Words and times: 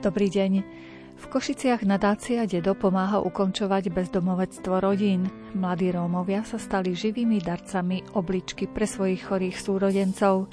Dobrý 0.00 0.32
deň. 0.32 0.52
V 1.20 1.24
Košiciach 1.28 1.84
nadácia 1.84 2.48
Dedo 2.48 2.72
pomáha 2.72 3.20
ukončovať 3.20 3.92
bezdomovectvo 3.92 4.80
rodín. 4.80 5.28
Mladí 5.52 5.92
Rómovia 5.92 6.40
sa 6.40 6.56
stali 6.56 6.96
živými 6.96 7.36
darcami 7.36 8.16
obličky 8.16 8.64
pre 8.64 8.88
svojich 8.88 9.28
chorých 9.28 9.60
súrodencov. 9.60 10.48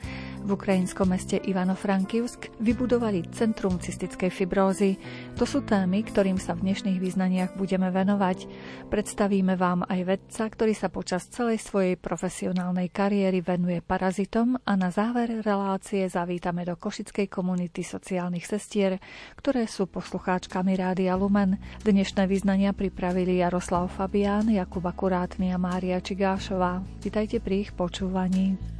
V 0.47 0.55
ukrajinskom 0.55 1.11
meste 1.11 1.43
Ivano-Frankivsk 1.43 2.63
vybudovali 2.63 3.27
Centrum 3.35 3.83
cystickej 3.83 4.31
fibrózy. 4.31 4.95
To 5.35 5.43
sú 5.43 5.67
témy, 5.67 6.07
ktorým 6.07 6.39
sa 6.39 6.55
v 6.55 6.71
dnešných 6.71 7.03
význaniach 7.03 7.59
budeme 7.59 7.91
venovať. 7.91 8.47
Predstavíme 8.87 9.59
vám 9.59 9.83
aj 9.83 9.99
vedca, 10.07 10.47
ktorý 10.47 10.71
sa 10.71 10.87
počas 10.87 11.27
celej 11.27 11.59
svojej 11.59 11.99
profesionálnej 11.99 12.87
kariéry 12.95 13.43
venuje 13.43 13.83
parazitom 13.83 14.55
a 14.63 14.79
na 14.79 14.87
záver 14.87 15.43
relácie 15.43 16.07
zavítame 16.07 16.63
do 16.63 16.79
košickej 16.79 17.27
komunity 17.27 17.83
sociálnych 17.83 18.47
sestier, 18.47 19.03
ktoré 19.35 19.67
sú 19.67 19.91
poslucháčkami 19.91 20.79
Rádia 20.79 21.19
Lumen. 21.19 21.59
Dnešné 21.83 22.23
význania 22.23 22.71
pripravili 22.71 23.43
Jaroslav 23.43 23.91
Fabián, 23.91 24.47
Jakub 24.47 24.87
Akurátny 24.87 25.51
a 25.51 25.59
Mária 25.59 25.99
Čigášová. 25.99 26.79
Vítajte 27.03 27.43
pri 27.43 27.67
ich 27.67 27.75
počúvaní 27.75 28.76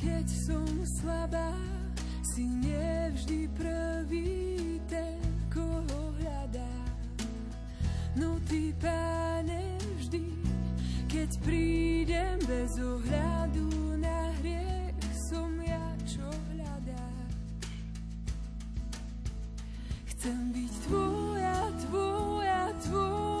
keď 0.00 0.26
som 0.48 0.64
slabá, 1.00 1.52
si 2.32 2.48
nevždy 2.48 3.52
prvý 3.52 4.80
ten, 4.88 5.20
koho 5.52 6.16
hľadá. 6.16 6.74
No 8.16 8.40
ty, 8.48 8.72
páne, 8.80 9.76
vždy, 10.00 10.24
keď 11.04 11.30
prídem 11.44 12.36
bez 12.48 12.80
ohľadu 12.80 14.00
na 14.00 14.32
hriech, 14.40 14.96
som 15.28 15.52
ja, 15.60 15.84
čo 16.08 16.24
hľadá. 16.56 17.08
Chcem 20.16 20.40
byť 20.48 20.72
tvoja, 20.88 21.58
tvoja, 21.84 22.62
tvoja, 22.88 23.39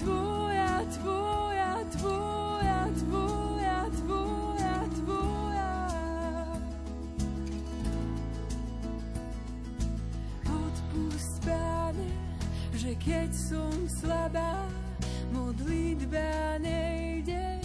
tvoja, 0.00 0.80
tvoja, 0.96 1.72
tvoja, 1.92 2.80
tvoja, 2.96 3.78
tvoja, 4.00 4.76
tvoja. 4.96 5.72
Odpust, 10.48 11.36
Pane, 11.44 12.10
že 12.72 12.96
keď 12.96 13.30
som 13.32 13.72
slabá, 13.88 14.64
modlitba 15.30 16.58
nejde 16.64 17.60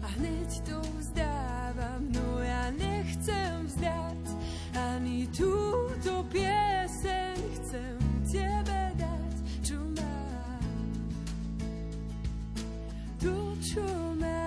a 0.00 0.06
hneď 0.18 0.50
to 0.62 0.78
vzdávam. 1.02 2.06
No 2.14 2.40
ja 2.40 2.70
nechcem 2.78 3.66
vzdať 3.66 4.22
ani 4.78 5.26
túto 5.34 6.22
pieseň, 6.30 7.36
true 13.60 14.14
man. 14.14 14.39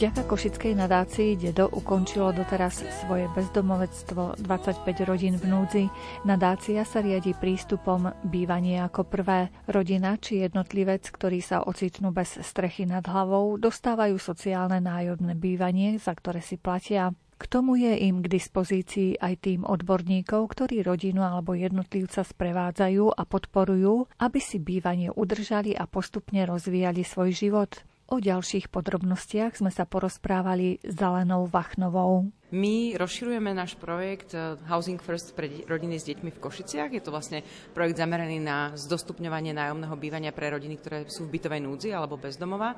Vďaka 0.00 0.24
Košickej 0.32 0.80
nadácii 0.80 1.36
Dedo 1.36 1.68
ukončilo 1.76 2.32
doteraz 2.32 2.80
svoje 3.04 3.28
bezdomovectvo 3.36 4.40
25 4.40 4.80
rodín 5.04 5.36
v 5.36 5.44
núdzi. 5.44 5.84
Nadácia 6.24 6.88
sa 6.88 7.04
riadi 7.04 7.36
prístupom 7.36 8.08
bývanie 8.24 8.80
ako 8.80 9.04
prvé. 9.04 9.52
Rodina 9.68 10.16
či 10.16 10.40
jednotlivec, 10.40 11.04
ktorí 11.04 11.44
sa 11.44 11.68
ocitnú 11.68 12.16
bez 12.16 12.32
strechy 12.40 12.88
nad 12.88 13.04
hlavou, 13.04 13.60
dostávajú 13.60 14.16
sociálne 14.16 14.80
nájomné 14.80 15.36
bývanie, 15.36 16.00
za 16.00 16.16
ktoré 16.16 16.40
si 16.40 16.56
platia. 16.56 17.12
K 17.36 17.44
tomu 17.44 17.76
je 17.76 17.92
im 18.00 18.24
k 18.24 18.32
dispozícii 18.40 19.20
aj 19.20 19.52
tým 19.52 19.68
odborníkov, 19.68 20.48
ktorí 20.56 20.80
rodinu 20.80 21.28
alebo 21.28 21.52
jednotlivca 21.52 22.24
sprevádzajú 22.24 23.20
a 23.20 23.22
podporujú, 23.28 24.08
aby 24.16 24.40
si 24.40 24.64
bývanie 24.64 25.12
udržali 25.12 25.76
a 25.76 25.84
postupne 25.84 26.48
rozvíjali 26.48 27.04
svoj 27.04 27.36
život. 27.36 27.84
O 28.10 28.18
ďalších 28.18 28.74
podrobnostiach 28.74 29.62
sme 29.62 29.70
sa 29.70 29.86
porozprávali 29.86 30.82
s 30.82 30.98
Zelenou 30.98 31.46
Vachnovou. 31.46 32.26
My 32.50 32.98
rozširujeme 32.98 33.54
náš 33.54 33.78
projekt 33.78 34.34
eh, 34.34 34.58
Housing 34.66 34.98
First 34.98 35.38
pre 35.38 35.46
rodiny 35.70 36.02
s 36.02 36.10
deťmi 36.10 36.34
v 36.34 36.42
Košiciach. 36.42 36.90
Je 36.90 36.98
to 36.98 37.14
vlastne 37.14 37.46
projekt 37.70 38.02
zameraný 38.02 38.42
na 38.42 38.74
zdostupňovanie 38.74 39.54
nájomného 39.54 39.94
bývania 39.94 40.34
pre 40.34 40.50
rodiny, 40.50 40.74
ktoré 40.82 41.06
sú 41.06 41.30
v 41.30 41.38
bytovej 41.38 41.62
núdzi 41.62 41.94
alebo 41.94 42.18
bezdomova. 42.18 42.74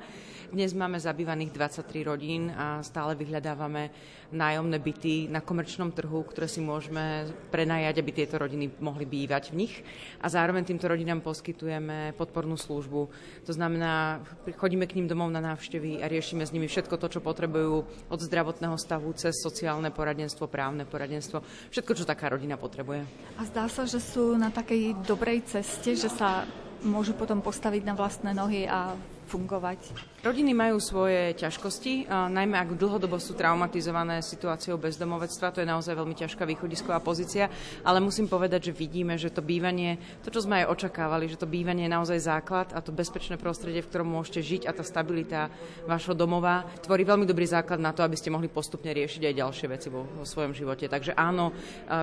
Dnes 0.53 0.77
máme 0.77 1.01
zabývaných 1.01 1.81
23 1.81 2.05
rodín 2.05 2.53
a 2.53 2.85
stále 2.85 3.17
vyhľadávame 3.17 3.89
nájomné 4.33 4.81
byty 4.81 5.29
na 5.29 5.39
komerčnom 5.39 5.93
trhu, 5.93 6.25
ktoré 6.25 6.49
si 6.49 6.59
môžeme 6.59 7.29
prenajať, 7.53 8.01
aby 8.01 8.11
tieto 8.11 8.41
rodiny 8.41 8.81
mohli 8.81 9.05
bývať 9.05 9.53
v 9.53 9.65
nich. 9.65 9.73
A 10.19 10.27
zároveň 10.27 10.65
týmto 10.65 10.89
rodinám 10.89 11.21
poskytujeme 11.21 12.17
podpornú 12.17 12.57
službu. 12.57 13.01
To 13.45 13.51
znamená, 13.53 14.25
chodíme 14.57 14.89
k 14.89 14.97
ním 14.97 15.07
domov 15.07 15.29
na 15.29 15.39
návštevy 15.39 16.01
a 16.01 16.09
riešime 16.09 16.43
s 16.43 16.51
nimi 16.51 16.65
všetko 16.65 16.97
to, 16.97 17.07
čo 17.07 17.19
potrebujú 17.21 17.85
od 18.09 18.19
zdravotného 18.19 18.75
stavu 18.75 19.13
cez 19.13 19.37
sociálne 19.37 19.93
poradenstvo, 19.93 20.49
právne 20.49 20.89
poradenstvo, 20.89 21.45
všetko, 21.69 21.91
čo 21.93 22.09
taká 22.09 22.33
rodina 22.33 22.57
potrebuje. 22.57 23.05
A 23.37 23.45
zdá 23.45 23.69
sa, 23.69 23.85
že 23.85 24.01
sú 24.01 24.33
na 24.33 24.49
takej 24.49 25.05
dobrej 25.05 25.45
ceste, 25.45 25.93
že 25.93 26.09
sa 26.09 26.49
môžu 26.83 27.15
potom 27.15 27.39
postaviť 27.39 27.83
na 27.87 27.95
vlastné 27.95 28.35
nohy 28.35 28.67
a 28.67 28.91
fungovať. 29.27 29.79
Rodiny 30.23 30.55
majú 30.55 30.79
svoje 30.79 31.35
ťažkosti, 31.35 32.07
najmä 32.07 32.55
ak 32.55 32.79
dlhodobo 32.79 33.19
sú 33.19 33.35
traumatizované 33.35 34.23
situáciou 34.23 34.79
bezdomovectva, 34.79 35.51
to 35.51 35.59
je 35.59 35.67
naozaj 35.67 35.99
veľmi 35.99 36.15
ťažká 36.15 36.47
východisková 36.47 37.03
pozícia, 37.03 37.51
ale 37.83 37.99
musím 37.99 38.31
povedať, 38.31 38.71
že 38.71 38.73
vidíme, 38.73 39.19
že 39.19 39.35
to 39.35 39.43
bývanie, 39.43 39.99
to, 40.23 40.31
čo 40.31 40.47
sme 40.47 40.63
aj 40.63 40.71
očakávali, 40.71 41.27
že 41.27 41.35
to 41.35 41.43
bývanie 41.43 41.83
je 41.83 41.91
naozaj 41.91 42.19
základ 42.23 42.71
a 42.71 42.79
to 42.79 42.95
bezpečné 42.95 43.35
prostredie, 43.35 43.83
v 43.83 43.91
ktorom 43.91 44.07
môžete 44.07 44.39
žiť 44.39 44.61
a 44.63 44.71
tá 44.71 44.79
stabilita 44.87 45.51
vášho 45.83 46.15
domova 46.15 46.63
tvorí 46.79 47.03
veľmi 47.03 47.27
dobrý 47.27 47.43
základ 47.43 47.83
na 47.83 47.91
to, 47.91 48.07
aby 48.07 48.15
ste 48.15 48.31
mohli 48.31 48.47
postupne 48.47 48.95
riešiť 48.95 49.27
aj 49.27 49.35
ďalšie 49.35 49.67
veci 49.67 49.91
vo, 49.91 50.07
vo 50.07 50.23
svojom 50.23 50.55
živote. 50.55 50.87
Takže 50.87 51.19
áno, 51.19 51.51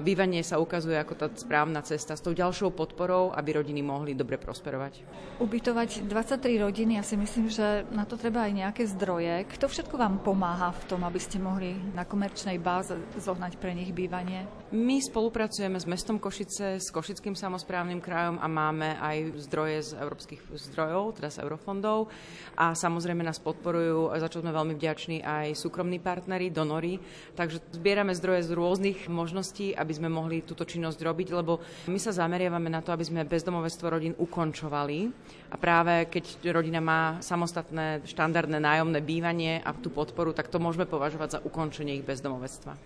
bývanie 0.04 0.44
sa 0.44 0.60
ukazuje 0.60 1.00
ako 1.00 1.14
tá 1.16 1.26
správna 1.32 1.80
cesta 1.80 2.12
s 2.12 2.20
tou 2.20 2.36
ďalšou 2.36 2.76
podporou, 2.76 3.32
aby 3.32 3.56
rodiny 3.56 3.80
mohli 3.80 4.12
dobre 4.12 4.36
prosperovať. 4.36 5.00
Ubytovať 5.40 6.04
23 6.04 6.60
rodiny, 6.60 7.00
ja 7.00 7.04
si 7.10 7.18
myslím, 7.18 7.50
že 7.50 7.82
na 7.90 8.06
to 8.06 8.14
treba 8.14 8.46
aj 8.46 8.54
nejaké 8.54 8.86
zdroje. 8.86 9.42
Kto 9.58 9.66
všetko 9.66 9.98
vám 9.98 10.22
pomáha 10.22 10.70
v 10.70 10.86
tom, 10.86 11.02
aby 11.02 11.18
ste 11.18 11.42
mohli 11.42 11.74
na 11.90 12.06
komerčnej 12.06 12.62
báze 12.62 12.94
zohnať 13.18 13.58
pre 13.58 13.74
nich 13.74 13.90
bývanie? 13.90 14.46
My 14.70 15.02
spolupracujeme 15.02 15.74
s 15.74 15.90
mestom 15.90 16.22
Košice, 16.22 16.78
s 16.78 16.94
Košickým 16.94 17.34
samozprávnym 17.34 17.98
krajom 17.98 18.38
a 18.38 18.46
máme 18.46 18.94
aj 19.02 19.42
zdroje 19.42 19.90
z 19.90 19.98
európskych 19.98 20.38
zdrojov, 20.70 21.18
teda 21.18 21.34
z 21.34 21.42
eurofondov. 21.42 22.14
A 22.54 22.78
samozrejme 22.78 23.26
nás 23.26 23.42
podporujú, 23.42 24.14
za 24.14 24.30
čo 24.30 24.46
sme 24.46 24.54
veľmi 24.54 24.78
vďační, 24.78 25.26
aj 25.26 25.58
súkromní 25.58 25.98
partnery, 25.98 26.54
donory. 26.54 27.02
Takže 27.34 27.58
zbierame 27.74 28.14
zdroje 28.14 28.46
z 28.46 28.54
rôznych 28.54 29.10
možností, 29.10 29.74
aby 29.74 29.90
sme 29.90 30.06
mohli 30.06 30.46
túto 30.46 30.62
činnosť 30.62 31.02
robiť, 31.02 31.34
lebo 31.34 31.58
my 31.90 31.98
sa 31.98 32.14
zameriavame 32.14 32.70
na 32.70 32.78
to, 32.78 32.94
aby 32.94 33.02
sme 33.02 33.26
bezdomovectvo 33.26 33.86
rodín 33.90 34.14
ukončovali. 34.14 35.10
A 35.50 35.56
práve 35.58 36.06
keď 36.06 36.54
rodina 36.54 36.78
má 36.78 37.18
samostatné 37.18 38.06
štandardné 38.06 38.62
nájomné 38.62 39.02
bývanie 39.02 39.58
a 39.58 39.74
tú 39.74 39.90
podporu, 39.90 40.30
tak 40.30 40.46
to 40.46 40.62
môžeme 40.62 40.86
považovať 40.86 41.28
za 41.28 41.42
ukončenie 41.42 41.98
ich 41.98 42.06
bezdomovectva. 42.06 42.78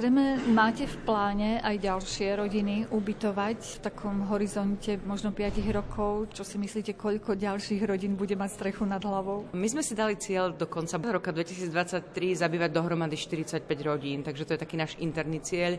Zrejme 0.00 0.40
máte 0.56 0.88
v 0.88 0.96
pláne 1.04 1.60
aj 1.60 1.76
ďalšie 1.76 2.32
rodiny 2.40 2.88
ubytovať 2.88 3.58
v 3.60 3.78
takom 3.84 4.32
horizonte 4.32 4.96
možno 5.04 5.28
5 5.28 5.60
rokov. 5.76 6.32
Čo 6.32 6.40
si 6.40 6.56
myslíte, 6.56 6.96
koľko 6.96 7.36
ďalších 7.36 7.84
rodín 7.84 8.16
bude 8.16 8.32
mať 8.32 8.56
strechu 8.56 8.88
nad 8.88 9.04
hlavou? 9.04 9.52
My 9.52 9.68
sme 9.68 9.84
si 9.84 9.92
dali 9.92 10.16
cieľ 10.16 10.56
do 10.56 10.64
konca 10.64 10.96
roka 10.96 11.36
2023 11.36 12.16
zabývať 12.16 12.72
dohromady 12.72 13.12
45 13.12 13.60
rodín, 13.84 14.24
takže 14.24 14.48
to 14.48 14.56
je 14.56 14.64
taký 14.64 14.80
náš 14.80 14.96
interný 15.04 15.44
cieľ. 15.44 15.76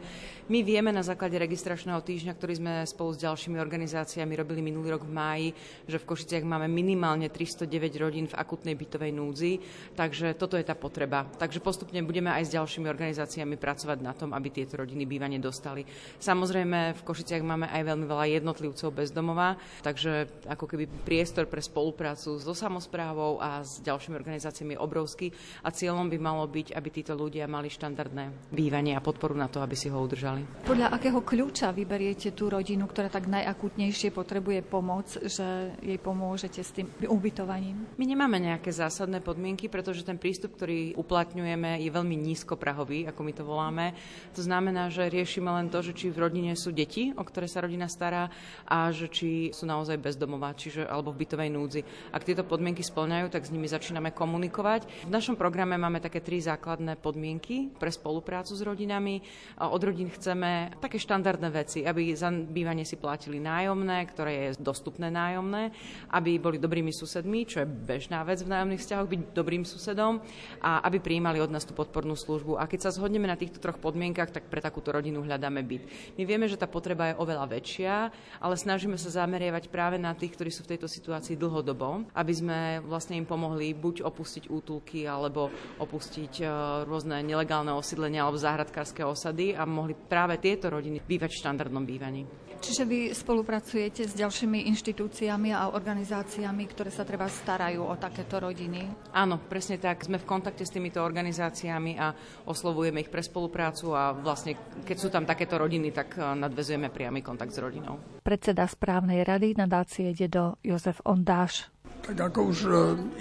My 0.54 0.62
vieme 0.62 0.94
na 0.94 1.02
základe 1.02 1.42
registračného 1.42 2.06
týždňa, 2.06 2.38
ktorý 2.38 2.54
sme 2.62 2.74
spolu 2.86 3.18
s 3.18 3.26
ďalšími 3.26 3.58
organizáciami 3.58 4.38
robili 4.38 4.62
minulý 4.62 5.02
rok 5.02 5.10
v 5.10 5.18
máji, 5.18 5.48
že 5.90 5.98
v 5.98 6.06
Košiciach 6.06 6.46
máme 6.46 6.70
minimálne 6.70 7.26
309 7.26 7.66
rodín 7.98 8.30
v 8.30 8.38
akutnej 8.38 8.78
bytovej 8.78 9.18
núdzi, 9.18 9.58
takže 9.98 10.38
toto 10.38 10.62
je 10.62 10.66
tá 10.70 10.78
potreba. 10.78 11.26
Takže 11.26 11.58
postupne 11.58 12.06
budeme 12.06 12.30
aj 12.30 12.46
s 12.46 12.54
ďalšími 12.54 12.86
organizáciami 12.86 13.58
pracovať 13.58 13.98
na 13.98 14.11
tom, 14.18 14.36
aby 14.36 14.52
tieto 14.52 14.80
rodiny 14.80 15.04
bývanie 15.08 15.40
dostali. 15.42 15.84
Samozrejme, 16.20 16.98
v 16.98 17.06
Košiciach 17.06 17.44
máme 17.44 17.68
aj 17.72 17.82
veľmi 17.84 18.06
veľa 18.06 18.26
jednotlivcov 18.42 18.90
bezdomová, 18.94 19.58
takže 19.82 20.28
ako 20.48 20.66
keby 20.68 20.86
priestor 21.08 21.48
pre 21.48 21.64
spoluprácu 21.64 22.38
so 22.38 22.54
samozprávou 22.54 23.42
a 23.42 23.64
s 23.64 23.80
ďalšími 23.82 24.16
organizáciami 24.16 24.76
je 24.76 24.84
obrovský 24.84 25.28
a 25.66 25.74
cieľom 25.74 26.08
by 26.12 26.18
malo 26.22 26.46
byť, 26.46 26.76
aby 26.76 26.90
títo 26.92 27.14
ľudia 27.18 27.50
mali 27.50 27.72
štandardné 27.72 28.54
bývanie 28.54 28.94
a 28.94 29.02
podporu 29.02 29.34
na 29.34 29.48
to, 29.48 29.64
aby 29.64 29.76
si 29.76 29.88
ho 29.90 29.98
udržali. 29.98 30.68
Podľa 30.68 30.94
akého 30.94 31.22
kľúča 31.24 31.74
vyberiete 31.74 32.36
tú 32.36 32.52
rodinu, 32.52 32.86
ktorá 32.86 33.08
tak 33.08 33.28
najakutnejšie 33.32 34.12
potrebuje 34.12 34.62
pomoc, 34.66 35.08
že 35.22 35.74
jej 35.80 35.98
pomôžete 35.98 36.62
s 36.62 36.72
tým 36.76 36.88
ubytovaním? 37.08 37.88
My 37.98 38.06
nemáme 38.06 38.38
nejaké 38.40 38.70
zásadné 38.74 39.24
podmienky, 39.24 39.68
pretože 39.68 40.06
ten 40.06 40.20
prístup, 40.20 40.56
ktorý 40.58 40.94
uplatňujeme, 40.98 41.82
je 41.82 41.90
veľmi 41.90 42.16
nízkoprahový, 42.18 43.10
ako 43.10 43.22
my 43.24 43.32
to 43.34 43.44
voláme. 43.44 43.86
To 44.32 44.40
znamená, 44.40 44.88
že 44.88 45.12
riešime 45.12 45.52
len 45.52 45.68
to, 45.68 45.84
že 45.84 45.92
či 45.92 46.08
v 46.08 46.24
rodine 46.24 46.56
sú 46.56 46.72
deti, 46.72 47.12
o 47.12 47.24
ktoré 47.24 47.52
sa 47.52 47.68
rodina 47.68 47.92
stará 47.92 48.32
a 48.64 48.88
že 48.96 49.12
či 49.12 49.52
sú 49.52 49.68
naozaj 49.68 50.00
bezdomová, 50.00 50.56
čiže 50.56 50.88
alebo 50.88 51.12
v 51.12 51.28
bytovej 51.28 51.50
núdzi. 51.52 51.82
Ak 52.16 52.24
tieto 52.24 52.48
podmienky 52.48 52.80
splňajú, 52.80 53.28
tak 53.28 53.44
s 53.44 53.52
nimi 53.52 53.68
začíname 53.68 54.16
komunikovať. 54.16 54.88
V 55.04 55.12
našom 55.12 55.36
programe 55.36 55.76
máme 55.76 56.00
také 56.00 56.24
tri 56.24 56.40
základné 56.40 56.96
podmienky 56.96 57.76
pre 57.76 57.92
spoluprácu 57.92 58.56
s 58.56 58.64
rodinami. 58.64 59.20
Od 59.60 59.82
rodín 59.84 60.08
chceme 60.08 60.80
také 60.80 60.96
štandardné 60.96 61.50
veci, 61.52 61.84
aby 61.84 62.16
za 62.16 62.32
bývanie 62.32 62.88
si 62.88 62.96
platili 62.96 63.36
nájomné, 63.44 64.00
ktoré 64.08 64.32
je 64.56 64.64
dostupné 64.64 65.12
nájomné, 65.12 65.76
aby 66.16 66.40
boli 66.40 66.56
dobrými 66.56 66.96
susedmi, 66.96 67.44
čo 67.44 67.60
je 67.60 67.68
bežná 67.68 68.24
vec 68.24 68.40
v 68.40 68.52
nájomných 68.56 68.80
vzťahoch, 68.80 69.12
byť 69.12 69.22
dobrým 69.36 69.68
susedom 69.68 70.24
a 70.64 70.88
aby 70.88 71.04
prijímali 71.04 71.44
od 71.44 71.52
nás 71.52 71.68
tú 71.68 71.76
podpornú 71.76 72.16
službu. 72.16 72.56
A 72.56 72.64
keď 72.64 72.88
sa 72.88 72.96
zhodneme 72.96 73.28
na 73.28 73.36
týchto 73.36 73.60
troch 73.60 73.81
podmienkach, 73.82 74.30
tak 74.30 74.46
pre 74.48 74.62
takúto 74.62 74.94
rodinu 74.94 75.26
hľadáme 75.26 75.66
byt. 75.66 75.84
My 76.16 76.24
vieme, 76.30 76.46
že 76.46 76.62
tá 76.62 76.70
potreba 76.70 77.12
je 77.12 77.20
oveľa 77.20 77.46
väčšia, 77.50 77.94
ale 78.38 78.56
snažíme 78.56 78.96
sa 78.96 79.26
zameriavať 79.26 79.74
práve 79.74 79.98
na 79.98 80.14
tých, 80.14 80.38
ktorí 80.38 80.54
sú 80.54 80.62
v 80.64 80.78
tejto 80.78 80.86
situácii 80.86 81.34
dlhodobo, 81.34 82.06
aby 82.14 82.34
sme 82.34 82.60
vlastne 82.86 83.18
im 83.18 83.26
pomohli 83.26 83.74
buď 83.74 84.06
opustiť 84.06 84.54
útulky, 84.54 85.10
alebo 85.10 85.50
opustiť 85.82 86.34
e, 86.40 86.46
rôzne 86.86 87.26
nelegálne 87.26 87.74
osídlenia 87.74 88.22
alebo 88.22 88.38
záhradkárske 88.38 89.02
osady 89.02 89.58
a 89.58 89.66
mohli 89.66 89.98
práve 89.98 90.38
tieto 90.38 90.70
rodiny 90.70 91.02
bývať 91.02 91.34
v 91.34 91.42
štandardnom 91.42 91.84
bývaní. 91.88 92.24
Čiže 92.62 92.86
vy 92.86 93.00
spolupracujete 93.10 94.06
s 94.06 94.14
ďalšími 94.14 94.70
inštitúciami 94.70 95.50
a 95.50 95.74
organizáciami, 95.74 96.70
ktoré 96.70 96.94
sa 96.94 97.02
treba 97.02 97.26
starajú 97.26 97.82
o 97.82 97.96
takéto 97.98 98.38
rodiny? 98.38 98.86
Áno, 99.18 99.42
presne 99.50 99.82
tak. 99.82 100.06
Sme 100.06 100.22
v 100.22 100.30
kontakte 100.30 100.62
s 100.62 100.70
týmito 100.70 101.02
organizáciami 101.02 101.98
a 101.98 102.14
oslovujeme 102.46 103.02
ich 103.02 103.10
pre 103.10 103.26
spoluprácu 103.26 103.71
a 103.96 104.12
vlastne, 104.12 104.60
keď 104.84 104.98
sú 105.00 105.08
tam 105.08 105.24
takéto 105.24 105.56
rodiny, 105.56 105.96
tak 105.96 106.20
e, 106.20 106.22
nadvezujeme 106.22 106.92
priamy 106.92 107.24
kontakt 107.24 107.56
s 107.56 107.64
rodinou. 107.64 107.98
Predseda 108.20 108.68
správnej 108.68 109.24
rady 109.24 109.56
nadácie 109.56 110.12
Dedo 110.12 110.60
Jozef 110.60 111.00
Ondáš. 111.08 111.72
Tak 112.02 112.18
ako 112.18 112.40
už 112.52 112.60
e, 112.66 112.72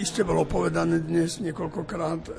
iste 0.03 0.27
bolo 0.27 0.43
povedané 0.49 0.99
dnes 1.05 1.39
niekoľkokrát, 1.39 2.23
e, 2.27 2.33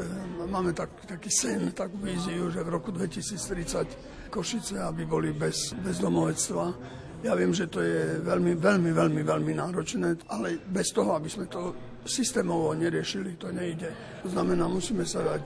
máme 0.51 0.75
tak, 0.75 0.91
taký 1.07 1.31
sen, 1.31 1.71
takú 1.71 2.01
víziu, 2.03 2.51
že 2.51 2.65
v 2.65 2.69
roku 2.75 2.91
2030 2.91 4.27
Košice, 4.27 4.79
aby 4.83 5.07
boli 5.07 5.31
bez, 5.31 5.71
bez 5.79 5.99
domovectva. 5.99 6.65
Ja 7.21 7.37
viem, 7.37 7.53
že 7.53 7.69
to 7.69 7.85
je 7.85 8.19
veľmi, 8.25 8.57
veľmi, 8.57 8.91
veľmi, 8.91 9.21
veľmi 9.21 9.53
náročné, 9.53 10.25
ale 10.33 10.57
bez 10.65 10.89
toho, 10.89 11.13
aby 11.13 11.29
sme 11.29 11.45
to 11.45 11.75
systémovo 12.01 12.73
neriešili, 12.73 13.37
to 13.37 13.53
nejde. 13.53 13.93
To 14.25 14.33
znamená, 14.33 14.65
musíme 14.65 15.05
sa 15.05 15.21
dať 15.21 15.45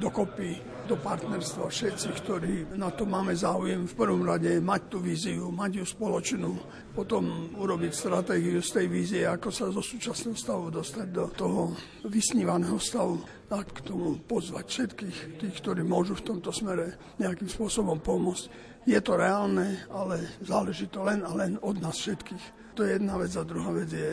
dokopy 0.00 0.73
do 0.84 0.96
partnerstva 1.00 1.72
všetci, 1.72 2.08
ktorí 2.20 2.54
na 2.76 2.92
to 2.92 3.08
máme 3.08 3.32
záujem 3.32 3.88
v 3.88 3.96
prvom 3.96 4.22
rade 4.24 4.60
mať 4.60 4.82
tú 4.92 4.98
víziu, 5.00 5.48
mať 5.48 5.80
ju 5.80 5.84
spoločnú, 5.88 6.50
potom 6.92 7.52
urobiť 7.56 7.92
stratégiu 7.92 8.60
z 8.60 8.70
tej 8.80 8.86
vízie, 8.92 9.22
ako 9.24 9.48
sa 9.48 9.72
zo 9.72 9.80
súčasného 9.80 10.36
stavu 10.36 10.68
dostať 10.68 11.06
do 11.08 11.24
toho 11.32 11.72
vysnívaného 12.04 12.76
stavu 12.76 13.18
a 13.54 13.62
k 13.62 13.86
tomu 13.86 14.18
pozvať 14.26 14.66
všetkých 14.66 15.16
tých, 15.40 15.54
ktorí 15.62 15.86
môžu 15.86 16.18
v 16.18 16.26
tomto 16.34 16.50
smere 16.50 17.16
nejakým 17.22 17.48
spôsobom 17.48 18.02
pomôcť. 18.02 18.44
Je 18.84 19.00
to 19.00 19.16
reálne, 19.16 19.80
ale 19.88 20.36
záleží 20.44 20.90
to 20.92 21.06
len 21.06 21.24
a 21.24 21.32
len 21.32 21.56
od 21.64 21.80
nás 21.80 21.96
všetkých. 21.96 22.76
To 22.76 22.84
je 22.84 22.98
jedna 22.98 23.16
vec 23.16 23.32
a 23.38 23.46
druhá 23.46 23.70
vec 23.72 23.88
je, 23.88 24.10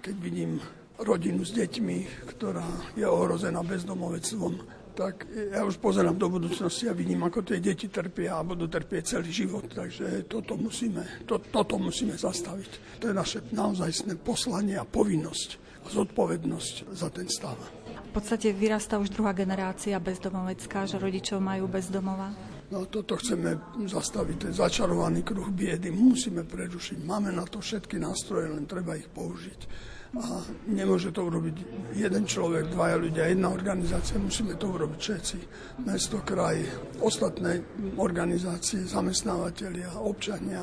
keď 0.00 0.14
vidím 0.22 0.62
rodinu 1.02 1.44
s 1.44 1.52
deťmi, 1.52 2.24
ktorá 2.32 2.64
je 2.96 3.04
ohrozená 3.04 3.60
bezdomovectvom, 3.60 4.85
tak 4.96 5.28
ja 5.28 5.60
už 5.68 5.76
pozerám 5.76 6.16
do 6.16 6.32
budúcnosti 6.32 6.88
a 6.88 6.96
vidím, 6.96 7.20
ako 7.28 7.44
tie 7.44 7.60
deti 7.60 7.92
trpia 7.92 8.40
a 8.40 8.46
budú 8.46 8.64
trpieť 8.64 9.20
celý 9.20 9.28
život. 9.28 9.68
Takže 9.68 10.24
toto 10.24 10.56
musíme, 10.56 11.04
to, 11.28 11.36
toto 11.52 11.76
musíme 11.76 12.16
zastaviť. 12.16 13.04
To 13.04 13.12
je 13.12 13.14
naše 13.14 13.44
naozajstné 13.52 14.16
poslanie 14.24 14.80
a 14.80 14.88
povinnosť 14.88 15.50
a 15.84 15.86
zodpovednosť 15.92 16.74
za 16.96 17.12
ten 17.12 17.28
stav. 17.28 17.60
V 18.08 18.24
podstate 18.24 18.56
vyrastá 18.56 18.96
už 18.96 19.12
druhá 19.12 19.36
generácia 19.36 20.00
bezdomovecká, 20.00 20.88
že 20.88 20.96
rodičov 20.96 21.44
majú 21.44 21.68
bezdomova. 21.68 22.32
No 22.72 22.88
toto 22.88 23.14
chceme 23.20 23.78
zastaviť, 23.84 24.48
ten 24.48 24.54
začarovaný 24.56 25.22
kruh 25.22 25.52
biedy 25.52 25.92
musíme 25.92 26.42
prerušiť. 26.42 27.04
Máme 27.04 27.30
na 27.30 27.46
to 27.46 27.60
všetky 27.60 28.00
nástroje, 28.00 28.50
len 28.50 28.64
treba 28.64 28.96
ich 28.96 29.06
použiť 29.06 29.94
a 30.14 30.40
nemôže 30.70 31.10
to 31.10 31.26
urobiť 31.26 31.56
jeden 31.98 32.24
človek, 32.24 32.70
dvaja 32.70 32.96
ľudia, 32.96 33.26
jedna 33.26 33.50
organizácia, 33.50 34.16
musíme 34.22 34.54
to 34.54 34.70
urobiť 34.70 35.00
všetci. 35.02 35.38
Mesto, 35.82 36.22
kraj, 36.22 36.62
ostatné 37.02 37.60
organizácie, 37.98 38.86
zamestnávateľia, 38.86 39.98
občania, 39.98 40.62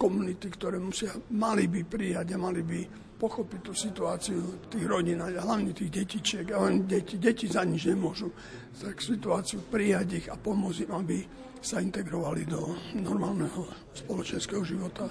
komunity, 0.00 0.48
ktoré 0.48 0.80
musia, 0.80 1.12
mali 1.36 1.68
by 1.68 1.80
prijať 1.84 2.34
a 2.34 2.40
mali 2.40 2.64
by 2.64 2.80
pochopiť 3.20 3.60
tú 3.60 3.72
situáciu 3.76 4.40
tých 4.72 4.88
rodín 4.88 5.20
hlavne 5.20 5.76
tých 5.76 5.92
detičiek. 5.92 6.48
A 6.56 6.64
len 6.64 6.88
deti, 6.88 7.20
deti 7.20 7.44
za 7.44 7.68
nič 7.68 7.92
nemôžu. 7.92 8.32
Tak 8.80 8.96
situáciu 8.96 9.60
prijať 9.68 10.08
ich 10.24 10.26
a 10.32 10.40
pomôcť 10.40 10.88
im, 10.88 10.92
aby 10.96 11.18
sa 11.60 11.76
integrovali 11.84 12.48
do 12.48 12.72
normálneho 12.96 13.68
spoločenského 13.92 14.64
života, 14.64 15.04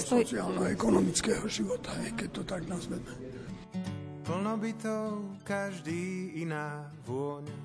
sociálno-ekonomického 0.00 1.44
života, 1.44 1.92
keď 2.16 2.28
to 2.32 2.42
tak 2.48 2.64
nazveme. 2.64 3.12
Plno 4.24 4.56
bytov, 4.56 5.36
každý 5.44 6.32
iná 6.40 6.88
vôňa. 7.04 7.58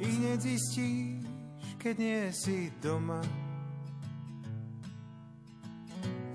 I 0.00 0.06
hneď 0.08 0.38
zistíš, 0.40 1.24
keď 1.80 1.94
nie 2.00 2.22
si 2.32 2.72
doma. 2.80 3.20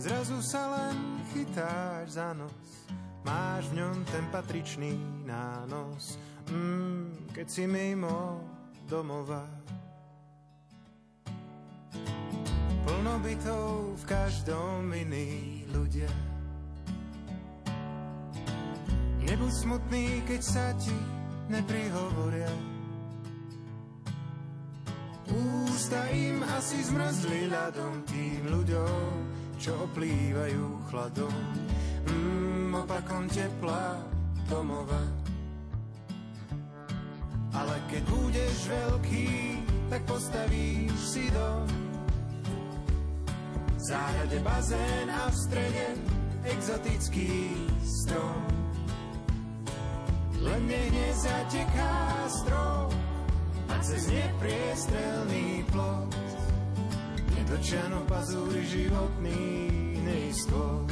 Zrazu 0.02 0.42
sa 0.42 0.66
len 0.78 0.98
chytáš 1.30 2.18
za 2.18 2.34
nos, 2.34 2.90
máš 3.22 3.70
v 3.70 3.86
ňom 3.86 4.02
ten 4.10 4.26
patričný 4.34 4.98
nános. 5.30 6.18
Mm, 6.50 7.30
keď 7.38 7.48
si 7.48 7.64
mimo 7.70 8.42
domova. 8.92 9.48
Plno 12.84 13.16
bytov 13.24 13.96
v 13.96 14.04
každom 14.04 14.92
iný 14.92 15.64
ľudia. 15.72 16.12
Nebuď 19.24 19.54
smutný, 19.64 20.28
keď 20.28 20.42
sa 20.44 20.76
ti 20.76 20.98
neprihovoria. 21.48 22.52
Ústa 25.32 26.12
im 26.12 26.44
asi 26.44 26.84
zmrzli 26.84 27.48
ľadom 27.48 28.04
tým 28.04 28.44
ľuďom, 28.52 29.08
čo 29.56 29.72
oplývajú 29.88 30.92
chladom. 30.92 31.38
Mm, 32.12 32.76
opakom 32.76 33.24
tepla 33.32 34.04
domova. 34.52 35.21
Keď 37.92 38.04
budeš 38.08 38.58
veľký, 38.72 39.30
tak 39.92 40.02
postavíš 40.08 40.96
si 40.96 41.28
dom. 41.36 41.68
V 43.76 43.82
záhrade 43.84 44.40
bazén 44.40 45.12
a 45.12 45.28
v 45.28 45.36
strede 45.36 45.88
exotický 46.48 47.52
strom. 47.84 48.48
Len 50.40 50.62
nech 50.72 50.90
nezateká 50.96 51.94
strom 52.32 52.88
a 53.68 53.76
cez 53.84 54.08
nepriestrelný 54.08 55.68
plot 55.76 56.16
nedočiano 57.36 58.08
pazúri 58.08 58.64
životný 58.72 59.44
neistot. 60.08 60.88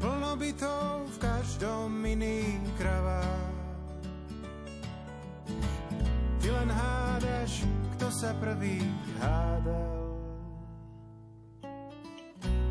Plno 0.00 0.32
bytov 0.40 1.12
v 1.12 1.16
každom 1.20 2.00
iný 2.08 2.56
kravách 2.80 3.53
len 6.64 6.72
hádaš, 6.72 7.68
kto 7.92 8.08
sa 8.08 8.32
prvý 8.40 8.80
hádal. 9.20 10.00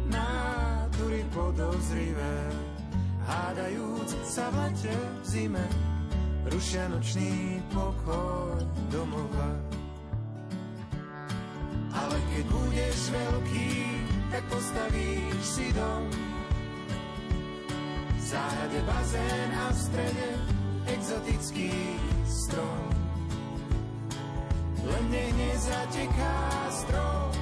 Nátury 0.09 1.21
podozrivé, 1.29 2.37
hádajúc 3.29 4.09
sa 4.25 4.49
v 4.49 4.65
lete 4.65 4.97
v 4.97 5.25
zime, 5.29 5.65
rušia 6.49 6.89
nočný 6.89 7.61
pokoj 7.69 8.65
domova. 8.89 9.61
Ale 11.93 12.17
keď 12.33 12.45
budeš 12.49 12.97
veľký, 13.13 13.69
tak 14.33 14.43
postavíš 14.49 15.45
si 15.45 15.69
dom. 15.77 16.09
V 18.17 18.21
záhrade 18.25 18.79
bazén 18.89 19.49
a 19.53 19.69
v 19.69 19.77
strede 19.77 20.29
exotický 20.89 21.69
strom 22.25 23.02
len 24.93 25.05
nech 25.09 25.33
nezateká 25.33 26.37
strom 26.69 27.33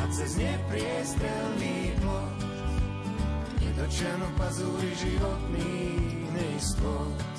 a 0.00 0.02
cez 0.08 0.40
nepriestrelný 0.40 1.92
plot 2.00 2.40
nedočiano 3.60 4.28
pazúri 4.40 4.92
životný 4.96 5.76
neistot. 6.32 7.29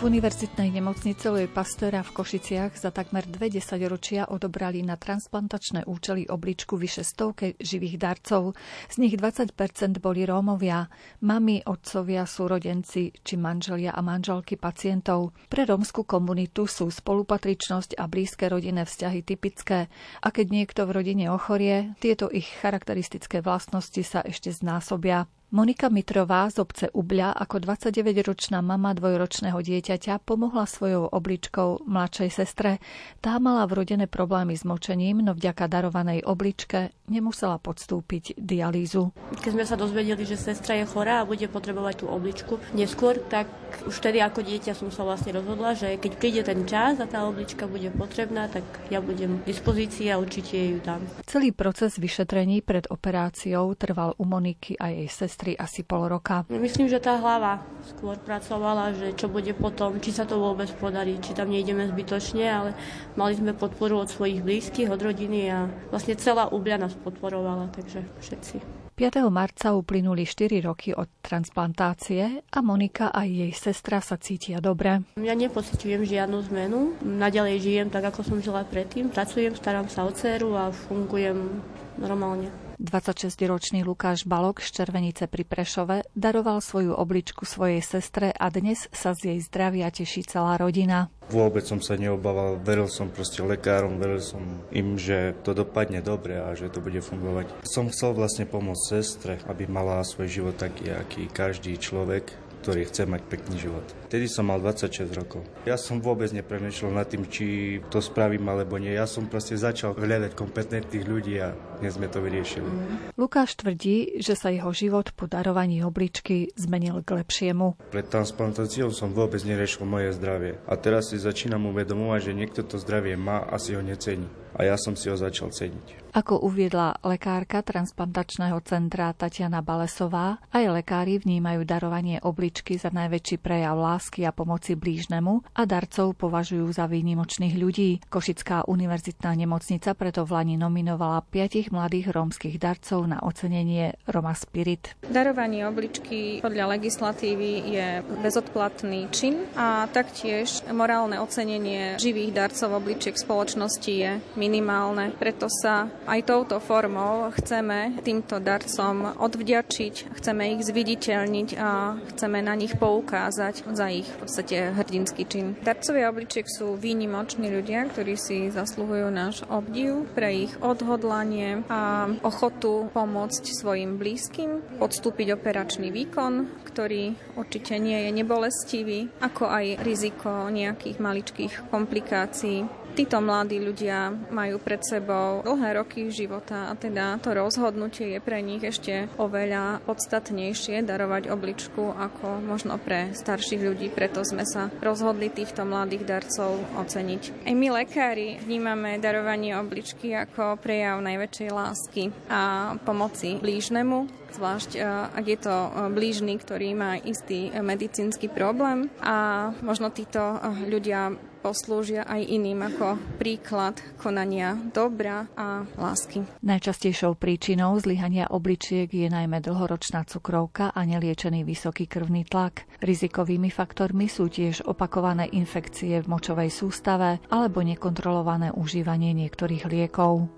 V 0.00 0.08
univerzitnej 0.08 0.72
nemocnici 0.80 1.28
Louis 1.28 1.44
Pasteur 1.44 1.92
v 1.92 2.08
Košiciach 2.16 2.72
za 2.72 2.88
takmer 2.88 3.20
dve 3.28 3.52
desaťročia 3.52 4.32
odobrali 4.32 4.80
na 4.80 4.96
transplantačné 4.96 5.84
účely 5.84 6.24
obličku 6.24 6.80
vyše 6.80 7.04
stovke 7.04 7.52
živých 7.60 8.00
darcov. 8.00 8.56
Z 8.88 8.96
nich 8.96 9.12
20% 9.12 9.52
boli 10.00 10.24
Rómovia. 10.24 10.88
Mami, 11.20 11.68
otcovia, 11.68 12.24
súrodenci 12.24 13.12
či 13.12 13.36
manželia 13.36 13.92
a 13.92 14.00
manželky 14.00 14.56
pacientov. 14.56 15.36
Pre 15.52 15.68
rómsku 15.68 16.08
komunitu 16.08 16.64
sú 16.64 16.88
spolupatričnosť 16.88 18.00
a 18.00 18.08
blízke 18.08 18.48
rodinné 18.48 18.88
vzťahy 18.88 19.20
typické. 19.20 19.92
A 20.24 20.32
keď 20.32 20.46
niekto 20.48 20.88
v 20.88 20.96
rodine 20.96 21.28
ochorie, 21.28 21.92
tieto 22.00 22.32
ich 22.32 22.48
charakteristické 22.48 23.44
vlastnosti 23.44 24.00
sa 24.00 24.24
ešte 24.24 24.48
znásobia. 24.48 25.28
Monika 25.50 25.90
Mitrová 25.90 26.46
z 26.46 26.62
obce 26.62 26.86
Ubľa 26.94 27.34
ako 27.34 27.58
29-ročná 27.66 28.62
mama 28.62 28.94
dvojročného 28.94 29.58
dieťaťa 29.58 30.22
pomohla 30.22 30.62
svojou 30.62 31.10
obličkou 31.10 31.90
mladšej 31.90 32.30
sestre. 32.30 32.78
Tá 33.18 33.34
mala 33.42 33.66
vrodené 33.66 34.06
problémy 34.06 34.54
s 34.54 34.62
močením, 34.62 35.26
no 35.26 35.34
vďaka 35.34 35.66
darovanej 35.66 36.22
obličke 36.22 36.94
nemusela 37.10 37.58
podstúpiť 37.58 38.38
dialýzu. 38.38 39.10
Keď 39.42 39.50
sme 39.50 39.66
sa 39.66 39.74
dozvedeli, 39.74 40.22
že 40.22 40.38
sestra 40.38 40.78
je 40.78 40.86
chorá 40.86 41.18
a 41.18 41.26
bude 41.26 41.50
potrebovať 41.50 42.06
tú 42.06 42.06
obličku 42.06 42.62
neskôr, 42.70 43.18
tak 43.18 43.50
už 43.90 43.98
vtedy 43.98 44.22
ako 44.22 44.46
dieťa 44.46 44.78
som 44.78 44.94
sa 44.94 45.02
vlastne 45.02 45.34
rozhodla, 45.34 45.74
že 45.74 45.98
keď 45.98 46.12
príde 46.14 46.42
ten 46.46 46.62
čas 46.62 47.02
a 47.02 47.10
tá 47.10 47.26
oblička 47.26 47.66
bude 47.66 47.90
potrebná, 47.90 48.46
tak 48.46 48.62
ja 48.86 49.02
budem 49.02 49.42
v 49.42 49.50
dispozícii 49.50 50.14
a 50.14 50.22
určite 50.22 50.54
ju 50.54 50.78
dám. 50.78 51.02
Celý 51.26 51.50
proces 51.50 51.98
vyšetrení 51.98 52.62
pred 52.62 52.86
operáciou 52.86 53.74
trval 53.74 54.14
u 54.14 54.22
Moniky 54.22 54.78
a 54.78 54.94
jej 54.94 55.10
sestry 55.10 55.39
sestry 55.40 55.56
asi 55.56 55.80
pol 55.88 56.04
roka. 56.04 56.44
Myslím, 56.52 56.92
že 56.92 57.00
tá 57.00 57.16
hlava 57.16 57.64
skôr 57.88 58.20
pracovala, 58.20 58.92
že 58.92 59.16
čo 59.16 59.32
bude 59.32 59.56
potom, 59.56 59.96
či 59.96 60.12
sa 60.12 60.28
to 60.28 60.36
vôbec 60.36 60.68
podarí, 60.76 61.16
či 61.24 61.32
tam 61.32 61.48
nejdeme 61.48 61.88
zbytočne, 61.88 62.44
ale 62.44 62.76
mali 63.16 63.32
sme 63.40 63.56
podporu 63.56 64.04
od 64.04 64.12
svojich 64.12 64.44
blízkych, 64.44 64.92
od 64.92 65.00
rodiny 65.00 65.48
a 65.48 65.64
vlastne 65.88 66.12
celá 66.20 66.52
Ubľa 66.52 66.84
nás 66.84 66.92
podporovala, 66.92 67.72
takže 67.72 68.04
všetci. 68.20 68.84
5. 69.00 69.32
marca 69.32 69.72
uplynuli 69.72 70.28
4 70.28 70.60
roky 70.60 70.92
od 70.92 71.08
transplantácie 71.24 72.44
a 72.44 72.58
Monika 72.60 73.08
a 73.08 73.24
jej 73.24 73.48
sestra 73.56 74.04
sa 74.04 74.20
cítia 74.20 74.60
dobre. 74.60 75.00
Ja 75.16 75.32
nepocitujem 75.32 76.04
žiadnu 76.04 76.36
zmenu. 76.52 77.00
Naďalej 77.00 77.64
žijem 77.64 77.88
tak, 77.88 78.12
ako 78.12 78.20
som 78.20 78.44
žila 78.44 78.60
predtým. 78.68 79.08
Pracujem, 79.08 79.56
starám 79.56 79.88
sa 79.88 80.04
o 80.04 80.12
dceru 80.12 80.52
a 80.52 80.68
fungujem 80.68 81.64
normálne. 81.96 82.69
26-ročný 82.80 83.84
Lukáš 83.84 84.24
Balok 84.24 84.64
z 84.64 84.72
Červenice 84.72 85.28
pri 85.28 85.44
Prešove 85.44 86.08
daroval 86.16 86.64
svoju 86.64 86.96
obličku 86.96 87.44
svojej 87.44 87.84
sestre 87.84 88.32
a 88.32 88.48
dnes 88.48 88.88
sa 88.88 89.12
z 89.12 89.36
jej 89.36 89.38
zdravia 89.44 89.92
teší 89.92 90.24
celá 90.24 90.56
rodina. 90.56 91.12
Vôbec 91.28 91.62
som 91.68 91.84
sa 91.84 92.00
neobával, 92.00 92.56
veril 92.64 92.88
som 92.88 93.12
proste 93.12 93.44
lekárom, 93.44 94.00
veril 94.00 94.24
som 94.24 94.40
im, 94.72 94.96
že 94.96 95.36
to 95.44 95.52
dopadne 95.52 96.00
dobre 96.00 96.40
a 96.40 96.56
že 96.56 96.72
to 96.72 96.80
bude 96.80 97.04
fungovať. 97.04 97.52
Som 97.68 97.92
chcel 97.92 98.16
vlastne 98.16 98.48
pomôcť 98.48 98.88
sestre, 98.88 99.32
aby 99.44 99.68
mala 99.68 100.00
svoj 100.00 100.32
život 100.32 100.56
taký, 100.56 100.88
aký 100.88 101.28
každý 101.28 101.76
človek, 101.76 102.32
ktorý 102.64 102.88
chce 102.88 103.04
mať 103.04 103.22
pekný 103.28 103.60
život. 103.60 103.84
Vtedy 104.10 104.26
som 104.26 104.50
mal 104.50 104.58
26 104.58 105.06
rokov. 105.14 105.46
Ja 105.62 105.78
som 105.78 106.02
vôbec 106.02 106.34
nepremýšľal 106.34 106.98
nad 106.98 107.06
tým, 107.06 107.30
či 107.30 107.78
to 107.94 108.02
spravím 108.02 108.42
alebo 108.50 108.74
nie. 108.74 108.90
Ja 108.90 109.06
som 109.06 109.30
proste 109.30 109.54
začal 109.54 109.94
hľadať 109.94 110.34
kompetentných 110.34 111.06
ľudí 111.06 111.38
a 111.38 111.54
dnes 111.78 111.94
sme 111.94 112.10
to 112.10 112.18
vyriešili. 112.18 112.66
Lukáš 113.14 113.54
tvrdí, 113.54 114.18
že 114.18 114.34
sa 114.34 114.50
jeho 114.50 114.74
život 114.74 115.14
po 115.14 115.30
darovaní 115.30 115.86
obličky 115.86 116.50
zmenil 116.58 117.06
k 117.06 117.22
lepšiemu. 117.22 117.78
Pred 117.94 118.10
transplantáciou 118.10 118.90
som 118.90 119.14
vôbec 119.14 119.46
neriešil 119.46 119.86
moje 119.86 120.10
zdravie. 120.18 120.58
A 120.66 120.74
teraz 120.74 121.14
si 121.14 121.16
začínam 121.22 121.70
uvedomovať, 121.70 122.34
že 122.34 122.34
niekto 122.34 122.66
to 122.66 122.82
zdravie 122.82 123.14
má 123.14 123.46
a 123.46 123.62
si 123.62 123.78
ho 123.78 123.82
necení. 123.86 124.26
A 124.58 124.66
ja 124.66 124.74
som 124.74 124.98
si 124.98 125.06
ho 125.06 125.14
začal 125.14 125.54
ceniť. 125.54 126.10
Ako 126.10 126.42
uviedla 126.42 126.98
lekárka 127.06 127.62
transplantačného 127.62 128.58
centra 128.66 129.14
Tatiana 129.14 129.62
Balesová, 129.62 130.42
aj 130.50 130.82
lekári 130.82 131.22
vnímajú 131.22 131.62
darovanie 131.62 132.18
obličky 132.18 132.74
za 132.74 132.90
najväčší 132.90 133.38
prejav 133.38 133.78
lásky 133.78 133.99
a 134.24 134.32
pomoci 134.32 134.72
blížnemu 134.74 135.44
a 135.52 135.62
darcov 135.68 136.16
považujú 136.16 136.72
za 136.72 136.88
výnimočných 136.88 137.54
ľudí. 137.60 138.00
Košická 138.08 138.64
univerzitná 138.64 139.36
nemocnica 139.36 139.92
preto 139.92 140.24
v 140.24 140.32
Lani 140.32 140.56
nominovala 140.56 141.20
piatich 141.28 141.68
mladých 141.68 142.16
rómskych 142.16 142.56
darcov 142.56 143.04
na 143.04 143.20
ocenenie 143.20 144.00
Roma 144.08 144.32
Spirit. 144.32 144.96
Darovanie 145.04 145.68
obličky 145.68 146.40
podľa 146.40 146.80
legislatívy 146.80 147.50
je 147.68 147.88
bezodplatný 148.24 149.12
čin 149.12 149.44
a 149.52 149.84
taktiež 149.92 150.64
morálne 150.72 151.20
ocenenie 151.20 152.00
živých 152.00 152.32
darcov 152.32 152.80
obličiek 152.80 153.18
spoločnosti 153.18 153.92
je 153.92 154.16
minimálne. 154.40 155.12
Preto 155.18 155.50
sa 155.50 155.90
aj 156.08 156.24
touto 156.24 156.56
formou 156.62 157.28
chceme 157.36 158.00
týmto 158.00 158.38
darcom 158.40 159.18
odvďačiť, 159.18 160.16
chceme 160.16 160.56
ich 160.56 160.62
zviditeľniť 160.64 161.48
a 161.58 161.98
chceme 162.14 162.38
na 162.40 162.54
nich 162.56 162.72
poukázať 162.78 163.66
za 163.74 163.86
ich 163.90 164.06
v 164.06 164.18
podstate 164.22 164.72
hrdinský 164.72 165.26
čin. 165.26 165.58
Darcovia 165.60 166.08
obličiek 166.08 166.46
sú 166.46 166.78
výnimoční 166.78 167.50
ľudia, 167.50 167.90
ktorí 167.90 168.14
si 168.14 168.48
zasluhujú 168.48 169.10
náš 169.10 169.42
obdiv 169.50 170.06
pre 170.14 170.48
ich 170.48 170.52
odhodlanie 170.62 171.66
a 171.66 172.06
ochotu 172.22 172.88
pomôcť 172.94 173.44
svojim 173.50 173.98
blízkym, 173.98 174.78
podstúpiť 174.78 175.34
operačný 175.34 175.90
výkon, 175.90 176.64
ktorý 176.70 177.18
určite 177.34 177.76
nie 177.82 178.06
je 178.06 178.10
nebolestivý, 178.14 179.10
ako 179.18 179.50
aj 179.50 179.82
riziko 179.82 180.46
nejakých 180.48 180.96
maličkých 181.02 181.52
komplikácií 181.68 182.80
Títo 183.00 183.24
mladí 183.24 183.56
ľudia 183.56 184.12
majú 184.28 184.60
pred 184.60 184.84
sebou 184.84 185.40
dlhé 185.40 185.80
roky 185.80 186.12
života 186.12 186.68
a 186.68 186.76
teda 186.76 187.16
to 187.24 187.32
rozhodnutie 187.32 188.12
je 188.12 188.20
pre 188.20 188.44
nich 188.44 188.60
ešte 188.60 189.08
oveľa 189.16 189.80
podstatnejšie 189.88 190.84
darovať 190.84 191.32
obličku 191.32 191.96
ako 191.96 192.44
možno 192.44 192.76
pre 192.76 193.16
starších 193.16 193.64
ľudí, 193.64 193.88
preto 193.88 194.20
sme 194.20 194.44
sa 194.44 194.68
rozhodli 194.84 195.32
týchto 195.32 195.64
mladých 195.64 196.04
darcov 196.04 196.60
oceniť. 196.76 197.48
Aj 197.48 197.54
my 197.56 197.72
lekári 197.80 198.36
vnímame 198.44 199.00
darovanie 199.00 199.56
obličky 199.56 200.12
ako 200.12 200.60
prejav 200.60 201.00
najväčšej 201.00 201.50
lásky 201.56 202.12
a 202.28 202.76
pomoci 202.84 203.40
blížnemu, 203.40 204.12
zvlášť 204.36 204.70
e, 204.76 204.80
ak 205.16 205.24
je 205.24 205.38
to 205.40 205.56
e, 205.56 205.70
blížny, 205.88 206.36
ktorý 206.36 206.76
má 206.76 207.00
istý 207.00 207.48
medicínsky 207.48 208.28
problém 208.28 208.92
a 209.00 209.50
možno 209.64 209.88
títo 209.88 210.20
e, 210.20 210.68
ľudia 210.68 211.29
poslúžia 211.40 212.04
aj 212.04 212.20
iným 212.22 212.60
ako 212.68 213.00
príklad 213.16 213.80
konania 213.96 214.54
dobra 214.70 215.26
a 215.34 215.64
lásky. 215.74 216.22
Najčastejšou 216.44 217.16
príčinou 217.16 217.74
zlyhania 217.80 218.28
obličiek 218.28 218.92
je 218.92 219.08
najmä 219.08 219.40
dlhoročná 219.40 220.04
cukrovka 220.04 220.70
a 220.70 220.80
neliečený 220.84 221.42
vysoký 221.42 221.88
krvný 221.88 222.28
tlak. 222.28 222.68
Rizikovými 222.84 223.48
faktormi 223.48 224.06
sú 224.06 224.28
tiež 224.28 224.68
opakované 224.68 225.26
infekcie 225.32 225.98
v 226.04 226.06
močovej 226.06 226.52
sústave 226.52 227.18
alebo 227.32 227.64
nekontrolované 227.64 228.52
užívanie 228.52 229.16
niektorých 229.16 229.64
liekov. 229.66 230.28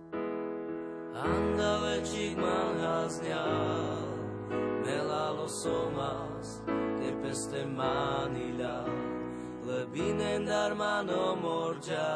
Andavecik 1.13 2.43
peste 7.33 7.65
manila 7.65 8.85
Lebinen 9.67 10.47
dar 10.47 10.73
mano 10.73 11.37
morja 11.37 12.09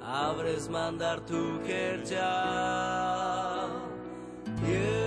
Avres 0.00 0.68
mandar 0.68 1.18
tu 1.26 1.58
kerja. 1.66 2.30
Ježiš 4.66 4.99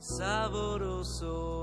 saboroso 0.00 1.60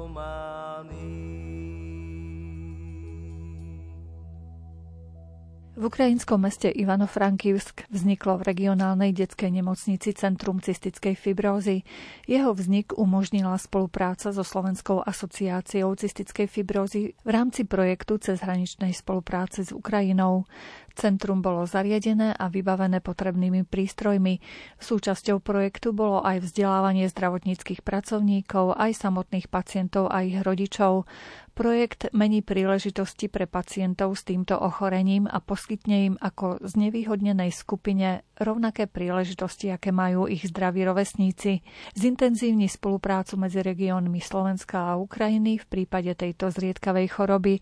V 5.77 5.93
ukrajinskom 5.93 6.41
meste 6.41 6.73
Ivano-Frankivsk 6.73 7.85
vzniklo 7.93 8.41
v 8.41 8.49
regionálnej 8.49 9.13
detskej 9.13 9.61
nemocnici 9.61 10.09
Centrum 10.17 10.57
cystickej 10.57 11.13
fibrózy. 11.13 11.85
Jeho 12.25 12.49
vznik 12.57 12.97
umožnila 12.97 13.53
spolupráca 13.61 14.33
so 14.33 14.41
Slovenskou 14.41 15.05
asociáciou 15.05 15.93
cystickej 15.93 16.49
fibrózy 16.49 17.13
v 17.21 17.29
rámci 17.29 17.69
projektu 17.69 18.17
cezhraničnej 18.17 18.89
spolupráce 18.89 19.61
s 19.61 19.69
Ukrajinou. 19.69 20.49
Centrum 20.97 21.45
bolo 21.45 21.69
zariadené 21.69 22.33
a 22.33 22.49
vybavené 22.49 23.05
potrebnými 23.05 23.69
prístrojmi. 23.69 24.41
Súčasťou 24.81 25.37
projektu 25.37 25.93
bolo 25.93 26.25
aj 26.25 26.41
vzdelávanie 26.41 27.05
zdravotníckých 27.05 27.85
pracovníkov, 27.85 28.73
aj 28.73 28.97
samotných 28.97 29.45
pacientov 29.45 30.09
a 30.09 30.25
ich 30.25 30.41
rodičov. 30.41 31.05
Projekt 31.53 32.09
mení 32.17 32.41
príležitosti 32.41 33.29
pre 33.29 33.45
pacientov 33.45 34.17
s 34.17 34.25
týmto 34.25 34.57
ochorením 34.57 35.29
a 35.29 35.37
poskytne 35.37 36.13
im 36.13 36.15
ako 36.17 36.65
znevýhodnenej 36.65 37.53
skupine 37.53 38.25
rovnaké 38.41 38.89
príležitosti, 38.89 39.69
aké 39.69 39.93
majú 39.93 40.25
ich 40.25 40.49
zdraví 40.49 40.81
rovesníci. 40.81 41.61
Zintenzívni 41.93 42.69
spoluprácu 42.69 43.37
medzi 43.37 43.61
regiónmi 43.61 44.21
Slovenska 44.21 44.93
a 44.93 45.01
Ukrajiny 45.01 45.61
v 45.61 45.65
prípade 45.65 46.13
tejto 46.13 46.49
zriedkavej 46.49 47.05
choroby 47.09 47.61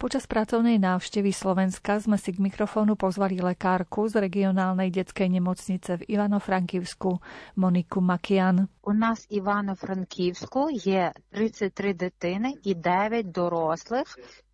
Počas 0.00 0.28
pracovnej 0.28 0.76
návštevy 0.76 1.32
Slovenska 1.32 1.96
sme 1.96 2.20
si 2.20 2.36
k 2.36 2.44
mikrofónu 2.44 3.00
pozvali 3.00 3.40
lekárku 3.40 4.04
z 4.12 4.20
regionálnej 4.28 4.92
detskej 4.92 5.32
nemocnice 5.32 6.04
v 6.04 6.06
Ivano-Frankівsku 6.12 7.16
Moniku 7.56 8.04
Makian. 8.04 8.68
У 8.84 8.92
нас 8.92 9.26
Івано-Франківську 9.30 10.70
є 10.70 11.12
33 11.30 11.94
дитини 11.94 12.54
і 12.62 12.74
9 12.74 13.32
дорослих 13.32 14.06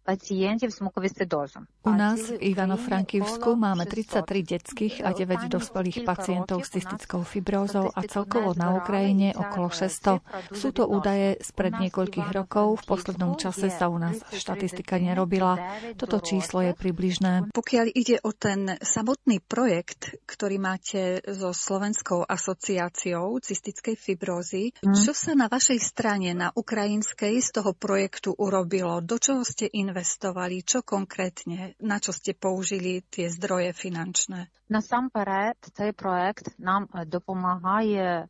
pacientov 0.08 0.72
s 0.72 0.80
mukoviscidózom. 0.80 1.68
U 1.84 1.92
nás 1.92 2.32
v 2.32 2.56
Ivano-Frankivsku 2.56 3.60
máme 3.60 3.84
33 3.84 4.24
detských 4.56 4.96
a 5.04 5.12
9 5.12 5.52
dospelých 5.52 6.08
pacientov 6.08 6.64
s 6.64 6.72
cystickou 6.72 7.28
fibrózou 7.28 7.92
a 7.92 8.08
celkovo 8.08 8.56
na 8.56 8.72
Ukrajine 8.80 9.36
okolo 9.36 9.68
600. 9.68 10.56
Sú 10.56 10.72
to 10.72 10.88
údaje 10.88 11.36
spred 11.44 11.76
niekoľkých 11.76 12.32
rokov, 12.32 12.80
v 12.80 12.84
poslednom 12.88 13.36
čase 13.36 13.68
sa 13.68 13.92
u 13.92 14.00
nás 14.00 14.16
štatistika 14.32 14.96
nerobila. 14.96 15.60
Toto 16.00 16.24
číslo 16.24 16.64
je 16.64 16.72
približné. 16.72 17.52
Pokiaľ 17.52 17.86
ide 17.92 18.24
o 18.24 18.32
ten 18.32 18.80
samotný 18.80 19.44
projekt, 19.44 20.16
ktorý 20.24 20.56
máte 20.56 21.20
so 21.28 21.52
Slovenskou 21.52 22.24
asociáciou 22.24 23.44
cystickej 23.44 24.00
fibrózy, 24.00 24.72
mm. 24.80 24.96
čo 24.96 25.12
sa 25.12 25.36
na 25.36 25.52
vašej 25.52 25.80
strane, 25.84 26.32
na 26.32 26.54
ukrajinskej, 26.54 27.44
z 27.44 27.50
toho 27.60 27.76
projektu 27.76 28.32
urobilo? 28.38 29.04
Do 29.04 29.18
čoho 29.20 29.42
ste 29.42 29.68
investovali? 29.68 29.97
Investovali? 29.98 30.62
Čo 30.62 30.86
konkrétne, 30.86 31.74
na 31.82 31.98
čo 31.98 32.14
ste 32.14 32.38
použili 32.38 33.02
tie 33.10 33.34
zdroje 33.34 33.74
finančné? 33.74 34.54
Насамперед, 34.70 35.58
цей 35.74 35.92
проект 35.92 36.54
нам 36.60 36.86
допомагає 37.10 38.30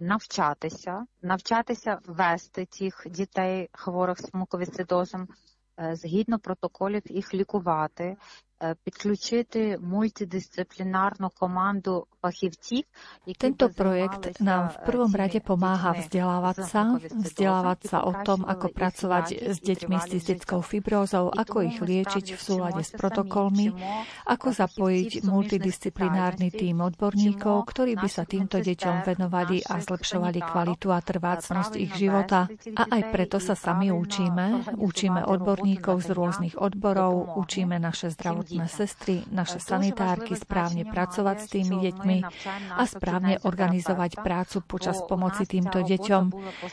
навчатися, 0.00 1.06
навчатися 1.22 1.98
вести 2.06 2.66
тих 2.66 3.06
дітей 3.06 3.70
хворих 3.72 4.18
з 4.18 4.34
муковісцидозом, 4.34 5.28
згідно 5.92 6.38
протоколів 6.38 7.02
їх 7.06 7.34
лікувати, 7.34 8.16
підключити 8.83 9.77
мультидисциплінарну 9.81 11.29
команду 11.39 12.07
fachivcích. 12.21 12.87
Tento 13.37 13.67
projekt 13.69 14.39
nám 14.39 14.71
v 14.71 14.77
prvom 14.87 15.11
rade 15.11 15.43
pomáha 15.43 15.91
vzdelávať 15.91 16.57
sa, 16.63 16.81
vzdelávať 17.11 17.79
sa 17.91 18.07
o 18.07 18.15
tom, 18.23 18.47
ako 18.47 18.71
pracovať 18.71 19.51
s 19.51 19.59
deťmi 19.59 19.99
s 19.99 20.05
cystickou 20.07 20.63
fibrózou, 20.63 21.27
ako 21.27 21.67
ich 21.67 21.83
liečiť 21.83 22.25
v 22.31 22.39
súlade 22.39 22.83
s 22.87 22.95
protokolmi, 22.95 23.75
ako 24.23 24.47
zapojiť 24.55 25.27
multidisciplinárny 25.27 26.47
tím 26.55 26.87
odborníkov, 26.87 27.67
ktorí 27.67 27.99
by 27.99 28.07
sa 28.07 28.23
týmto 28.23 28.63
deťom 28.63 29.03
venovali 29.03 29.59
a 29.67 29.83
zlepšovali 29.83 30.39
kvalitu 30.39 30.87
a 30.95 31.03
trvácnosť 31.03 31.73
ich 31.75 31.91
života. 31.99 32.47
A 32.79 32.83
aj 32.87 33.01
preto 33.11 33.43
sa 33.43 33.59
sami 33.59 33.91
učíme, 33.91 34.79
učíme 34.79 35.27
odborníkov 35.27 35.99
z 35.99 36.09
rôznych 36.15 36.55
odborov, 36.55 37.35
učíme 37.35 37.75
naše 37.75 38.15
zdravotné 38.15 38.46
zdravotné 38.46 38.46
sestry, 38.70 39.22
naše 39.28 39.60
sanitárky 39.60 40.32
správne 40.32 40.88
pracovať 40.88 41.36
s 41.44 41.46
tými 41.52 41.76
deťmi 41.84 42.18
a 42.74 42.82
správne 42.88 43.42
organizovať 43.44 44.24
prácu 44.24 44.64
počas 44.64 45.02
pomoci 45.04 45.44
týmto 45.44 45.84
deťom. 45.84 46.24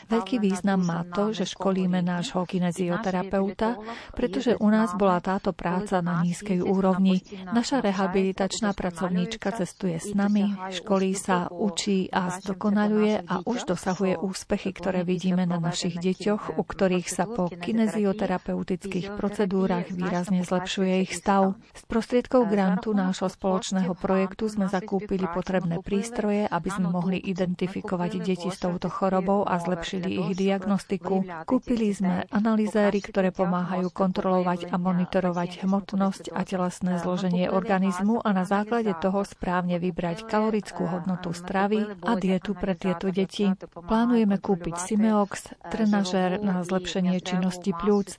Veľký 0.08 0.36
význam 0.40 0.80
má 0.86 1.04
to, 1.04 1.36
že 1.36 1.44
školíme 1.44 2.00
nášho 2.00 2.48
kinezioterapeuta, 2.48 3.76
pretože 4.16 4.56
u 4.56 4.68
nás 4.72 4.96
bola 4.96 5.20
táto 5.20 5.52
práca 5.52 6.00
na 6.00 6.22
nízkej 6.22 6.64
úrovni. 6.64 7.20
Naša 7.52 7.84
rehabilitačná 7.84 8.72
pracovníčka 8.72 9.52
cestuje 9.52 9.98
s 10.00 10.14
nami, 10.16 10.56
školí 10.72 11.12
sa, 11.12 11.50
učí 11.52 12.08
a 12.08 12.32
zdokonaluje 12.40 13.26
a 13.26 13.42
už 13.44 13.68
dosahuje 13.68 14.16
úspechy, 14.16 14.70
ktoré 14.72 15.02
vidíme 15.02 15.44
na 15.44 15.58
našich 15.58 15.98
deťoch, 15.98 16.56
u 16.56 16.62
ktorých 16.62 17.08
sa 17.10 17.24
po 17.26 17.50
kinezioterapeutických 17.50 19.18
procedúrach 19.18 19.88
výrazne 19.90 20.46
zlepšuje 20.46 20.94
ich 21.02 21.12
stav. 21.16 21.58
Z 21.72 21.82
prostriedkov 21.90 22.46
grantu 22.46 22.94
nášho 22.94 23.26
spoločného 23.26 23.92
projektu 23.98 24.46
sme 24.46 24.70
zakúpili 24.70 25.26
potrebné 25.26 25.82
prístroje, 25.82 26.46
aby 26.46 26.68
sme 26.70 26.88
mohli 26.92 27.18
identifikovať 27.18 28.10
deti 28.22 28.48
s 28.48 28.62
touto 28.62 28.86
chorobou 28.92 29.42
a 29.42 29.58
zlepšili 29.58 30.20
ich 30.20 30.30
diagnostiku. 30.38 31.46
Kúpili 31.48 31.92
sme 31.92 32.28
analýzéry, 32.30 33.02
ktoré 33.02 33.34
pomáhajú 33.34 33.90
kontrolovať 33.92 34.70
a 34.70 34.76
monitorovať 34.76 35.66
hmotnosť 35.66 36.32
a 36.32 36.44
telesné 36.46 37.00
zloženie 37.00 37.48
organizmu 37.50 38.22
a 38.22 38.30
na 38.30 38.44
základe 38.44 38.92
toho 39.00 39.24
správne 39.26 39.80
vybrať 39.80 40.28
kalorickú 40.28 40.86
hodnotu 40.86 41.32
stravy 41.32 41.86
a 42.04 42.12
dietu 42.16 42.52
pre 42.56 42.76
tieto 42.76 43.10
deti. 43.10 43.52
Plánujeme 43.72 44.36
kúpiť 44.40 44.74
Simeox, 44.76 45.52
trenažér 45.72 46.40
na 46.40 46.62
zlepšenie 46.64 47.20
činnosti 47.20 47.72
pľúc. 47.72 48.16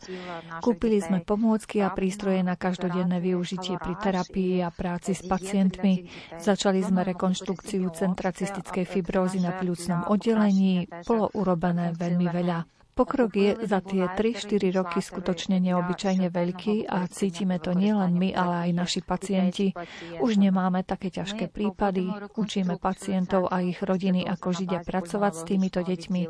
Kúpili 0.61 1.01
sme 1.01 1.21
pomôcky 1.21 1.81
a 1.81 1.91
prístroje 1.93 2.41
na 2.41 2.57
každodenné 2.57 3.19
využitie 3.37 3.77
pri 3.77 3.93
terapii 4.01 4.65
a 4.65 4.73
práci 4.73 5.13
s 5.13 5.21
pacientmi. 5.21 6.09
Začali 6.41 6.81
sme 6.81 7.05
rekonštrukciu 7.05 7.85
centra 7.93 8.33
cystickej 8.33 8.89
fibrózy 8.89 9.37
na 9.37 9.53
pľúcnom 9.53 10.09
oddelení. 10.09 10.89
Bolo 11.05 11.29
urobené 11.37 11.93
veľmi 11.93 12.25
veľa. 12.33 12.76
Pokrok 12.97 13.29
je 13.37 13.53
za 13.61 13.77
tie 13.85 14.09
3-4 14.09 14.73
roky 14.73 15.05
skutočne 15.05 15.61
neobyčajne 15.61 16.33
veľký 16.33 16.89
a 16.89 17.05
cítime 17.05 17.61
to 17.61 17.77
nielen 17.77 18.17
my, 18.17 18.33
ale 18.33 18.53
aj 18.65 18.71
naši 18.73 19.01
pacienti. 19.05 19.69
Už 20.17 20.41
nemáme 20.41 20.81
také 20.81 21.13
ťažké 21.13 21.53
prípady, 21.53 22.09
učíme 22.33 22.81
pacientov 22.81 23.53
a 23.53 23.61
ich 23.61 23.77
rodiny, 23.85 24.25
ako 24.25 24.49
žiť 24.49 24.69
a 24.73 24.81
pracovať 24.81 25.33
s 25.37 25.41
týmito 25.45 25.79
deťmi, 25.85 26.21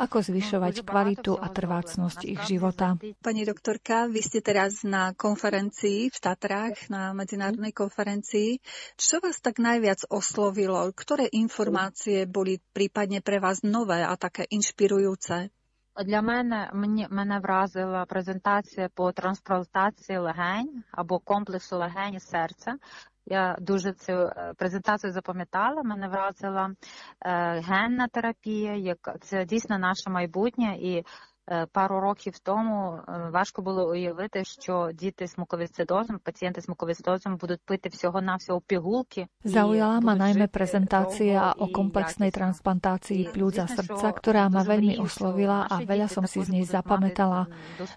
ako 0.00 0.16
zvyšovať 0.24 0.74
kvalitu 0.88 1.36
a 1.36 1.44
trvácnosť 1.52 2.24
ich 2.24 2.40
života. 2.48 2.96
Pani 3.20 3.44
doktorka, 3.44 4.08
vy 4.08 4.24
ste 4.24 4.40
teraz 4.40 4.80
na 4.80 5.12
konferencii 5.12 6.08
v 6.08 6.18
Tatrách, 6.24 6.88
na 6.88 7.12
medzinárodnej 7.12 7.76
konferencii. 7.76 8.64
Čo 8.96 9.20
vás 9.20 9.44
tak 9.44 9.60
najviac 9.60 10.08
oslovilo? 10.08 10.88
Ktoré 10.96 11.28
informácie 11.36 12.24
boli 12.24 12.64
prípadne 12.72 13.20
pre 13.20 13.36
vás 13.44 13.60
nové 13.60 14.00
a 14.00 14.16
také 14.16 14.48
inšpirujúce? 14.48 15.52
Для 16.02 16.22
мене 16.22 16.70
мені 16.72 17.06
мене 17.10 17.38
вразила 17.38 18.04
презентація 18.04 18.88
по 18.94 19.12
трансплантації 19.12 20.18
легень 20.18 20.84
або 20.92 21.18
комплексу 21.18 21.76
легень 21.78 22.14
і 22.14 22.20
серця. 22.20 22.76
Я 23.26 23.56
дуже 23.60 23.92
цю 23.92 24.30
презентацію 24.56 25.12
запам'ятала. 25.12 25.82
Мене 25.82 26.08
вразила 26.08 26.70
е, 27.20 27.60
генна 27.60 28.08
терапія, 28.08 28.74
як 28.74 29.16
це 29.20 29.44
дійсно 29.44 29.78
наше 29.78 30.10
майбутнє 30.10 30.76
і 30.80 31.04
Пару 31.71 31.99
років 31.99 32.39
тому 32.39 32.99
важко 33.33 33.61
було 33.61 33.89
уявити, 33.89 34.45
що 34.45 34.89
діти 34.93 35.27
з 35.27 35.37
муковисцидозом, 35.37 36.19
пацієнти 36.23 36.61
з 36.61 36.69
муковисцидозом 36.69 37.37
будуть 37.37 37.61
пити 37.65 37.89
всього-навсього 37.89 38.61
пігулки. 38.61 39.25
Zaujala 39.41 39.97
ma 39.97 40.13
najmä 40.13 40.45
prezentácia 40.45 41.57
o 41.57 41.73
komplexnej 41.73 42.29
transplantácii 42.29 43.33
pľúc 43.33 43.55
a 43.57 43.65
srdca, 43.65 44.13
ktorá 44.13 44.45
ma 44.53 44.61
veľmi 44.61 45.01
oslovila 45.01 45.65
a 45.65 45.81
veľa 45.81 46.05
som 46.05 46.29
si 46.29 46.37
z 46.45 46.53
nej 46.53 46.65
zapamätala. 46.69 47.49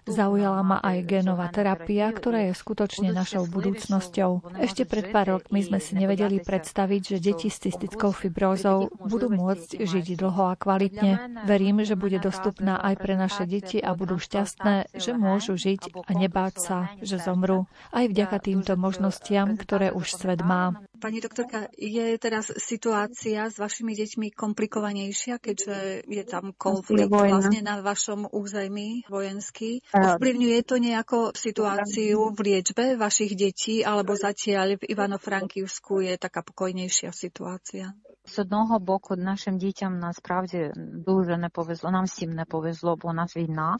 Zaujala 0.09 0.65
ma 0.65 0.81
aj 0.81 0.97
genová 1.05 1.45
terapia, 1.53 2.09
ktorá 2.09 2.49
je 2.49 2.57
skutočne 2.57 3.13
našou 3.13 3.45
budúcnosťou. 3.45 4.57
Ešte 4.65 4.89
pred 4.89 5.13
pár 5.13 5.37
rokmi 5.37 5.61
sme 5.61 5.77
si 5.77 5.93
nevedeli 5.93 6.41
predstaviť, 6.41 7.01
že 7.05 7.17
deti 7.21 7.53
s 7.53 7.61
cystickou 7.61 8.17
fibrózou 8.17 8.89
budú 8.97 9.29
môcť 9.29 9.77
žiť 9.77 10.17
dlho 10.17 10.43
a 10.49 10.57
kvalitne. 10.57 11.45
Verím, 11.45 11.85
že 11.85 11.93
bude 11.93 12.17
dostupná 12.17 12.81
aj 12.81 12.97
pre 12.97 13.13
naše 13.13 13.36
naše 13.38 13.46
deti 13.46 13.78
a 13.78 13.94
budú 13.94 14.18
šťastné, 14.18 14.98
že 14.98 15.14
môžu 15.14 15.54
žiť 15.54 15.94
a 15.94 16.10
nebáť 16.10 16.54
sa, 16.58 16.78
že 16.98 17.22
zomru. 17.22 17.70
Aj 17.94 18.02
vďaka 18.02 18.42
týmto 18.42 18.74
možnostiam, 18.74 19.54
ktoré 19.54 19.94
už 19.94 20.18
svet 20.18 20.42
má. 20.42 20.74
Pani 20.98 21.22
doktorka, 21.22 21.70
je 21.78 22.18
teraz 22.18 22.50
situácia 22.58 23.46
s 23.46 23.54
vašimi 23.54 23.94
deťmi 23.94 24.34
komplikovanejšia, 24.34 25.38
keďže 25.38 26.02
je 26.10 26.24
tam 26.26 26.50
konflikt 26.58 27.14
vlastne 27.14 27.62
na 27.62 27.78
vašom 27.78 28.26
území 28.34 29.06
vojenský. 29.06 29.86
Ovplyvňuje 29.94 30.58
to 30.66 30.82
nejako 30.82 31.18
situáciu 31.38 32.34
v 32.34 32.38
liečbe 32.42 32.98
vašich 32.98 33.38
detí, 33.38 33.86
alebo 33.86 34.18
zatiaľ 34.18 34.82
v 34.82 34.90
Ivano-Frankivsku 34.90 36.02
je 36.02 36.18
taká 36.18 36.42
pokojnejšia 36.42 37.14
situácia? 37.14 37.94
З 38.28 38.38
одного 38.38 38.78
боку, 38.78 39.16
нашим 39.16 39.58
дітям 39.58 39.98
насправді 39.98 40.72
дуже 40.76 41.36
не 41.36 41.48
повезло. 41.48 41.90
Нам 41.90 42.04
всім 42.04 42.30
не 42.30 42.44
повезло, 42.44 42.96
бо 42.96 43.08
у 43.08 43.12
нас 43.12 43.36
війна. 43.36 43.76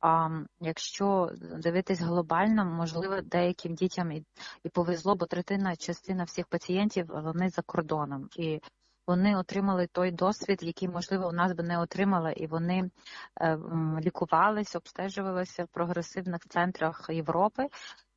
А 0.00 0.28
якщо 0.60 1.30
дивитись 1.62 2.00
глобально, 2.00 2.64
можливо, 2.64 3.20
деяким 3.20 3.74
дітям 3.74 4.12
і, 4.12 4.24
і 4.64 4.68
повезло, 4.68 5.16
бо 5.16 5.26
третина 5.26 5.76
частина 5.76 6.24
всіх 6.24 6.46
пацієнтів 6.46 7.06
вони 7.08 7.48
за 7.48 7.62
кордоном. 7.62 8.28
І 8.36 8.60
вони 9.06 9.36
отримали 9.36 9.86
той 9.86 10.10
досвід, 10.10 10.62
який, 10.62 10.88
можливо, 10.88 11.28
у 11.28 11.32
нас 11.32 11.52
би 11.52 11.62
не 11.62 11.78
отримали, 11.78 12.32
і 12.32 12.46
вони 12.46 12.90
е, 13.40 13.58
лікувалися, 14.00 14.78
обстежувалися 14.78 15.64
в 15.64 15.68
прогресивних 15.68 16.40
центрах 16.48 17.06
Європи 17.10 17.66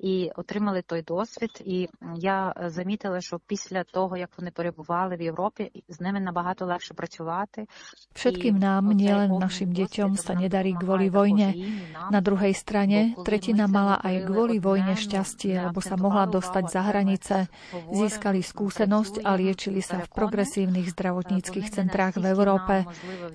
і 0.01 0.31
отримали 0.37 0.83
той 0.83 1.03
досвід. 1.03 1.51
І 1.64 1.88
я 2.16 2.55
замітила, 2.66 3.21
що 3.21 3.40
після 3.47 3.85
того, 3.85 4.16
як 4.16 4.31
вони 4.38 4.51
перебували 4.51 5.16
в 5.16 5.23
Європі, 5.23 5.71
з 5.88 6.01
ними 6.01 6.21
набагато 6.21 6.66
легше 6.66 6.95
працювати. 6.95 7.66
Všetkým 8.14 8.57
nám, 8.59 8.97
nielen 8.97 9.37
našim 9.37 9.71
deťom, 9.77 10.16
sa 10.16 10.33
nedarí 10.33 10.73
kvôli 10.73 11.12
vojne. 11.12 11.53
Na 12.11 12.25
druhej 12.25 12.57
strane, 12.57 13.12
tretina 13.29 13.69
mala 13.69 14.01
aj 14.01 14.25
kvôli 14.25 14.57
vojne 14.57 14.97
šťastie, 14.97 15.69
lebo 15.69 15.85
sa 15.85 16.01
mohla 16.01 16.25
dostať 16.25 16.64
za 16.73 16.81
hranice. 16.81 17.37
Získali 17.93 18.40
skúsenosť 18.40 19.21
a 19.21 19.37
liečili 19.37 19.85
sa 19.85 20.01
v 20.01 20.09
progresívnych 20.09 20.97
zdravotníckých 20.97 21.69
centrách 21.69 22.16
v 22.16 22.25
Európe. 22.25 22.75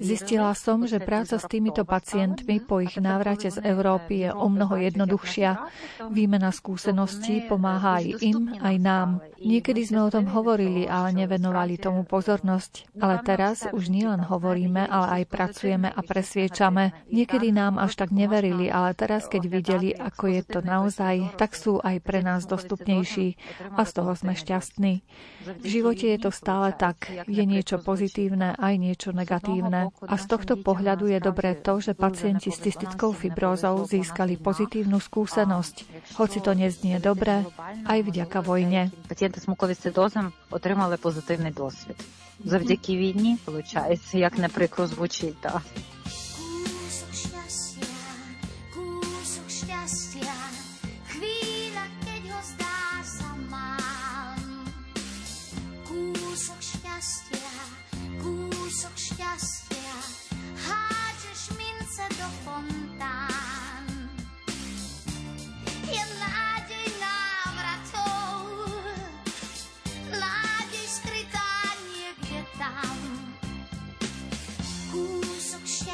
Zistila 0.01 0.51
som, 0.57 0.89
že 0.89 0.97
práca 0.97 1.37
s 1.37 1.45
týmito 1.45 1.85
pacientmi 1.85 2.57
po 2.57 2.81
ich 2.81 2.97
návrate 2.97 3.53
z 3.53 3.61
Európy 3.61 4.27
je 4.27 4.29
o 4.33 4.49
mnoho 4.49 4.81
jednoduchšia. 4.81 5.61
Výmena 6.09 6.48
skúseností 6.52 7.46
pomáha 7.48 7.98
aj 7.98 8.06
im, 8.22 8.54
aj 8.60 8.76
nám. 8.78 9.08
Niekedy 9.40 9.88
sme 9.88 10.04
o 10.04 10.12
tom 10.12 10.28
hovorili, 10.28 10.84
ale 10.84 11.16
nevenovali 11.16 11.80
tomu 11.80 12.04
pozornosť. 12.04 12.92
Ale 13.00 13.24
teraz 13.24 13.64
už 13.72 13.88
nielen 13.88 14.20
hovoríme, 14.20 14.84
ale 14.84 15.22
aj 15.22 15.32
pracujeme 15.32 15.88
a 15.88 16.00
presviečame. 16.04 17.08
Niekedy 17.08 17.48
nám 17.48 17.80
až 17.80 17.96
tak 17.96 18.12
neverili, 18.12 18.68
ale 18.68 18.92
teraz, 18.92 19.32
keď 19.32 19.42
videli, 19.48 19.96
ako 19.96 20.28
je 20.28 20.42
to 20.44 20.60
naozaj, 20.60 21.32
tak 21.40 21.56
sú 21.56 21.80
aj 21.80 22.04
pre 22.04 22.20
nás 22.20 22.44
dostupnejší 22.44 23.40
a 23.78 23.88
z 23.88 23.90
toho 23.96 24.12
sme 24.12 24.36
šťastní. 24.36 25.00
V 25.40 25.66
živote 25.66 26.12
je 26.12 26.18
to 26.20 26.28
stále 26.28 26.76
tak. 26.76 27.08
Je 27.24 27.44
niečo 27.48 27.80
pozitívne, 27.80 28.60
aj 28.60 28.74
niečo 28.76 29.16
negatívne. 29.16 29.88
A 30.04 30.14
z 30.20 30.24
tohto 30.28 30.60
pohľadu 30.60 31.08
je 31.08 31.16
dobré 31.16 31.56
to, 31.56 31.80
že 31.80 31.96
pacienti 31.96 32.52
s 32.52 32.60
cystickou 32.60 33.16
fibrózou 33.16 33.88
získali 33.88 34.36
pozitívnu 34.36 35.00
skúsenosť. 35.00 35.74
Hoci 36.20 36.39
to 36.40 36.54
neznie 36.54 36.98
dobre, 37.00 37.44
aj 37.86 38.00
vďaka 38.02 38.40
vojne. 38.40 38.90
Пацієнти 39.08 39.40
з 39.40 39.48
муковісцидозом 39.48 40.32
отримали 40.50 40.96
позитивний 40.96 41.52
досвід. 41.52 41.96
Завдяки 42.44 42.96
війні, 42.96 43.38
виходить, 43.46 44.14
як 44.14 44.38
не 44.38 44.48
прикро 44.48 44.86
звучить, 44.86 45.40
так. 45.40 45.62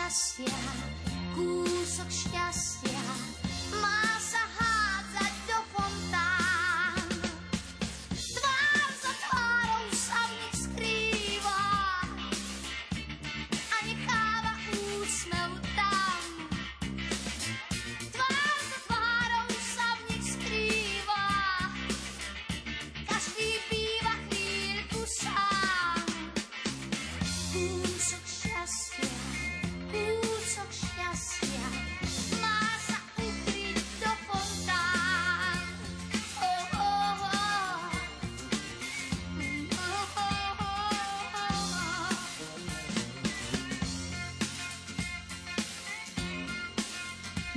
gracias. 0.07 0.66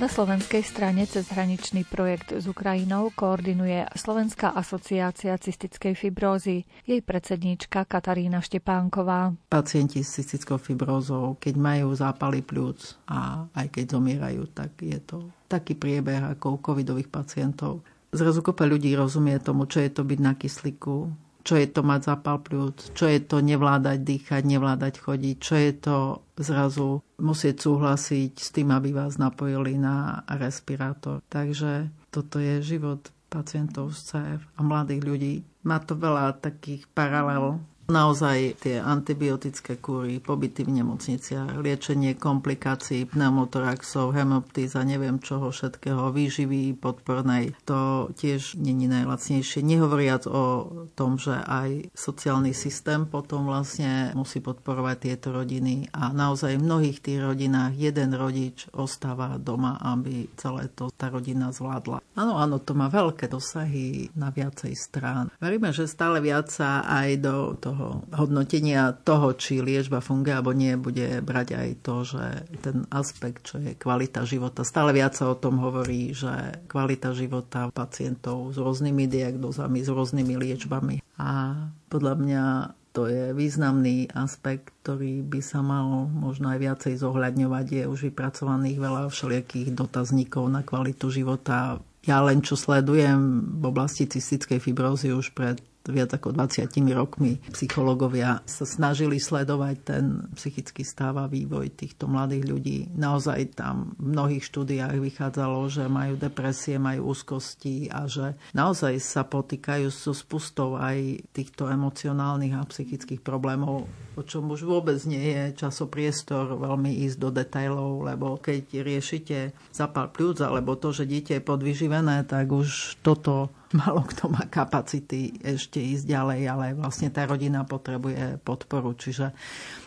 Na 0.00 0.08
slovenskej 0.08 0.64
strane 0.64 1.04
cez 1.04 1.28
hraničný 1.28 1.84
projekt 1.84 2.32
s 2.32 2.48
Ukrajinou 2.48 3.12
koordinuje 3.12 3.84
Slovenská 3.92 4.48
asociácia 4.56 5.36
cystickej 5.36 5.92
fibrózy. 5.92 6.64
Jej 6.88 7.04
predsedníčka 7.04 7.84
Katarína 7.84 8.40
Štepánková. 8.40 9.36
Pacienti 9.52 10.00
s 10.00 10.16
cystickou 10.16 10.56
fibrózou, 10.56 11.36
keď 11.36 11.54
majú 11.60 11.92
zápaly 11.92 12.40
pľúc 12.40 12.96
a 13.12 13.44
aj 13.52 13.76
keď 13.76 14.00
zomierajú, 14.00 14.42
tak 14.56 14.80
je 14.80 14.96
to 15.04 15.28
taký 15.52 15.76
priebeh 15.76 16.32
ako 16.32 16.56
u 16.56 16.58
covidových 16.64 17.12
pacientov. 17.12 17.84
Zrazu 18.08 18.40
kopa 18.40 18.64
ľudí 18.64 18.96
rozumie 18.96 19.36
tomu, 19.36 19.68
čo 19.68 19.84
je 19.84 19.92
to 19.92 20.00
byť 20.00 20.18
na 20.24 20.32
kyslíku, 20.32 21.12
čo 21.42 21.56
je 21.56 21.68
to 21.68 21.80
mať 21.80 22.00
zápal 22.12 22.40
pľúc, 22.40 22.92
čo 22.92 23.08
je 23.08 23.20
to 23.20 23.40
nevládať 23.40 23.98
dýchať, 24.00 24.42
nevládať 24.44 24.94
chodiť, 25.00 25.36
čo 25.40 25.54
je 25.56 25.72
to 25.76 25.96
zrazu 26.40 27.00
musieť 27.20 27.56
súhlasiť 27.64 28.32
s 28.36 28.48
tým, 28.52 28.72
aby 28.72 28.92
vás 28.92 29.16
napojili 29.20 29.76
na 29.76 30.24
respirátor. 30.28 31.24
Takže 31.28 31.92
toto 32.12 32.40
je 32.40 32.64
život 32.64 33.12
pacientov 33.30 33.94
z 33.94 33.98
CF 34.10 34.42
a 34.58 34.60
mladých 34.60 35.02
ľudí. 35.06 35.34
Má 35.62 35.78
to 35.80 35.94
veľa 35.94 36.42
takých 36.42 36.90
paralel 36.90 37.62
Naozaj 37.90 38.62
tie 38.62 38.78
antibiotické 38.78 39.74
kúry, 39.82 40.22
pobyty 40.22 40.62
v 40.62 40.78
nemocniciach, 40.78 41.58
liečenie 41.58 42.14
komplikácií 42.14 43.02
pneumotoraxov, 43.10 44.14
hemoptíza, 44.14 44.86
neviem 44.86 45.18
čoho 45.18 45.50
všetkého, 45.50 46.14
výživy 46.14 46.78
podpornej, 46.78 47.50
to 47.66 48.06
tiež 48.14 48.62
není 48.62 48.86
najlacnejšie. 48.86 49.66
Nehovoriac 49.66 50.30
o 50.30 50.70
tom, 50.94 51.18
že 51.18 51.34
aj 51.34 51.90
sociálny 51.90 52.54
systém 52.54 53.10
potom 53.10 53.50
vlastne 53.50 54.14
musí 54.14 54.38
podporovať 54.38 55.10
tieto 55.10 55.34
rodiny 55.34 55.90
a 55.90 56.14
naozaj 56.14 56.62
v 56.62 56.66
mnohých 56.70 57.02
tých 57.02 57.18
rodinách 57.18 57.74
jeden 57.74 58.14
rodič 58.14 58.70
ostáva 58.70 59.34
doma, 59.34 59.82
aby 59.82 60.30
celé 60.38 60.70
to 60.78 60.94
tá 60.94 61.10
rodina 61.10 61.50
zvládla. 61.50 61.98
Áno, 62.14 62.38
áno, 62.38 62.62
to 62.62 62.78
má 62.78 62.86
veľké 62.86 63.26
dosahy 63.26 64.14
na 64.14 64.30
viacej 64.30 64.78
strán. 64.78 65.34
Veríme, 65.42 65.74
že 65.74 65.90
stále 65.90 66.22
viac 66.22 66.52
sa 66.54 66.86
aj 66.86 67.08
do 67.18 67.58
toho 67.58 67.79
toho 67.80 68.04
hodnotenia 68.12 68.92
toho, 68.92 69.32
či 69.32 69.64
liečba 69.64 70.04
funguje 70.04 70.36
alebo 70.36 70.52
nie, 70.52 70.76
bude 70.76 71.24
brať 71.24 71.56
aj 71.56 71.68
to, 71.80 72.04
že 72.04 72.24
ten 72.60 72.84
aspekt, 72.92 73.48
čo 73.48 73.56
je 73.56 73.72
kvalita 73.72 74.28
života. 74.28 74.68
Stále 74.68 74.92
viac 74.92 75.16
sa 75.16 75.32
o 75.32 75.40
tom 75.40 75.56
hovorí, 75.64 76.12
že 76.12 76.60
kvalita 76.68 77.16
života 77.16 77.72
pacientov 77.72 78.52
s 78.52 78.60
rôznymi 78.60 79.08
diagnózami, 79.08 79.80
s 79.80 79.88
rôznymi 79.88 80.34
liečbami. 80.36 81.00
A 81.16 81.56
podľa 81.88 82.14
mňa 82.20 82.44
to 82.90 83.06
je 83.06 83.30
významný 83.32 84.10
aspekt, 84.12 84.74
ktorý 84.82 85.22
by 85.24 85.40
sa 85.40 85.62
mal 85.62 86.10
možno 86.10 86.50
aj 86.50 86.58
viacej 86.58 86.94
zohľadňovať. 87.00 87.66
Je 87.70 87.84
už 87.86 88.12
vypracovaných 88.12 88.76
veľa 88.82 89.02
všelijakých 89.08 89.72
dotazníkov 89.72 90.44
na 90.50 90.66
kvalitu 90.66 91.08
života. 91.08 91.78
Ja 92.02 92.18
len 92.24 92.42
čo 92.42 92.58
sledujem 92.58 93.20
v 93.62 93.64
oblasti 93.64 94.10
cystickej 94.10 94.58
fibrózy 94.58 95.14
už 95.14 95.32
pred 95.36 95.62
viac 95.88 96.12
ako 96.12 96.36
20 96.36 96.68
rokmi 96.92 97.40
psychológovia 97.56 98.44
sa 98.44 98.68
snažili 98.68 99.16
sledovať 99.16 99.76
ten 99.80 100.04
psychický 100.36 100.84
stav 100.84 101.16
a 101.16 101.24
vývoj 101.24 101.72
týchto 101.72 102.04
mladých 102.04 102.44
ľudí. 102.44 102.78
Naozaj 102.92 103.56
tam 103.56 103.96
v 103.96 104.12
mnohých 104.12 104.44
štúdiách 104.44 105.00
vychádzalo, 105.00 105.64
že 105.72 105.88
majú 105.88 106.20
depresie, 106.20 106.76
majú 106.76 107.16
úzkosti 107.16 107.88
a 107.88 108.04
že 108.04 108.36
naozaj 108.52 109.00
sa 109.00 109.24
potýkajú 109.24 109.88
so 109.88 110.12
spustou 110.12 110.76
aj 110.76 111.24
týchto 111.32 111.72
emocionálnych 111.72 112.52
a 112.56 112.68
psychických 112.68 113.24
problémov, 113.24 113.88
o 114.18 114.22
čom 114.22 114.52
už 114.52 114.68
vôbec 114.68 115.00
nie 115.08 115.32
je 115.32 115.64
časopriestor 115.64 116.60
veľmi 116.60 117.08
ísť 117.08 117.16
do 117.16 117.30
detajlov, 117.32 118.04
lebo 118.04 118.36
keď 118.36 118.84
riešite 118.84 119.38
zapal 119.72 120.12
pľúc 120.12 120.44
alebo 120.44 120.76
to, 120.76 120.92
že 120.92 121.08
dieťa 121.08 121.40
je 121.40 121.46
podvyživené, 121.46 122.28
tak 122.28 122.52
už 122.52 123.00
toto 123.00 123.48
Malo 123.70 124.02
kto 124.02 124.26
má 124.34 124.50
kapacity 124.50 125.30
ešte 125.46 125.78
ísť 125.78 126.04
ďalej, 126.10 126.40
ale 126.50 126.66
vlastne 126.74 127.06
tá 127.06 127.22
rodina 127.22 127.62
potrebuje 127.62 128.42
podporu. 128.42 128.98
Čiže 128.98 129.30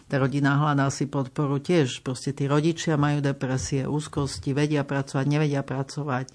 tá 0.08 0.16
rodina 0.16 0.56
hľadá 0.56 0.88
si 0.88 1.04
podporu 1.12 1.60
tiež. 1.60 2.00
Proste 2.00 2.32
tí 2.32 2.48
rodičia 2.48 2.96
majú 2.96 3.20
depresie, 3.20 3.84
úzkosti, 3.84 4.56
vedia 4.56 4.88
pracovať, 4.88 5.26
nevedia 5.28 5.68
pracovať 5.68 6.32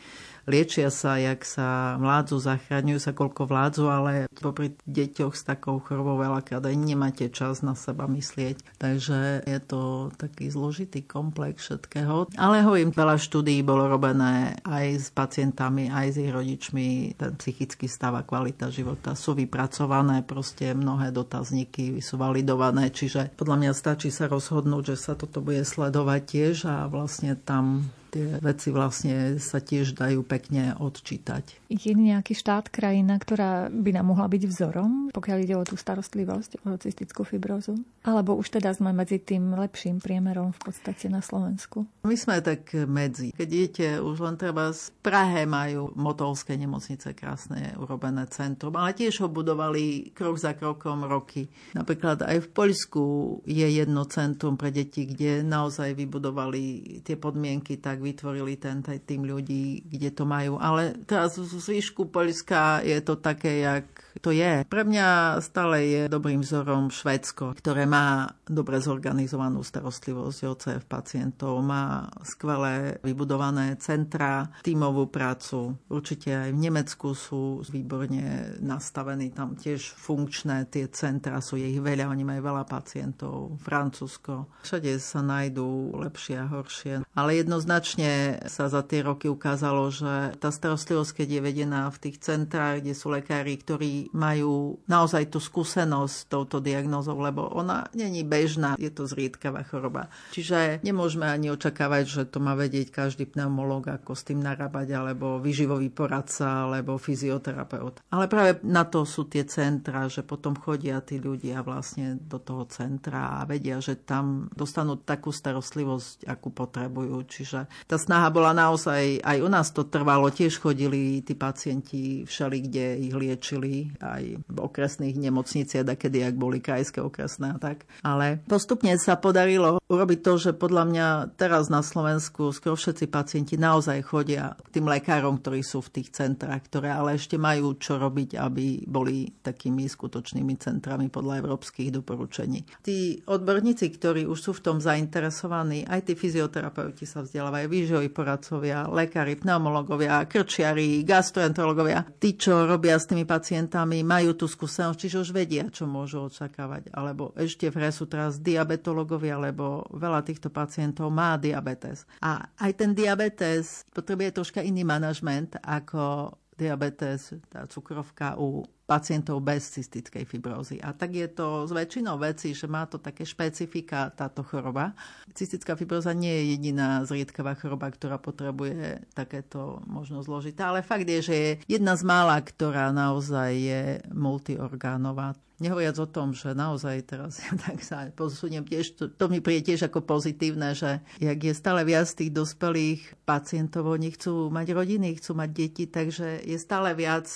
liečia 0.48 0.88
sa, 0.88 1.20
jak 1.20 1.44
sa 1.44 2.00
vládzu, 2.00 2.40
zachraňujú 2.40 2.98
sa, 2.98 3.12
koľko 3.12 3.44
vládzu, 3.44 3.84
ale 3.92 4.12
popri 4.32 4.74
deťoch 4.88 5.36
s 5.36 5.44
takou 5.44 5.78
chorobou 5.84 6.16
veľakrát 6.16 6.64
aj 6.64 6.76
nemáte 6.76 7.28
čas 7.28 7.60
na 7.60 7.76
seba 7.76 8.08
myslieť. 8.08 8.80
Takže 8.80 9.44
je 9.44 9.58
to 9.60 10.08
taký 10.16 10.48
zložitý 10.48 11.04
komplex 11.04 11.68
všetkého. 11.68 12.32
Ale 12.40 12.64
hovorím, 12.64 12.96
veľa 12.96 13.20
štúdií 13.20 13.60
bolo 13.60 13.86
robené 13.86 14.56
aj 14.64 14.86
s 14.96 15.08
pacientami, 15.12 15.92
aj 15.92 16.06
s 16.08 16.16
ich 16.16 16.32
rodičmi. 16.32 17.14
Ten 17.20 17.36
psychický 17.36 17.86
stav 17.86 18.16
a 18.16 18.24
kvalita 18.24 18.72
života 18.72 19.12
sú 19.12 19.36
vypracované, 19.36 20.24
proste 20.24 20.72
mnohé 20.72 21.12
dotazníky 21.12 22.00
sú 22.00 22.16
validované, 22.16 22.88
čiže 22.88 23.36
podľa 23.36 23.56
mňa 23.60 23.72
stačí 23.76 24.08
sa 24.08 24.30
rozhodnúť, 24.30 24.94
že 24.94 24.96
sa 24.96 25.12
toto 25.12 25.44
bude 25.44 25.60
sledovať 25.60 26.20
tiež 26.24 26.56
a 26.64 26.88
vlastne 26.88 27.36
tam 27.36 27.92
tie 28.10 28.40
veci 28.40 28.68
vlastne 28.72 29.36
sa 29.38 29.60
tiež 29.60 29.94
dajú 29.94 30.24
pekne 30.24 30.74
odčítať. 30.80 31.68
Je 31.68 31.92
nejaký 31.92 32.32
štát, 32.32 32.72
krajina, 32.72 33.20
ktorá 33.20 33.68
by 33.68 33.90
nám 33.92 34.12
mohla 34.12 34.26
byť 34.28 34.42
vzorom, 34.48 35.12
pokiaľ 35.12 35.38
ide 35.44 35.54
o 35.56 35.64
tú 35.64 35.76
starostlivosť, 35.76 36.64
o 36.64 36.76
cystickú 36.80 37.24
fibrózu? 37.28 37.76
Alebo 38.08 38.32
už 38.40 38.56
teda 38.56 38.72
sme 38.72 38.96
medzi 38.96 39.20
tým 39.20 39.52
lepším 39.52 40.00
priemerom 40.00 40.56
v 40.56 40.60
podstate 40.64 41.12
na 41.12 41.20
Slovensku? 41.20 41.84
My 42.08 42.16
sme 42.16 42.40
tak 42.40 42.72
medzi. 42.88 43.36
Keď 43.36 43.48
idete, 43.48 43.86
už 44.00 44.16
len 44.24 44.40
treba 44.40 44.72
z 44.72 44.88
Prahe 45.04 45.44
majú 45.44 45.92
motovské 45.92 46.56
nemocnice 46.56 47.12
krásne 47.12 47.76
urobené 47.76 48.24
centrum, 48.32 48.72
ale 48.80 48.96
tiež 48.96 49.20
ho 49.20 49.28
budovali 49.28 50.14
krok 50.16 50.40
za 50.40 50.56
krokom 50.56 51.04
roky. 51.04 51.52
Napríklad 51.76 52.24
aj 52.24 52.48
v 52.48 52.48
Poľsku 52.48 53.04
je 53.44 53.68
jedno 53.68 54.08
centrum 54.08 54.56
pre 54.56 54.72
deti, 54.72 55.04
kde 55.04 55.44
naozaj 55.44 55.92
vybudovali 55.92 57.00
tie 57.04 57.20
podmienky 57.20 57.76
tak, 57.76 57.97
tak 57.98 58.06
vytvorili 58.06 58.54
ten 58.62 58.78
tým 58.78 59.26
ľudí, 59.26 59.82
kde 59.82 60.14
to 60.14 60.22
majú. 60.22 60.54
Ale 60.62 60.94
teraz 61.02 61.34
z 61.34 61.58
výšku 61.58 62.14
Polska 62.14 62.78
je 62.86 62.94
to 63.02 63.18
také, 63.18 63.66
jak 63.66 63.90
to 64.20 64.30
je. 64.34 64.66
Pre 64.66 64.82
mňa 64.84 65.38
stále 65.40 65.76
je 65.86 66.02
dobrým 66.10 66.42
vzorom 66.42 66.90
Švédsko, 66.90 67.54
ktoré 67.58 67.86
má 67.86 68.34
dobre 68.44 68.82
zorganizovanú 68.82 69.62
starostlivosť 69.62 70.38
OCF 70.44 70.84
pacientov, 70.88 71.60
má 71.62 72.08
skvelé 72.24 72.98
vybudované 73.04 73.76
centra, 73.78 74.50
tímovú 74.64 75.08
prácu. 75.08 75.76
Určite 75.88 76.48
aj 76.48 76.50
v 76.54 76.62
Nemecku 76.62 77.12
sú 77.14 77.62
výborne 77.68 78.56
nastavení, 78.58 79.30
tam 79.30 79.54
tiež 79.54 79.94
funkčné 79.94 80.66
tie 80.68 80.90
centra, 80.90 81.40
sú 81.44 81.60
ich 81.60 81.78
veľa, 81.78 82.10
oni 82.10 82.24
majú 82.24 82.40
veľa 82.50 82.64
pacientov. 82.64 83.60
Francúzsko, 83.62 84.48
všade 84.64 84.96
sa 84.98 85.20
nájdú 85.22 85.94
lepšie 85.94 86.36
a 86.40 86.50
horšie. 86.50 86.94
Ale 87.14 87.38
jednoznačne 87.38 88.42
sa 88.46 88.70
za 88.70 88.82
tie 88.82 89.04
roky 89.04 89.28
ukázalo, 89.28 89.90
že 89.92 90.34
tá 90.40 90.48
starostlivosť, 90.48 91.22
keď 91.22 91.28
je 91.28 91.40
vedená 91.44 91.82
v 91.92 92.00
tých 92.08 92.16
centrách, 92.22 92.82
kde 92.82 92.94
sú 92.96 93.12
lekári, 93.12 93.54
ktorí 93.60 94.07
majú 94.12 94.80
naozaj 94.88 95.32
tú 95.32 95.38
skúsenosť 95.42 96.14
s 96.14 96.26
touto 96.28 96.58
diagnózou, 96.58 97.18
lebo 97.20 97.46
ona 97.48 97.88
není 97.92 98.24
bežná, 98.24 98.74
je 98.80 98.88
to 98.92 99.08
zriedkavá 99.08 99.64
choroba. 99.64 100.12
Čiže 100.32 100.80
nemôžeme 100.84 101.28
ani 101.28 101.52
očakávať, 101.52 102.04
že 102.06 102.22
to 102.28 102.38
má 102.40 102.56
vedieť 102.56 102.92
každý 102.92 103.28
pneumolog, 103.28 103.88
ako 103.88 104.12
s 104.16 104.26
tým 104.28 104.40
narábať, 104.40 104.96
alebo 104.96 105.40
vyživový 105.40 105.92
poradca, 105.92 106.68
alebo 106.68 106.96
fyzioterapeut. 107.00 108.04
Ale 108.12 108.26
práve 108.30 108.60
na 108.64 108.84
to 108.88 109.04
sú 109.04 109.28
tie 109.28 109.44
centra, 109.48 110.08
že 110.08 110.24
potom 110.24 110.56
chodia 110.56 111.00
tí 111.04 111.20
ľudia 111.20 111.64
vlastne 111.64 112.20
do 112.20 112.40
toho 112.40 112.68
centra 112.68 113.40
a 113.40 113.46
vedia, 113.48 113.80
že 113.80 114.00
tam 114.02 114.48
dostanú 114.52 115.00
takú 115.00 115.32
starostlivosť, 115.32 116.28
akú 116.28 116.52
potrebujú. 116.52 117.24
Čiže 117.28 117.68
tá 117.88 117.96
snaha 117.96 118.28
bola 118.32 118.52
naozaj, 118.56 119.20
aj 119.24 119.38
u 119.40 119.48
nás 119.48 119.72
to 119.72 119.86
trvalo, 119.88 120.28
tiež 120.32 120.60
chodili 120.60 121.20
tí 121.24 121.34
pacienti 121.34 122.24
všeli, 122.24 122.58
kde 122.68 122.86
ich 123.08 123.14
liečili 123.14 123.87
aj 124.02 124.24
v 124.38 124.58
okresných 124.58 125.16
nemocniciach, 125.16 125.84
kedy 125.96 126.28
ak 126.28 126.34
boli 126.36 126.60
krajské 126.60 127.00
okresné 127.00 127.54
a 127.54 127.58
tak. 127.58 127.88
Ale 128.04 128.42
postupne 128.46 128.94
sa 129.00 129.16
podarilo 129.16 129.77
urobiť 129.88 130.18
to, 130.20 130.32
že 130.36 130.50
podľa 130.52 130.84
mňa 130.84 131.06
teraz 131.40 131.72
na 131.72 131.80
Slovensku 131.80 132.52
skoro 132.52 132.76
všetci 132.76 133.08
pacienti 133.08 133.56
naozaj 133.56 134.04
chodia 134.04 134.52
k 134.68 134.78
tým 134.78 134.86
lekárom, 134.86 135.40
ktorí 135.40 135.64
sú 135.64 135.80
v 135.80 136.00
tých 136.00 136.12
centrách, 136.12 136.68
ktoré 136.68 136.92
ale 136.92 137.16
ešte 137.16 137.40
majú 137.40 137.72
čo 137.80 137.96
robiť, 137.96 138.36
aby 138.36 138.84
boli 138.84 139.32
takými 139.40 139.88
skutočnými 139.88 140.54
centrami 140.60 141.08
podľa 141.08 141.40
európskych 141.40 141.88
doporučení. 141.88 142.68
Tí 142.84 143.24
odborníci, 143.24 143.88
ktorí 143.88 144.28
už 144.28 144.38
sú 144.38 144.52
v 144.60 144.64
tom 144.68 144.76
zainteresovaní, 144.76 145.88
aj 145.88 146.12
tí 146.12 146.14
fyzioterapeuti 146.14 147.08
sa 147.08 147.24
vzdelávajú, 147.24 147.66
výživoví 147.72 148.12
poradcovia, 148.12 148.84
lekári, 148.92 149.40
pneumologovia, 149.40 150.28
krčiari, 150.28 151.00
gastroenterologovia, 151.00 152.04
tí, 152.20 152.36
čo 152.36 152.68
robia 152.68 153.00
s 153.00 153.08
tými 153.08 153.24
pacientami, 153.24 154.04
majú 154.04 154.36
tú 154.36 154.44
skúsenosť, 154.44 154.98
čiže 155.00 155.16
už 155.24 155.30
vedia, 155.32 155.64
čo 155.72 155.88
môžu 155.88 156.28
očakávať. 156.28 156.92
Alebo 156.92 157.32
ešte 157.40 157.72
v 157.72 157.80
hre 157.80 157.90
sú 157.90 158.04
teraz 158.04 158.36
diabetológovia, 158.44 159.40
alebo 159.40 159.77
veľa 159.94 160.24
týchto 160.24 160.48
pacientov 160.48 161.10
má 161.12 161.38
diabetes. 161.38 162.08
A 162.22 162.46
aj 162.58 162.72
ten 162.78 162.90
diabetes 162.96 163.84
potrebuje 163.94 164.34
troška 164.34 164.60
iný 164.62 164.82
manažment 164.82 165.58
ako 165.62 166.34
diabetes, 166.58 167.38
tá 167.46 167.64
cukrovka 167.70 168.34
u 168.34 168.66
pacientov 168.88 169.44
bez 169.44 169.68
cystickej 169.68 170.24
fibrózy. 170.24 170.80
A 170.80 170.96
tak 170.96 171.12
je 171.12 171.28
to 171.28 171.68
s 171.68 171.70
väčšinou 171.76 172.16
veci, 172.16 172.56
že 172.56 172.64
má 172.64 172.88
to 172.88 172.96
také 172.96 173.28
špecifika 173.28 174.08
táto 174.16 174.40
choroba. 174.40 174.96
Cystická 175.36 175.76
fibróza 175.76 176.16
nie 176.16 176.32
je 176.32 176.44
jediná 176.56 177.04
zriedkavá 177.04 177.52
choroba, 177.60 177.92
ktorá 177.92 178.16
potrebuje 178.16 179.04
takéto 179.12 179.84
možno 179.84 180.24
zložité, 180.24 180.64
ale 180.64 180.80
fakt 180.80 181.04
je, 181.04 181.20
že 181.20 181.36
je 181.36 181.50
jedna 181.68 182.00
z 182.00 182.08
mála, 182.08 182.40
ktorá 182.40 182.88
naozaj 182.88 183.50
je 183.52 183.82
multiorgánová. 184.08 185.36
Nehovoriac 185.58 185.98
o 185.98 186.06
tom, 186.06 186.38
že 186.38 186.54
naozaj 186.54 187.02
teraz 187.04 187.42
ja 187.44 187.52
tak 187.68 187.84
sa 187.84 188.08
posuniem 188.14 188.64
tiež, 188.64 188.96
to, 188.96 189.04
to 189.12 189.28
mi 189.28 189.44
príde 189.44 189.68
tiež 189.68 189.90
ako 189.92 190.06
pozitívne, 190.06 190.72
že 190.72 191.04
jak 191.20 191.36
je 191.36 191.52
stále 191.52 191.84
viac 191.84 192.08
tých 192.08 192.32
dospelých 192.32 193.20
pacientov, 193.28 193.90
oni 193.90 194.14
chcú 194.14 194.48
mať 194.48 194.72
rodiny, 194.72 195.18
chcú 195.18 195.36
mať 195.36 195.50
deti, 195.52 195.84
takže 195.90 196.46
je 196.46 196.56
stále 196.56 196.94
viac 196.94 197.26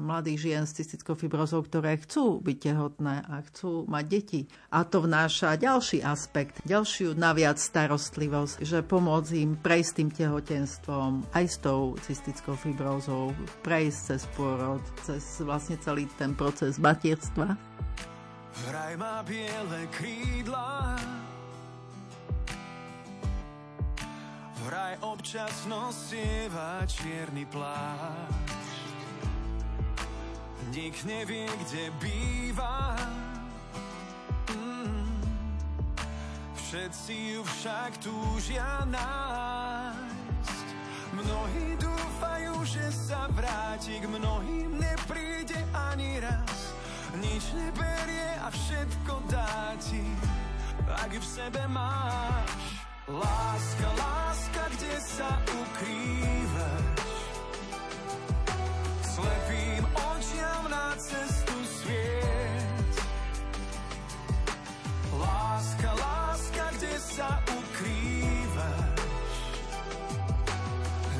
mladých 0.00 0.38
žien 0.38 0.64
s 0.64 0.78
cystickou 0.78 1.01
fibrozou, 1.18 1.66
ktoré 1.66 1.98
chcú 1.98 2.38
byť 2.38 2.56
tehotné 2.62 3.26
a 3.26 3.42
chcú 3.50 3.82
mať 3.90 4.04
deti. 4.06 4.40
A 4.70 4.86
to 4.86 5.02
vnáša 5.02 5.58
ďalší 5.58 6.06
aspekt, 6.06 6.62
ďalšiu 6.62 7.18
naviac 7.18 7.58
starostlivosť, 7.58 8.62
že 8.62 8.86
pomôcť 8.86 9.32
im 9.42 9.58
prejsť 9.58 9.92
tým 9.98 10.10
tehotenstvom 10.14 11.26
aj 11.34 11.44
s 11.50 11.56
tou 11.58 11.98
cystickou 12.06 12.54
fibrozou, 12.54 13.34
prejsť 13.66 13.98
cez 14.14 14.22
pôrod, 14.38 14.82
cez 15.02 15.42
vlastne 15.42 15.74
celý 15.82 16.06
ten 16.14 16.38
proces 16.38 16.78
matierstva. 16.78 17.58
Vraj 18.70 18.94
má 18.94 19.26
biele 19.26 19.90
krídla 19.90 20.94
Vraj 24.62 24.94
občas 25.02 25.66
nosieva 25.66 26.86
čierny 26.86 27.42
plášť 27.50 28.71
Nik 30.72 31.04
nevie, 31.04 31.44
kde 31.44 31.92
býva. 32.00 32.96
Mm. 34.56 35.04
Všetci 36.56 37.36
ju 37.36 37.44
však 37.44 38.00
túžia 38.00 38.80
nájsť. 38.88 40.66
Mnohí 41.12 41.76
dúfajú, 41.76 42.64
že 42.64 42.88
sa 42.88 43.28
vráti 43.36 44.00
K 44.00 44.08
mnohým 44.16 44.80
nepríde 44.80 45.60
ani 45.76 46.24
raz. 46.24 46.72
Nič 47.20 47.52
neberie 47.52 48.32
a 48.40 48.48
všetko 48.48 49.28
dá 49.28 49.76
ti 49.76 50.08
Ak 50.88 51.12
v 51.12 51.20
sebe 51.20 51.68
máš. 51.68 52.80
Láska, 53.12 53.88
láska, 54.00 54.62
kde 54.72 54.94
sa 55.04 55.36
ukrývaš 55.52 57.11
Slepým 59.12 59.84
očiam 59.92 60.72
na 60.72 60.96
cestu 60.96 61.52
sviet. 61.68 62.96
Láska, 65.12 65.90
láska, 66.00 66.64
kde 66.80 66.96
sa 66.96 67.36
ukrývaš? 67.44 69.04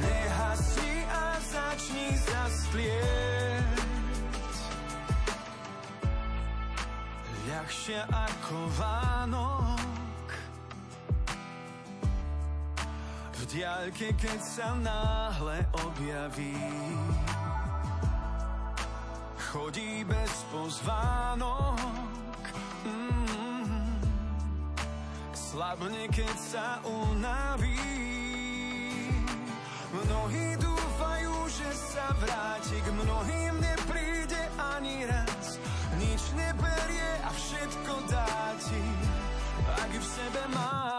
Nehasni 0.01 1.05
a 1.05 1.37
začni 1.45 2.09
zastlieť. 2.17 3.77
Ľahšie 7.45 8.01
ako 8.09 8.57
Vánok 8.73 10.29
v 13.37 13.41
diaľke, 13.53 14.17
keď 14.17 14.41
sa 14.41 14.73
náhle 14.81 15.61
objaví 15.77 16.57
chodí 19.73 20.05
bez 20.05 20.45
pozvánok. 20.53 21.81
Mm-hmm. 22.85 24.05
Slabne, 25.33 26.05
keď 26.13 26.37
sa 26.37 26.77
unaví. 26.85 27.81
Mnohí 29.97 30.61
dúfajú, 30.61 31.37
že 31.49 31.69
sa 31.73 32.13
vráti, 32.21 32.77
k 32.85 32.89
mnohým 33.01 33.55
nepríde 33.65 34.43
ani 34.61 35.09
raz. 35.09 35.57
Nič 35.97 36.21
neberie 36.37 37.11
a 37.25 37.33
všetko 37.33 37.93
dá 38.13 38.53
ti, 38.61 38.85
ak 39.73 39.89
v 39.89 40.05
sebe 40.05 40.43
máš. 40.53 40.92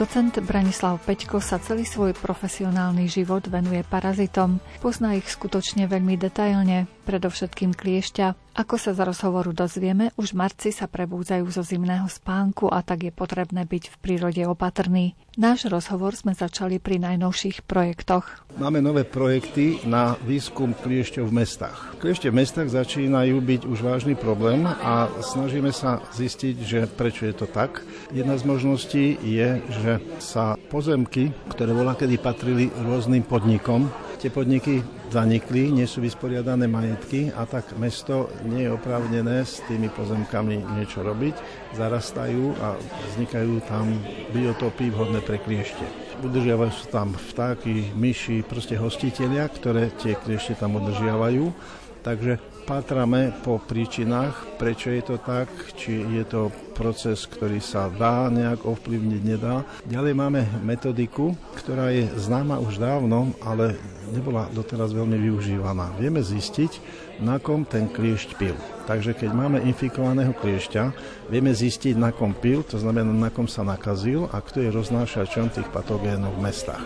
Docent 0.00 0.32
Branislav 0.40 0.96
Peťko 1.04 1.44
sa 1.44 1.60
celý 1.60 1.84
svoj 1.84 2.16
profesionálny 2.16 3.04
život 3.04 3.44
venuje 3.52 3.84
parazitom. 3.84 4.56
Pozná 4.80 5.12
ich 5.12 5.28
skutočne 5.28 5.84
veľmi 5.84 6.16
detailne, 6.16 6.88
predovšetkým 7.04 7.76
kliešťa, 7.76 8.56
ako 8.60 8.76
sa 8.76 8.92
z 8.94 9.02
rozhovoru 9.02 9.50
dozvieme, 9.50 10.14
už 10.20 10.36
marci 10.36 10.70
sa 10.70 10.84
prebúdzajú 10.86 11.46
zo 11.50 11.64
zimného 11.66 12.06
spánku 12.06 12.70
a 12.70 12.84
tak 12.86 13.08
je 13.08 13.12
potrebné 13.14 13.66
byť 13.66 13.84
v 13.90 13.96
prírode 13.98 14.42
opatrný. 14.46 15.18
Náš 15.40 15.70
rozhovor 15.70 16.14
sme 16.14 16.36
začali 16.36 16.76
pri 16.82 17.00
najnovších 17.00 17.64
projektoch. 17.64 18.26
Máme 18.60 18.84
nové 18.84 19.06
projekty 19.06 19.80
na 19.86 20.18
výskum 20.26 20.74
kliešťov 20.74 21.30
v 21.30 21.36
mestách. 21.40 21.78
Kliešte 22.02 22.28
v 22.30 22.38
mestách 22.42 22.68
začínajú 22.68 23.38
byť 23.38 23.62
už 23.66 23.78
vážny 23.80 24.14
problém 24.18 24.66
a 24.66 25.08
snažíme 25.22 25.74
sa 25.74 26.02
zistiť, 26.14 26.56
že 26.60 26.80
prečo 26.90 27.26
je 27.26 27.34
to 27.34 27.46
tak. 27.50 27.82
Jedna 28.10 28.38
z 28.38 28.44
možností 28.46 29.06
je, 29.22 29.62
že 29.70 29.89
sa 30.22 30.54
pozemky, 30.54 31.32
ktoré 31.50 31.72
bola 31.74 31.96
kedy 31.96 32.20
patrili 32.20 32.68
rôznym 32.68 33.24
podnikom, 33.24 33.88
tie 34.20 34.28
podniky 34.28 34.84
zanikli, 35.08 35.72
nie 35.72 35.88
sú 35.88 36.04
vysporiadané 36.04 36.68
majetky 36.68 37.32
a 37.32 37.48
tak 37.48 37.72
mesto 37.80 38.28
nie 38.44 38.68
je 38.68 38.74
oprávnené 38.76 39.42
s 39.42 39.64
tými 39.64 39.88
pozemkami 39.88 40.60
niečo 40.76 41.00
robiť. 41.00 41.34
Zarastajú 41.74 42.52
a 42.60 42.76
vznikajú 43.16 43.64
tam 43.64 43.96
biotopy 44.36 44.92
vhodné 44.92 45.24
pre 45.24 45.40
kliešte. 45.40 45.82
Udržiavajú 46.20 46.72
sa 46.84 47.00
tam 47.00 47.16
vtáky, 47.16 47.96
myši, 47.96 48.44
proste 48.44 48.76
hostitelia, 48.76 49.48
ktoré 49.48 49.88
tie 49.96 50.14
kliešte 50.20 50.52
tam 50.60 50.76
udržiavajú. 50.76 51.48
Takže 52.04 52.49
pátrame 52.62 53.32
po 53.40 53.56
príčinách, 53.58 54.60
prečo 54.60 54.92
je 54.92 55.02
to 55.02 55.16
tak, 55.16 55.48
či 55.74 56.04
je 56.04 56.24
to 56.28 56.52
proces, 56.76 57.28
ktorý 57.28 57.60
sa 57.60 57.92
dá 57.92 58.32
nejak 58.32 58.64
ovplyvniť, 58.64 59.22
nedá. 59.24 59.64
Ďalej 59.84 60.14
máme 60.16 60.40
metodiku, 60.64 61.36
ktorá 61.56 61.92
je 61.92 62.08
známa 62.16 62.56
už 62.60 62.80
dávno, 62.80 63.36
ale 63.44 63.76
nebola 64.12 64.48
doteraz 64.52 64.92
veľmi 64.96 65.16
využívaná. 65.20 65.96
Vieme 66.00 66.24
zistiť, 66.24 66.72
na 67.20 67.36
kom 67.36 67.68
ten 67.68 67.84
kliešť 67.84 68.40
pil. 68.40 68.56
Takže 68.88 69.12
keď 69.12 69.30
máme 69.36 69.60
infikovaného 69.60 70.32
kliešťa, 70.32 70.82
vieme 71.28 71.52
zistiť, 71.52 71.94
na 72.00 72.10
kom 72.10 72.32
pil, 72.32 72.64
to 72.64 72.80
znamená, 72.80 73.12
na 73.12 73.28
kom 73.28 73.44
sa 73.44 73.60
nakazil 73.60 74.26
a 74.32 74.40
kto 74.40 74.64
je 74.64 74.72
roznášačom 74.72 75.52
tých 75.52 75.68
patogénov 75.68 76.32
v 76.40 76.48
mestách. 76.48 76.82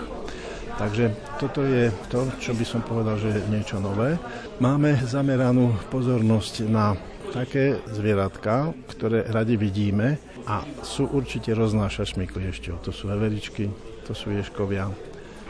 Takže 0.74 1.14
toto 1.38 1.62
je 1.62 1.86
to, 2.10 2.26
čo 2.42 2.50
by 2.50 2.64
som 2.66 2.82
povedal, 2.82 3.14
že 3.14 3.30
je 3.30 3.46
niečo 3.46 3.78
nové. 3.78 4.18
Máme 4.58 4.98
zameranú 5.06 5.70
pozornosť 5.86 6.66
na 6.66 6.98
také 7.30 7.78
zvieratka, 7.90 8.74
ktoré 8.90 9.26
radi 9.30 9.54
vidíme 9.54 10.18
a 10.46 10.66
sú 10.82 11.10
určite 11.10 11.54
roznášačmi 11.54 12.26
kliešťov. 12.26 12.82
To 12.84 12.90
sú 12.90 13.06
veveričky, 13.06 13.70
to 14.02 14.12
sú 14.12 14.34
ješkovia, 14.34 14.90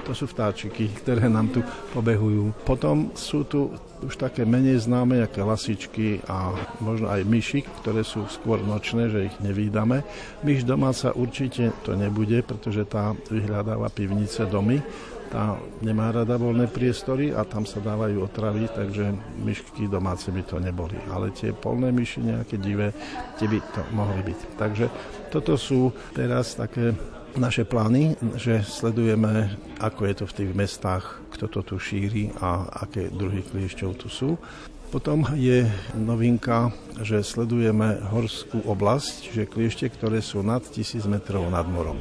to 0.05 0.13
sú 0.13 0.29
vtáčiky, 0.29 0.93
ktoré 1.01 1.33
nám 1.33 1.49
tu 1.51 1.61
pobehujú. 1.97 2.53
Potom 2.69 3.17
sú 3.17 3.49
tu 3.49 3.73
už 4.05 4.21
také 4.21 4.45
menej 4.45 4.85
známe, 4.85 5.25
aké 5.25 5.41
lasičky 5.41 6.21
a 6.29 6.53
možno 6.85 7.09
aj 7.09 7.25
myši, 7.25 7.65
ktoré 7.81 8.05
sú 8.05 8.29
skôr 8.29 8.61
nočné, 8.61 9.09
že 9.09 9.33
ich 9.33 9.37
nevídame. 9.41 10.05
Myš 10.45 10.69
domáca 10.69 11.17
určite 11.17 11.73
to 11.81 11.97
nebude, 11.97 12.45
pretože 12.45 12.85
tá 12.85 13.17
vyhľadáva 13.33 13.89
pivnice 13.89 14.45
domy 14.45 14.85
tá 15.31 15.59
nemá 15.81 16.11
rada 16.13 16.37
voľné 16.37 16.69
priestory 16.71 17.31
a 17.35 17.45
tam 17.45 17.65
sa 17.69 17.81
dávajú 17.83 18.25
otravy, 18.25 18.69
takže 18.71 19.13
myšky 19.41 19.89
domáce 19.91 20.29
by 20.31 20.43
to 20.45 20.57
neboli. 20.61 20.97
Ale 21.11 21.33
tie 21.33 21.53
polné 21.55 21.91
myši 21.91 22.21
nejaké 22.25 22.57
divé, 22.59 22.93
tie 23.39 23.49
by 23.49 23.59
to 23.73 23.83
mohli 23.95 24.23
byť. 24.23 24.41
Takže 24.59 24.87
toto 25.31 25.59
sú 25.59 25.91
teraz 26.15 26.55
také 26.55 26.95
naše 27.35 27.67
plány, 27.67 28.15
že 28.39 28.63
sledujeme, 28.63 29.51
ako 29.83 30.07
je 30.07 30.15
to 30.15 30.25
v 30.31 30.37
tých 30.39 30.53
mestách, 30.55 31.05
kto 31.35 31.51
to 31.51 31.61
tu 31.67 31.77
šíri 31.83 32.31
a 32.39 32.71
aké 32.87 33.11
druhy 33.11 33.43
kliešťov 33.43 33.91
tu 33.99 34.07
sú. 34.07 34.39
Potom 34.95 35.27
je 35.35 35.67
novinka, 35.99 36.71
že 37.03 37.27
sledujeme 37.27 37.99
horskú 38.15 38.63
oblasť, 38.63 39.35
že 39.35 39.51
kliešte, 39.51 39.91
ktoré 39.91 40.23
sú 40.23 40.47
nad 40.47 40.63
1000 40.63 41.11
metrov 41.11 41.51
nad 41.51 41.67
morom. 41.67 41.99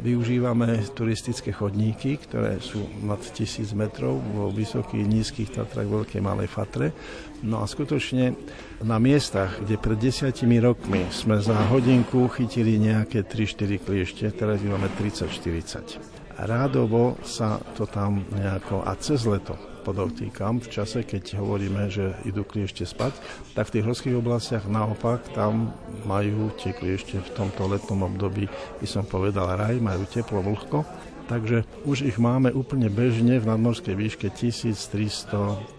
Využívame 0.00 0.80
turistické 0.96 1.52
chodníky, 1.52 2.16
ktoré 2.16 2.56
sú 2.64 2.80
nad 3.04 3.20
1000 3.20 3.76
metrov 3.76 4.24
vo 4.32 4.48
vysokých, 4.48 5.04
nízkych 5.04 5.52
Tatrách, 5.52 5.84
Veľkej, 5.84 6.24
Malej 6.24 6.48
Fatre. 6.48 6.96
No 7.44 7.60
a 7.60 7.68
skutočne 7.68 8.32
na 8.80 8.96
miestach, 8.96 9.60
kde 9.60 9.76
pred 9.76 10.00
desiatimi 10.00 10.64
rokmi 10.64 11.04
sme 11.12 11.36
za 11.44 11.58
hodinku 11.68 12.24
chytili 12.32 12.80
nejaké 12.80 13.20
3-4 13.20 13.84
kliešte, 13.84 14.24
teraz 14.32 14.64
máme 14.64 14.88
30-40. 14.96 16.21
Rádovo 16.42 17.22
sa 17.22 17.62
to 17.78 17.86
tam 17.86 18.26
nejako, 18.34 18.82
a 18.82 18.98
cez 18.98 19.22
leto 19.22 19.54
podotýkam, 19.86 20.58
v 20.58 20.70
čase, 20.70 21.06
keď 21.06 21.38
hovoríme, 21.38 21.86
že 21.86 22.18
idú 22.26 22.42
kliešte 22.42 22.82
spať, 22.82 23.14
tak 23.54 23.70
v 23.70 23.78
tých 23.78 23.86
horských 23.86 24.18
oblastiach 24.18 24.66
naopak 24.66 25.22
tam 25.38 25.70
majú 26.02 26.50
tie 26.58 26.74
kliešte 26.74 27.22
v 27.22 27.30
tomto 27.34 27.70
letnom 27.70 28.06
období, 28.10 28.50
by 28.82 28.86
som 28.86 29.06
povedal, 29.06 29.54
raj, 29.54 29.78
majú 29.78 30.02
teplo, 30.10 30.42
vlhko, 30.42 30.82
takže 31.30 31.62
už 31.86 32.10
ich 32.10 32.18
máme 32.18 32.50
úplne 32.54 32.90
bežne 32.90 33.38
v 33.38 33.46
nadmorskej 33.46 33.94
výške 33.94 34.30
1300-1350 34.34 35.78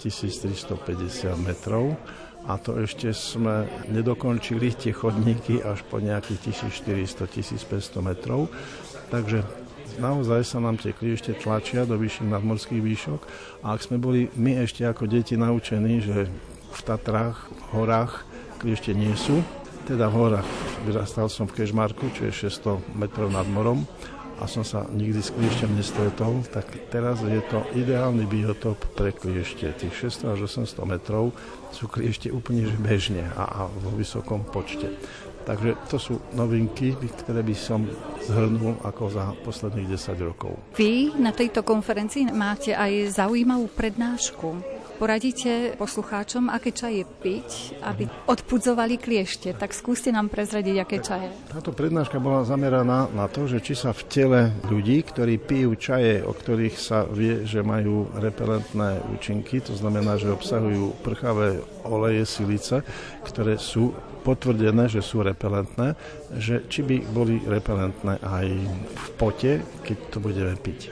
metrov 1.44 1.96
a 2.44 2.60
to 2.60 2.76
ešte 2.80 3.12
sme 3.16 3.68
nedokončili 3.88 4.76
tie 4.76 4.92
chodníky 4.92 5.64
až 5.64 5.84
po 5.88 6.04
nejakých 6.04 6.52
1400-1500 6.84 8.04
metrov. 8.04 8.52
Takže 9.08 9.63
naozaj 10.00 10.42
sa 10.46 10.58
nám 10.64 10.80
tie 10.80 10.96
kliešte 10.96 11.36
tlačia 11.38 11.86
do 11.86 11.98
vyšších 12.00 12.32
nadmorských 12.32 12.82
výšok 12.82 13.22
a 13.66 13.76
ak 13.76 13.82
sme 13.84 13.98
boli 13.98 14.32
my 14.38 14.64
ešte 14.64 14.88
ako 14.88 15.10
deti 15.10 15.38
naučení, 15.38 16.02
že 16.02 16.30
v 16.74 16.80
Tatrách, 16.82 17.50
horách 17.76 18.26
kliešte 18.58 18.96
nie 18.96 19.14
sú, 19.14 19.44
teda 19.84 20.08
v 20.08 20.16
horách 20.16 20.50
vyrastal 20.88 21.28
som 21.28 21.46
v 21.46 21.62
Kežmarku, 21.62 22.08
čo 22.16 22.32
je 22.32 22.50
600 22.50 22.96
metrov 22.96 23.28
nad 23.30 23.46
morom 23.52 23.84
a 24.42 24.50
som 24.50 24.66
sa 24.66 24.84
nikdy 24.90 25.22
s 25.22 25.32
kliešťom 25.32 25.72
nestretol, 25.78 26.42
tak 26.50 26.66
teraz 26.90 27.22
je 27.22 27.40
to 27.48 27.62
ideálny 27.78 28.26
biotop 28.26 28.76
pre 28.98 29.14
kliešte. 29.14 29.72
Tých 29.72 30.10
600 30.10 30.34
až 30.36 30.40
800 30.68 30.84
metrov 30.84 31.32
sú 31.70 31.86
kliešte 31.88 32.34
úplne 32.34 32.66
že 32.66 32.76
bežne 32.76 33.30
a, 33.38 33.44
a 33.46 33.62
vo 33.70 33.94
vysokom 33.94 34.44
počte. 34.44 34.92
Takže 35.44 35.76
to 35.92 35.98
sú 36.00 36.16
novinky, 36.32 36.96
ktoré 36.96 37.44
by 37.44 37.56
som 37.56 37.84
zhrnul 38.24 38.80
ako 38.80 39.04
za 39.12 39.26
posledných 39.44 39.92
10 39.92 40.16
rokov. 40.24 40.56
Vy 40.80 41.20
na 41.20 41.36
tejto 41.36 41.68
konferencii 41.68 42.32
máte 42.32 42.72
aj 42.72 43.20
zaujímavú 43.20 43.68
prednášku. 43.76 44.74
Poradíte 44.94 45.76
poslucháčom, 45.76 46.48
aké 46.48 46.72
čaje 46.72 47.04
piť, 47.04 47.76
aby 47.84 48.08
odpudzovali 48.30 49.02
kliešte. 49.02 49.52
Tak 49.52 49.76
skúste 49.76 50.14
nám 50.14 50.32
prezradiť, 50.32 50.76
aké 50.80 51.04
čaje. 51.04 51.28
Táto 51.52 51.76
prednáška 51.76 52.24
bola 52.24 52.48
zameraná 52.48 53.12
na 53.12 53.28
to, 53.28 53.44
že 53.50 53.60
či 53.60 53.74
sa 53.76 53.92
v 53.92 54.06
tele 54.08 54.42
ľudí, 54.70 55.04
ktorí 55.04 55.42
pijú 55.44 55.76
čaje, 55.76 56.24
o 56.24 56.32
ktorých 56.32 56.76
sa 56.80 57.04
vie, 57.10 57.44
že 57.44 57.66
majú 57.66 58.08
repelentné 58.16 59.04
účinky, 59.12 59.60
to 59.66 59.76
znamená, 59.76 60.16
že 60.16 60.32
obsahujú 60.32 60.96
prchavé 61.04 61.60
oleje 61.84 62.24
silice, 62.24 62.86
ktoré 63.28 63.60
sú 63.60 63.92
potvrdené, 64.24 64.88
že 64.88 65.04
sú 65.04 65.20
repelentné, 65.20 66.00
že 66.40 66.64
či 66.72 66.82
by 66.82 66.98
boli 67.12 67.44
repelentné 67.44 68.24
aj 68.24 68.48
v 68.88 69.08
pote, 69.20 69.60
keď 69.84 69.98
to 70.10 70.18
budeme 70.24 70.56
piť. 70.56 70.90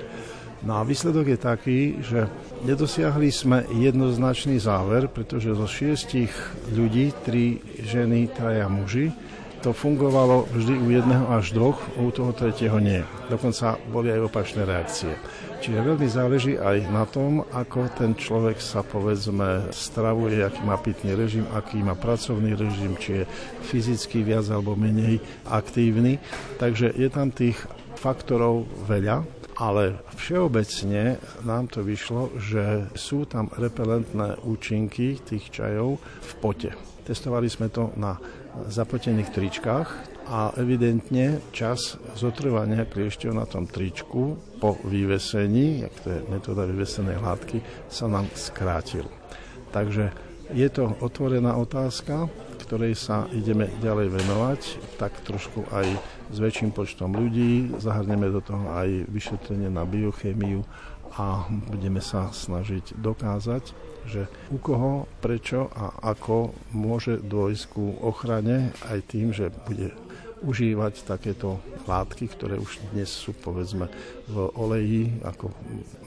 No 0.62 0.78
a 0.78 0.86
výsledok 0.86 1.26
je 1.26 1.40
taký, 1.42 1.80
že 2.06 2.30
nedosiahli 2.62 3.34
sme 3.34 3.66
jednoznačný 3.74 4.62
záver, 4.62 5.10
pretože 5.10 5.58
zo 5.58 5.66
šiestich 5.66 6.30
ľudí, 6.70 7.10
tri 7.26 7.58
ženy, 7.82 8.30
traja 8.30 8.70
muži, 8.70 9.10
to 9.62 9.78
fungovalo 9.78 10.50
vždy 10.50 10.74
u 10.82 10.88
jedného 10.90 11.26
až 11.30 11.54
dvoch, 11.54 11.78
u 12.02 12.10
toho 12.10 12.34
tretieho 12.34 12.82
nie. 12.82 13.06
Dokonca 13.30 13.78
boli 13.94 14.10
aj 14.10 14.26
opačné 14.26 14.66
reakcie. 14.66 15.14
Čiže 15.62 15.86
veľmi 15.86 16.10
záleží 16.10 16.58
aj 16.58 16.90
na 16.90 17.06
tom, 17.06 17.46
ako 17.54 17.86
ten 17.94 18.18
človek 18.18 18.58
sa 18.58 18.82
povedzme 18.82 19.70
stravuje, 19.70 20.42
aký 20.42 20.66
má 20.66 20.82
pitný 20.82 21.14
režim, 21.14 21.46
aký 21.54 21.86
má 21.86 21.94
pracovný 21.94 22.58
režim, 22.58 22.98
či 22.98 23.22
je 23.22 23.30
fyzicky 23.70 24.26
viac 24.26 24.50
alebo 24.50 24.74
menej 24.74 25.22
aktívny. 25.46 26.18
Takže 26.58 26.98
je 26.98 27.10
tam 27.14 27.30
tých 27.30 27.62
faktorov 28.02 28.66
veľa, 28.90 29.22
ale 29.62 30.02
všeobecne 30.18 31.22
nám 31.46 31.70
to 31.70 31.86
vyšlo, 31.86 32.34
že 32.42 32.90
sú 32.98 33.30
tam 33.30 33.54
repelentné 33.54 34.42
účinky 34.42 35.22
tých 35.22 35.54
čajov 35.54 36.02
v 36.02 36.32
pote. 36.42 36.74
Testovali 37.06 37.46
sme 37.46 37.70
to 37.70 37.94
na 38.02 38.18
zapotených 38.68 39.30
tričkách 39.32 39.90
a 40.32 40.56
evidentne 40.56 41.44
čas 41.52 42.00
zotrvania 42.16 42.88
kliešťov 42.88 43.32
na 43.36 43.46
tom 43.48 43.68
tričku 43.68 44.38
po 44.62 44.78
vyvesení, 44.86 45.84
jak 45.84 45.96
to 46.04 46.08
je 46.14 46.20
metóda 46.30 46.64
vyvesenej 46.68 47.18
látky, 47.20 47.60
sa 47.92 48.08
nám 48.08 48.30
skrátil. 48.38 49.08
Takže 49.72 50.12
je 50.52 50.68
to 50.68 50.96
otvorená 51.00 51.56
otázka, 51.56 52.28
ktorej 52.68 52.96
sa 52.96 53.28
ideme 53.36 53.68
ďalej 53.84 54.08
venovať, 54.16 54.62
tak 54.96 55.12
trošku 55.28 55.68
aj 55.72 55.88
s 56.32 56.38
väčším 56.40 56.72
počtom 56.72 57.12
ľudí. 57.12 57.76
Zahrneme 57.80 58.32
do 58.32 58.40
toho 58.40 58.72
aj 58.72 59.12
vyšetrenie 59.12 59.68
na 59.68 59.84
biochémiu 59.84 60.64
a 61.18 61.48
budeme 61.50 62.00
sa 62.00 62.32
snažiť 62.32 62.96
dokázať, 63.00 63.64
že 64.08 64.26
u 64.50 64.58
koho, 64.58 65.06
prečo 65.22 65.70
a 65.76 65.94
ako 66.16 66.56
môže 66.74 67.22
dôjsť 67.22 67.64
ku 67.70 67.96
ochrane 68.02 68.74
aj 68.90 69.00
tým, 69.06 69.30
že 69.30 69.54
bude 69.68 69.94
užívať 70.42 71.06
takéto 71.06 71.62
látky, 71.86 72.26
ktoré 72.34 72.58
už 72.58 72.82
dnes 72.92 73.10
sú 73.14 73.38
povedzme 73.38 73.86
v 74.26 74.36
oleji 74.58 75.22
ako 75.22 75.54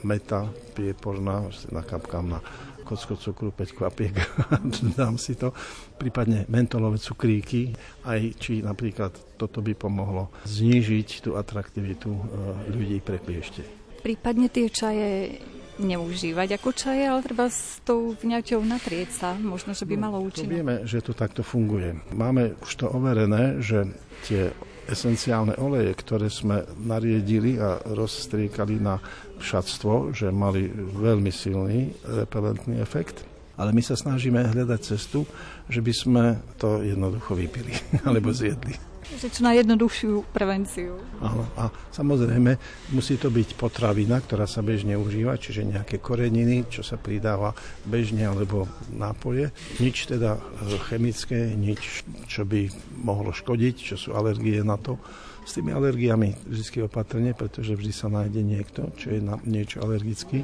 meta, 0.03 0.51
prieporná, 0.75 1.47
nakapkám 1.71 2.35
na 2.35 2.39
kocko 2.85 3.17
cukru, 3.17 3.49
5 3.49 3.73
kvapiek 3.73 4.13
dám 4.99 5.17
si 5.17 5.33
to, 5.33 5.55
prípadne 5.97 6.45
mentolové 6.51 7.01
cukríky, 7.01 7.73
aj 8.05 8.37
či 8.37 8.61
napríklad 8.61 9.15
toto 9.41 9.63
by 9.65 9.73
pomohlo 9.73 10.29
znížiť 10.45 11.25
tú 11.25 11.33
atraktivitu 11.33 12.13
e, 12.13 12.21
ľudí 12.69 13.01
pre 13.01 13.17
kliešte. 13.17 13.84
Prípadne 14.05 14.53
tie 14.53 14.69
čaje 14.69 15.41
neužívať 15.81 16.61
ako 16.61 16.69
čaje, 16.71 17.03
ale 17.03 17.25
treba 17.25 17.49
s 17.49 17.81
tou 17.83 18.15
vňaťou 18.15 18.61
natrieť 18.63 19.09
sa. 19.11 19.29
Možno, 19.35 19.73
že 19.73 19.83
by 19.83 19.95
no, 19.97 20.01
malo 20.05 20.17
účinok. 20.23 20.51
vieme, 20.53 20.75
že 20.85 21.03
to 21.03 21.11
takto 21.11 21.43
funguje. 21.43 21.97
Máme 22.13 22.55
už 22.61 22.71
to 22.77 22.85
overené, 22.87 23.59
že 23.59 23.83
tie 24.29 24.53
esenciálne 24.85 25.57
oleje, 25.57 25.91
ktoré 25.97 26.29
sme 26.29 26.61
nariedili 26.77 27.57
a 27.57 27.81
rozstriekali 27.81 28.77
na 28.77 29.01
šatstvo, 29.41 30.13
že 30.13 30.29
mali 30.29 30.69
veľmi 30.71 31.33
silný 31.33 31.89
repelentný 32.05 32.79
efekt. 32.79 33.25
Ale 33.55 33.71
my 33.71 33.81
sa 33.81 33.95
snažíme 33.95 34.51
hľadať 34.51 34.79
cestu, 34.83 35.23
že 35.71 35.79
by 35.79 35.93
sme 35.95 36.23
to 36.59 36.83
jednoducho 36.83 37.33
vypili 37.33 37.73
alebo 38.07 38.29
zjedli. 38.29 38.94
Že 39.05 39.27
čo 39.29 39.41
najjednoduchšiu 39.45 40.11
prevenciu. 40.33 40.97
Áno, 41.21 41.45
a 41.53 41.69
samozrejme 41.93 42.57
musí 42.89 43.21
to 43.21 43.29
byť 43.29 43.53
potravina, 43.53 44.17
ktorá 44.17 44.49
sa 44.49 44.65
bežne 44.65 44.97
užíva, 44.97 45.37
čiže 45.37 45.61
nejaké 45.61 46.01
koreniny, 46.01 46.65
čo 46.73 46.81
sa 46.81 46.97
pridáva 46.97 47.53
bežne, 47.85 48.25
alebo 48.25 48.65
nápoje. 48.89 49.53
Nič 49.77 50.09
teda 50.09 50.41
e, 50.41 50.41
chemické, 50.89 51.53
nič, 51.53 52.01
čo 52.25 52.49
by 52.49 52.65
mohlo 53.05 53.29
škodiť, 53.29 53.93
čo 53.93 53.95
sú 53.95 54.09
alergie 54.17 54.65
na 54.65 54.81
to. 54.81 54.97
S 55.45 55.53
tými 55.53 55.69
alergiami 55.69 56.49
vždy 56.49 56.89
opatrne, 56.89 57.37
pretože 57.37 57.77
vždy 57.77 57.93
sa 57.93 58.09
nájde 58.09 58.41
niekto, 58.41 58.89
čo 58.97 59.13
je 59.13 59.21
na 59.21 59.37
niečo 59.45 59.85
alergický 59.85 60.41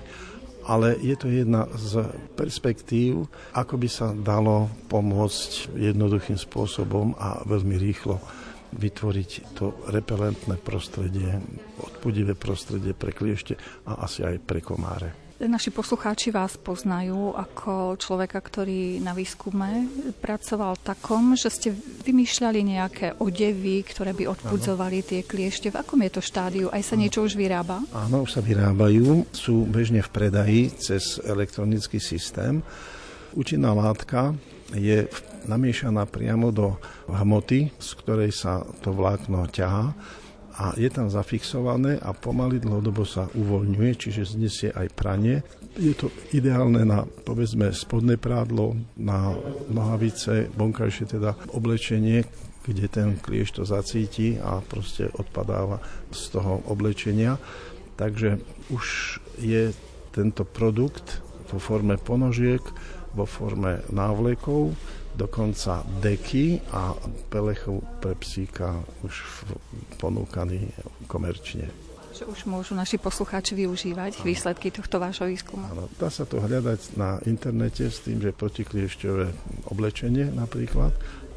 ale 0.62 0.94
je 1.02 1.16
to 1.18 1.26
jedna 1.26 1.66
z 1.74 2.06
perspektív, 2.38 3.26
ako 3.58 3.82
by 3.82 3.90
sa 3.90 4.14
dalo 4.14 4.70
pomôcť 4.94 5.74
jednoduchým 5.74 6.38
spôsobom 6.38 7.18
a 7.18 7.42
veľmi 7.50 7.82
rýchlo 7.82 8.22
vytvoriť 8.72 9.56
to 9.56 9.88
repelentné 9.92 10.56
prostredie, 10.60 11.40
odpudivé 11.80 12.36
prostredie 12.36 12.96
pre 12.96 13.12
kliešte 13.12 13.56
a 13.88 14.08
asi 14.08 14.24
aj 14.24 14.40
pre 14.44 14.64
komáre. 14.64 15.22
Naši 15.42 15.74
poslucháči 15.74 16.30
vás 16.30 16.54
poznajú 16.54 17.34
ako 17.34 17.98
človeka, 17.98 18.38
ktorý 18.38 19.02
na 19.02 19.18
výskume 19.18 19.90
pracoval 20.22 20.78
takom, 20.86 21.34
že 21.34 21.50
ste 21.50 21.70
vymýšľali 22.06 22.60
nejaké 22.62 23.08
odevy, 23.18 23.82
ktoré 23.82 24.14
by 24.14 24.30
odpudzovali 24.38 25.02
tie 25.02 25.26
kliešte. 25.26 25.74
V 25.74 25.82
akom 25.82 25.98
je 26.06 26.14
to 26.14 26.22
štádiu? 26.22 26.70
Aj 26.70 26.86
sa 26.86 26.94
niečo 26.94 27.26
už 27.26 27.34
vyrába? 27.34 27.82
Áno, 27.90 28.22
už 28.22 28.38
sa 28.38 28.42
vyrábajú. 28.46 29.26
Sú 29.34 29.66
bežne 29.66 30.06
v 30.06 30.14
predaji 30.14 30.78
cez 30.78 31.18
elektronický 31.26 31.98
systém. 31.98 32.62
Účinná 33.34 33.74
látka 33.74 34.38
je 34.76 35.08
namiešaná 35.50 36.06
priamo 36.08 36.54
do 36.54 36.78
hmoty, 37.10 37.74
z 37.76 37.90
ktorej 38.00 38.32
sa 38.32 38.64
to 38.84 38.94
vlákno 38.94 39.50
ťahá 39.50 39.92
a 40.62 40.76
je 40.78 40.90
tam 40.94 41.10
zafixované 41.10 41.98
a 41.98 42.14
pomaly 42.14 42.62
dlhodobo 42.62 43.08
sa 43.08 43.26
uvoľňuje, 43.34 43.92
čiže 43.98 44.38
znesie 44.38 44.70
aj 44.70 44.94
pranie. 44.94 45.42
Je 45.80 45.96
to 45.96 46.12
ideálne 46.36 46.84
na, 46.84 47.08
povedzme, 47.08 47.72
spodné 47.74 48.20
prádlo, 48.22 48.76
na 49.00 49.34
nohavice, 49.72 50.52
vonkajšie 50.54 51.18
teda 51.18 51.34
oblečenie, 51.56 52.28
kde 52.62 52.86
ten 52.92 53.18
klieš 53.18 53.58
to 53.58 53.64
zacíti 53.66 54.38
a 54.38 54.62
proste 54.62 55.10
odpadáva 55.18 55.82
z 56.14 56.22
toho 56.36 56.62
oblečenia. 56.70 57.42
Takže 57.98 58.38
už 58.70 59.18
je 59.42 59.74
tento 60.14 60.44
produkt 60.46 61.26
vo 61.50 61.58
forme 61.58 61.98
ponožiek, 61.98 62.62
vo 63.12 63.26
forme 63.28 63.84
návlekov, 63.92 64.72
dokonca 65.16 65.84
deky 66.00 66.64
a 66.72 66.96
pelechov 67.28 67.84
pre 68.00 68.16
psíka 68.16 68.80
už 69.04 69.44
ponúkaný 70.00 70.72
komerčne. 71.12 71.68
Že 72.12 72.28
už 72.28 72.40
môžu 72.48 72.76
naši 72.76 73.00
poslucháči 73.00 73.56
využívať 73.56 74.22
ano. 74.22 74.26
výsledky 74.28 74.72
tohto 74.72 75.00
vášho 75.00 75.28
výskumu. 75.28 75.64
Ano, 75.68 75.88
dá 75.96 76.12
sa 76.12 76.28
to 76.28 76.40
hľadať 76.40 76.96
na 77.00 77.20
internete 77.28 77.88
s 77.88 78.04
tým, 78.04 78.20
že 78.20 78.36
protikliešťové 78.36 79.26
oblečenie 79.72 80.32
napríklad 80.32 80.92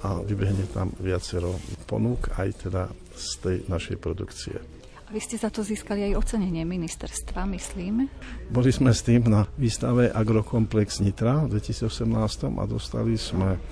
a 0.05 0.20
vybehne 0.20 0.68
tam 0.68 0.93
viacero 1.01 1.57
ponúk 1.89 2.37
aj 2.37 2.68
teda 2.68 2.93
z 3.16 3.29
tej 3.41 3.57
našej 3.70 3.97
produkcie. 3.97 4.74
Vy 5.15 5.23
ste 5.23 5.39
za 5.39 5.47
to 5.47 5.62
získali 5.62 6.11
aj 6.11 6.27
ocenenie 6.27 6.67
ministerstva, 6.67 7.47
myslím. 7.55 8.11
Boli 8.51 8.75
sme 8.75 8.91
s 8.91 9.07
tým 9.07 9.31
na 9.31 9.47
výstave 9.55 10.11
Agrokomplex 10.11 10.99
Nitra 11.07 11.47
v 11.47 11.55
2018 11.62 12.51
a 12.59 12.65
dostali 12.67 13.15
sme 13.15 13.62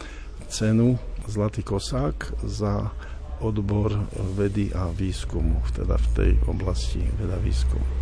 cenu 0.47 1.03
Zlatý 1.27 1.67
kosák 1.67 2.47
za 2.47 2.95
odbor 3.43 3.91
vedy 4.39 4.71
a 4.71 4.87
výskumu, 4.95 5.59
teda 5.75 5.99
v 5.99 6.09
tej 6.15 6.31
oblasti 6.47 7.03
veda 7.19 7.35
výskumu. 7.43 8.02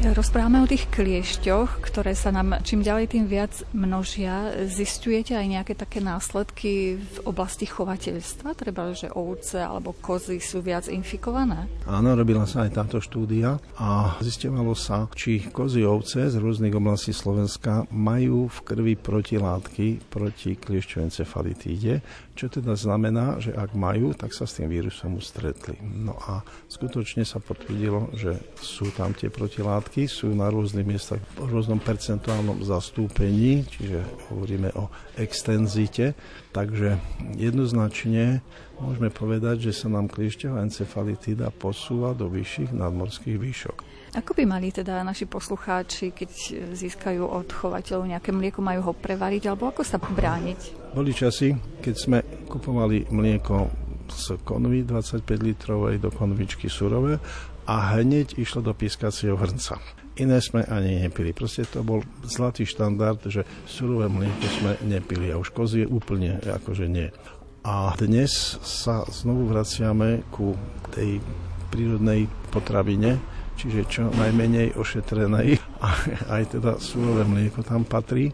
Rozprávame 0.00 0.64
o 0.64 0.70
tých 0.70 0.88
kliešťoch, 0.88 1.84
ktoré 1.84 2.16
sa 2.16 2.32
nám 2.32 2.64
čím 2.64 2.80
ďalej 2.80 3.12
tým 3.12 3.28
viac 3.28 3.52
množia. 3.76 4.48
Zistujete 4.64 5.36
aj 5.36 5.44
nejaké 5.44 5.76
také 5.76 6.00
následky 6.00 6.96
v 6.96 7.16
oblasti 7.28 7.68
chovateľstva? 7.68 8.56
Treba, 8.56 8.96
že 8.96 9.12
ovce 9.12 9.60
alebo 9.60 9.92
kozy 9.92 10.40
sú 10.40 10.64
viac 10.64 10.88
infikované? 10.88 11.68
Áno, 11.84 12.16
robila 12.16 12.48
sa 12.48 12.64
aj 12.64 12.80
táto 12.80 12.96
štúdia 12.96 13.60
a 13.76 14.16
zistovalo 14.24 14.72
sa, 14.72 15.04
či 15.12 15.52
kozy 15.52 15.84
ovce 15.84 16.32
z 16.32 16.36
rôznych 16.40 16.72
oblastí 16.72 17.12
Slovenska 17.12 17.84
majú 17.92 18.48
v 18.48 18.58
krvi 18.64 18.94
protilátky 18.96 20.08
proti 20.08 20.56
kliešťoencefalitíde, 20.56 22.00
čo 22.40 22.48
teda 22.48 22.72
znamená, 22.72 23.36
že 23.36 23.52
ak 23.52 23.76
majú, 23.76 24.16
tak 24.16 24.32
sa 24.32 24.48
s 24.48 24.56
tým 24.56 24.72
vírusom 24.72 25.20
stretli. 25.20 25.76
No 25.84 26.16
a 26.24 26.40
skutočne 26.72 27.28
sa 27.28 27.36
potvrdilo, 27.36 28.08
že 28.16 28.40
sú 28.56 28.88
tam 28.96 29.12
tie 29.12 29.28
protilátky, 29.28 30.08
sú 30.08 30.32
na 30.32 30.48
rôznych 30.48 30.88
miestach 30.88 31.20
v 31.36 31.52
rôznom 31.52 31.76
percentuálnom 31.76 32.64
zastúpení, 32.64 33.68
čiže 33.68 34.00
hovoríme 34.32 34.72
o 34.72 34.88
extenzite, 35.20 36.16
takže 36.56 36.96
jednoznačne 37.36 38.40
môžeme 38.80 39.12
povedať, 39.12 39.68
že 39.68 39.84
sa 39.84 39.92
nám 39.92 40.08
kliešťová 40.08 40.64
encefalitída 40.64 41.52
posúva 41.52 42.16
do 42.16 42.32
vyšších 42.32 42.72
nadmorských 42.72 43.36
výšok. 43.36 43.89
Ako 44.10 44.34
by 44.34 44.42
mali 44.42 44.74
teda 44.74 45.06
naši 45.06 45.30
poslucháči, 45.30 46.10
keď 46.10 46.30
získajú 46.74 47.22
od 47.22 47.46
chovateľov 47.46 48.10
nejaké 48.10 48.34
mlieko, 48.34 48.58
majú 48.58 48.90
ho 48.90 48.92
prevariť, 48.92 49.46
alebo 49.46 49.70
ako 49.70 49.86
sa 49.86 50.02
brániť? 50.02 50.90
Boli 50.90 51.14
časy, 51.14 51.54
keď 51.78 51.94
sme 51.94 52.18
kupovali 52.50 53.06
mlieko 53.06 53.70
z 54.10 54.42
konvy 54.42 54.82
25 54.82 55.22
litrovej 55.38 56.02
do 56.02 56.10
konvičky 56.10 56.66
surové 56.66 57.22
a 57.70 57.94
hneď 57.94 58.34
išlo 58.34 58.66
do 58.66 58.74
pískacieho 58.74 59.38
hrnca. 59.38 59.78
Iné 60.18 60.42
sme 60.42 60.66
ani 60.66 61.06
nepili. 61.06 61.30
Proste 61.30 61.62
to 61.70 61.86
bol 61.86 62.02
zlatý 62.26 62.66
štandard, 62.66 63.22
že 63.30 63.46
surové 63.70 64.10
mlieko 64.10 64.46
sme 64.58 64.72
nepili 64.90 65.30
a 65.30 65.38
už 65.38 65.54
kozy 65.54 65.86
je 65.86 65.88
úplne 65.88 66.42
akože 66.42 66.90
nie. 66.90 67.14
A 67.62 67.94
dnes 67.94 68.58
sa 68.66 69.06
znovu 69.06 69.46
vraciame 69.46 70.26
ku 70.34 70.58
tej 70.90 71.22
prírodnej 71.70 72.26
potravine, 72.50 73.22
čiže 73.60 73.80
čo 73.92 74.02
najmenej 74.16 74.72
ošetrenej, 74.80 75.60
aj 76.34 76.42
teda 76.56 76.80
surové 76.80 77.28
mlieko 77.28 77.60
tam 77.60 77.84
patrí. 77.84 78.32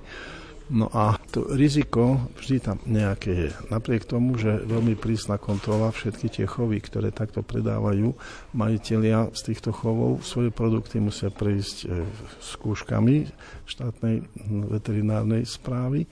No 0.66 0.90
a 0.90 1.14
to 1.30 1.46
riziko 1.54 2.26
vždy 2.34 2.56
tam 2.58 2.78
nejaké 2.90 3.30
je. 3.30 3.50
Napriek 3.70 4.02
tomu, 4.02 4.34
že 4.34 4.66
veľmi 4.66 4.98
prísna 4.98 5.38
kontrola 5.38 5.94
všetky 5.94 6.26
tie 6.26 6.46
chovy, 6.50 6.82
ktoré 6.82 7.14
takto 7.14 7.46
predávajú, 7.46 8.10
majiteľia 8.50 9.30
z 9.30 9.40
týchto 9.46 9.70
chovov 9.70 10.26
svoje 10.26 10.50
produkty 10.50 10.98
musia 10.98 11.30
prejsť 11.30 11.76
e, 11.86 12.02
skúškami 12.42 13.30
štátnej 13.62 14.26
veterinárnej 14.66 15.46
správy. 15.46 16.10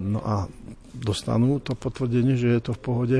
No 0.00 0.24
a 0.24 0.48
dostanú 0.96 1.60
to 1.60 1.76
potvrdenie, 1.76 2.40
že 2.40 2.48
je 2.48 2.60
to 2.64 2.72
v 2.72 2.80
pohode 2.80 3.18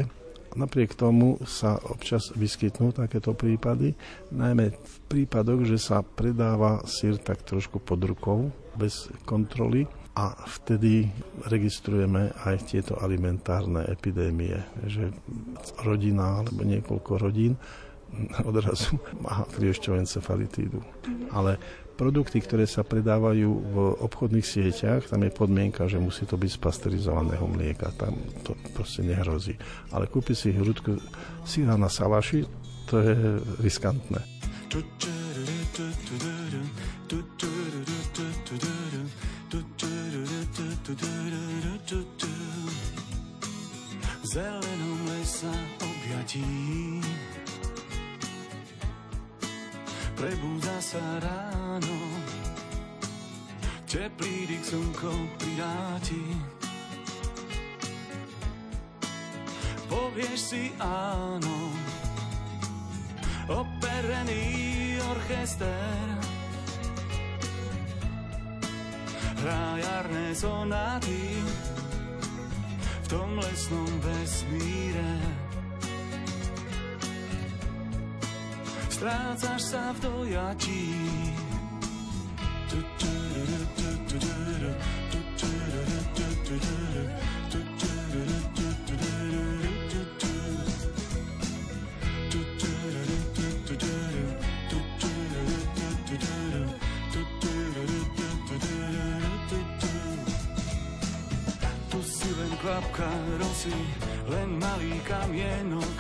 Napriek 0.53 0.93
tomu 0.93 1.41
sa 1.49 1.81
občas 1.89 2.33
vyskytnú 2.37 2.93
takéto 2.93 3.33
prípady, 3.33 3.97
najmä 4.33 4.73
v 4.73 4.97
prípadoch, 5.09 5.65
že 5.65 5.81
sa 5.81 6.05
predáva 6.05 6.85
sír 6.85 7.17
tak 7.17 7.41
trošku 7.45 7.81
pod 7.81 8.01
rukou, 8.05 8.53
bez 8.77 9.09
kontroly 9.25 9.89
a 10.13 10.37
vtedy 10.45 11.09
registrujeme 11.49 12.37
aj 12.45 12.69
tieto 12.69 13.01
alimentárne 13.01 13.89
epidémie, 13.89 14.61
že 14.85 15.09
rodina 15.81 16.45
alebo 16.45 16.69
niekoľko 16.69 17.13
rodín 17.17 17.57
odrazu 18.49 18.99
má 19.21 19.45
kliešťovú 19.57 19.97
encefalitídu. 19.99 20.79
Ale 21.33 21.57
produkty, 21.97 22.41
ktoré 22.41 22.65
sa 22.67 22.83
predávajú 22.83 23.49
v 23.49 23.77
obchodných 24.03 24.47
sieťach, 24.47 25.09
tam 25.09 25.23
je 25.25 25.33
podmienka, 25.33 25.87
že 25.89 26.03
musí 26.03 26.27
to 26.27 26.37
byť 26.37 26.51
z 26.51 26.59
pasterizovaného 26.59 27.45
mlieka. 27.47 27.93
Tam 27.97 28.17
to 28.43 28.57
proste 28.75 29.07
nehrozí. 29.07 29.57
Ale 29.93 30.09
kúpiť 30.09 30.37
si 30.37 30.49
hrudku 30.51 30.99
síra 31.47 31.79
na 31.79 31.93
salaši, 31.93 32.45
to 32.89 33.01
je 33.01 33.15
riskantné. 33.63 34.21
Teplý 53.93 54.49
dyk 54.49 54.65
slnko 54.65 55.13
pridáti. 55.37 56.25
Povieš 59.93 60.41
si 60.41 60.73
áno, 60.81 61.77
operený 63.53 64.97
orchester, 65.13 66.01
hrá 69.45 69.77
jarné 69.77 70.27
sonáty 70.33 71.37
v 72.81 73.07
tom 73.13 73.37
lesnom 73.37 73.93
vesmíre. 74.01 75.13
strácaš 79.03 79.75
sa 79.75 79.91
v 79.93 79.99
dojatí. 79.99 81.42
Kvapka 102.83 103.11
rosy, 103.39 103.75
len 104.27 104.59
malý 104.59 104.99
kamienok, 105.07 105.99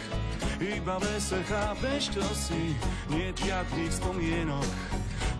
iba 0.59 0.99
v 0.99 1.05
lese 1.07 1.39
chápeš, 1.47 2.11
čo 2.11 2.25
si, 2.35 2.75
nie 3.11 3.31
žiadnych 3.31 3.93
spomienok. 3.93 4.71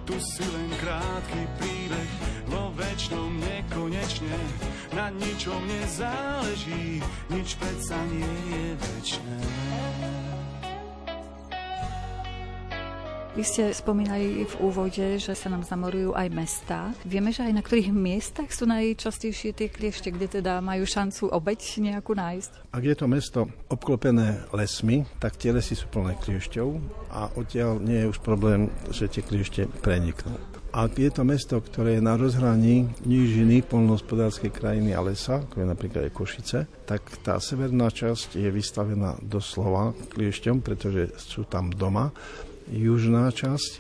Tu 0.07 0.19
si 0.19 0.43
len 0.43 0.71
krátky 0.83 1.43
príbeh, 1.59 2.11
vo 2.51 2.75
väčšnom 2.75 3.39
nekonečne. 3.39 4.39
Na 4.95 5.11
ničom 5.15 5.63
nezáleží, 5.67 7.03
nič 7.31 7.55
predsa 7.59 7.99
nie 8.11 8.35
je 8.51 8.67
väčšné. 8.79 9.82
Vy 13.33 13.49
ste 13.49 13.73
spomínali 13.73 14.45
v 14.45 14.55
úvode, 14.61 15.17
že 15.17 15.33
sa 15.33 15.49
nám 15.49 15.65
zamorujú 15.65 16.13
aj 16.13 16.29
mesta. 16.37 16.93
Vieme, 17.09 17.33
že 17.33 17.49
aj 17.49 17.57
na 17.57 17.65
ktorých 17.65 17.89
miestach 17.89 18.53
sú 18.53 18.69
najčastejšie 18.69 19.57
tie 19.57 19.73
kliešte, 19.73 20.13
kde 20.13 20.37
teda 20.37 20.61
majú 20.61 20.85
šancu 20.85 21.33
obeď 21.33 21.81
nejakú 21.81 22.13
nájsť? 22.13 22.77
Ak 22.77 22.85
je 22.85 22.93
to 22.93 23.09
mesto 23.09 23.49
obklopené 23.73 24.45
lesmi, 24.53 25.09
tak 25.17 25.41
tie 25.41 25.49
lesy 25.49 25.73
sú 25.73 25.89
plné 25.89 26.21
kliešťov 26.21 26.69
a 27.09 27.33
odtiaľ 27.33 27.81
nie 27.81 28.05
je 28.05 28.11
už 28.13 28.21
problém, 28.21 28.69
že 28.93 29.09
tie 29.09 29.25
kliešte 29.25 29.65
preniknú. 29.81 30.37
Ak 30.73 31.01
je 31.01 31.09
to 31.09 31.25
mesto, 31.25 31.57
ktoré 31.57 31.97
je 31.97 32.05
na 32.05 32.21
rozhraní 32.21 32.85
nížiny 33.09 33.65
polnohospodárskej 33.65 34.53
krajiny 34.53 34.93
a 34.93 35.01
lesa, 35.01 35.41
ako 35.41 35.57
je 35.57 35.67
napríklad 35.73 36.13
Košice, 36.13 36.69
tak 36.85 37.01
tá 37.25 37.41
severná 37.41 37.89
časť 37.89 38.37
je 38.37 38.49
vystavená 38.53 39.17
doslova 39.25 39.97
kliešťom, 40.13 40.61
pretože 40.61 41.17
sú 41.17 41.49
tam 41.49 41.73
doma. 41.73 42.13
Južná 42.71 43.33
časť 43.33 43.71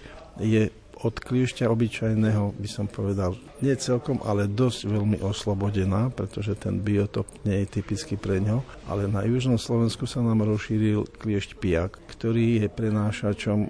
je 0.41 0.72
od 1.03 1.18
kliešťa 1.18 1.66
obyčajného, 1.66 2.55
by 2.55 2.68
som 2.70 2.87
povedal, 2.87 3.35
nie 3.59 3.74
celkom, 3.74 4.22
ale 4.22 4.47
dosť 4.47 4.87
veľmi 4.87 5.18
oslobodená, 5.18 6.14
pretože 6.14 6.55
ten 6.55 6.78
biotop 6.78 7.26
nie 7.43 7.66
je 7.66 7.83
typický 7.83 8.14
pre 8.14 8.39
ňo. 8.39 8.62
Ale 8.87 9.11
na 9.11 9.26
južnom 9.26 9.59
Slovensku 9.59 10.07
sa 10.07 10.22
nám 10.22 10.47
rozšíril 10.47 11.11
kliešť 11.18 11.59
piak, 11.59 11.99
ktorý 12.07 12.62
je 12.62 12.68
prenášačom 12.70 13.66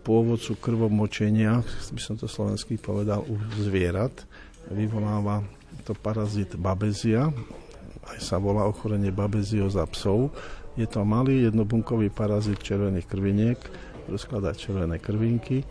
pôvodcu 0.00 0.56
krvomočenia, 0.56 1.60
by 1.92 2.00
som 2.00 2.16
to 2.16 2.24
slovenský 2.24 2.80
povedal, 2.80 3.28
u 3.28 3.36
zvierat. 3.60 4.24
Vyvoláva 4.72 5.44
to 5.84 5.92
parazit 5.92 6.56
babezia, 6.56 7.28
aj 8.08 8.18
sa 8.24 8.40
volá 8.40 8.64
ochorenie 8.64 9.12
babezioza 9.12 9.84
psov. 9.92 10.32
Je 10.80 10.88
to 10.88 11.04
malý 11.04 11.44
jednobunkový 11.44 12.08
parazit 12.08 12.62
červených 12.64 13.04
krviniek, 13.04 13.60
rozkladá 14.08 14.56
červené 14.56 14.96
krvinky. 14.96 15.66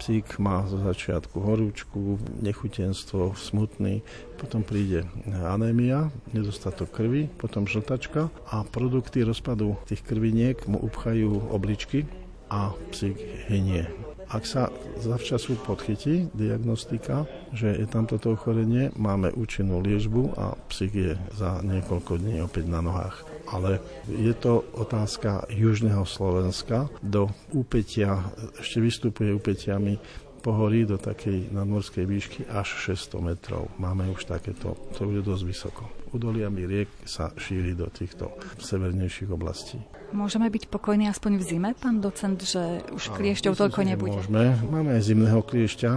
Psík 0.00 0.40
má 0.40 0.64
zo 0.64 0.80
začiatku 0.80 1.44
horúčku, 1.44 2.16
nechutenstvo, 2.40 3.36
smutný, 3.36 4.00
potom 4.40 4.64
príde 4.64 5.04
anémia, 5.28 6.08
nedostatok 6.32 6.88
krvi, 6.88 7.28
potom 7.36 7.68
žltačka 7.68 8.32
a 8.48 8.64
produkty 8.64 9.20
rozpadu 9.28 9.76
tých 9.84 10.00
krviniek 10.00 10.56
mu 10.64 10.80
upchajú 10.80 11.52
obličky, 11.52 12.08
a 12.50 12.74
psík 12.90 13.16
hynie. 13.46 13.86
Ak 14.30 14.46
sa 14.46 14.70
zavčasu 14.98 15.58
podchytí 15.58 16.30
diagnostika, 16.34 17.26
že 17.50 17.74
je 17.74 17.86
tam 17.86 18.06
toto 18.06 18.34
ochorenie, 18.34 18.94
máme 18.94 19.30
účinnú 19.34 19.82
liežbu 19.82 20.38
a 20.38 20.54
psík 20.70 20.92
je 20.94 21.12
za 21.34 21.62
niekoľko 21.62 22.18
dní 22.18 22.42
opäť 22.42 22.70
na 22.70 22.82
nohách. 22.82 23.29
Ale 23.50 23.82
je 24.06 24.30
to 24.38 24.62
otázka 24.78 25.50
južného 25.50 26.06
Slovenska. 26.06 26.86
Do 27.02 27.30
úpetia, 27.50 28.30
ešte 28.62 28.78
vystupuje 28.78 29.34
úpetiami 29.34 29.98
pohorí 30.40 30.88
do 30.88 30.96
takej 30.96 31.52
nadmorskej 31.52 32.04
výšky 32.08 32.40
až 32.48 32.96
600 32.96 33.20
metrov. 33.20 33.68
Máme 33.76 34.08
už 34.08 34.24
takéto, 34.24 34.72
to 34.96 35.04
bude 35.04 35.20
dosť 35.20 35.44
vysoko. 35.44 35.82
Udoliami 36.10 36.66
riek 36.66 36.90
sa 37.06 37.30
šíri 37.36 37.76
do 37.76 37.86
týchto 37.86 38.34
severnejších 38.58 39.30
oblastí. 39.30 39.78
Môžeme 40.10 40.50
byť 40.50 40.66
pokojní 40.66 41.06
aspoň 41.06 41.38
v 41.38 41.44
zime, 41.46 41.70
pán 41.78 42.02
docent, 42.02 42.40
že 42.42 42.82
už 42.90 43.14
kliešťov 43.14 43.54
toľko 43.54 43.80
nebude? 43.86 44.18
Môžeme. 44.18 44.58
Máme 44.66 44.98
aj 44.98 45.06
zimného 45.06 45.38
kliešťa, 45.46 45.90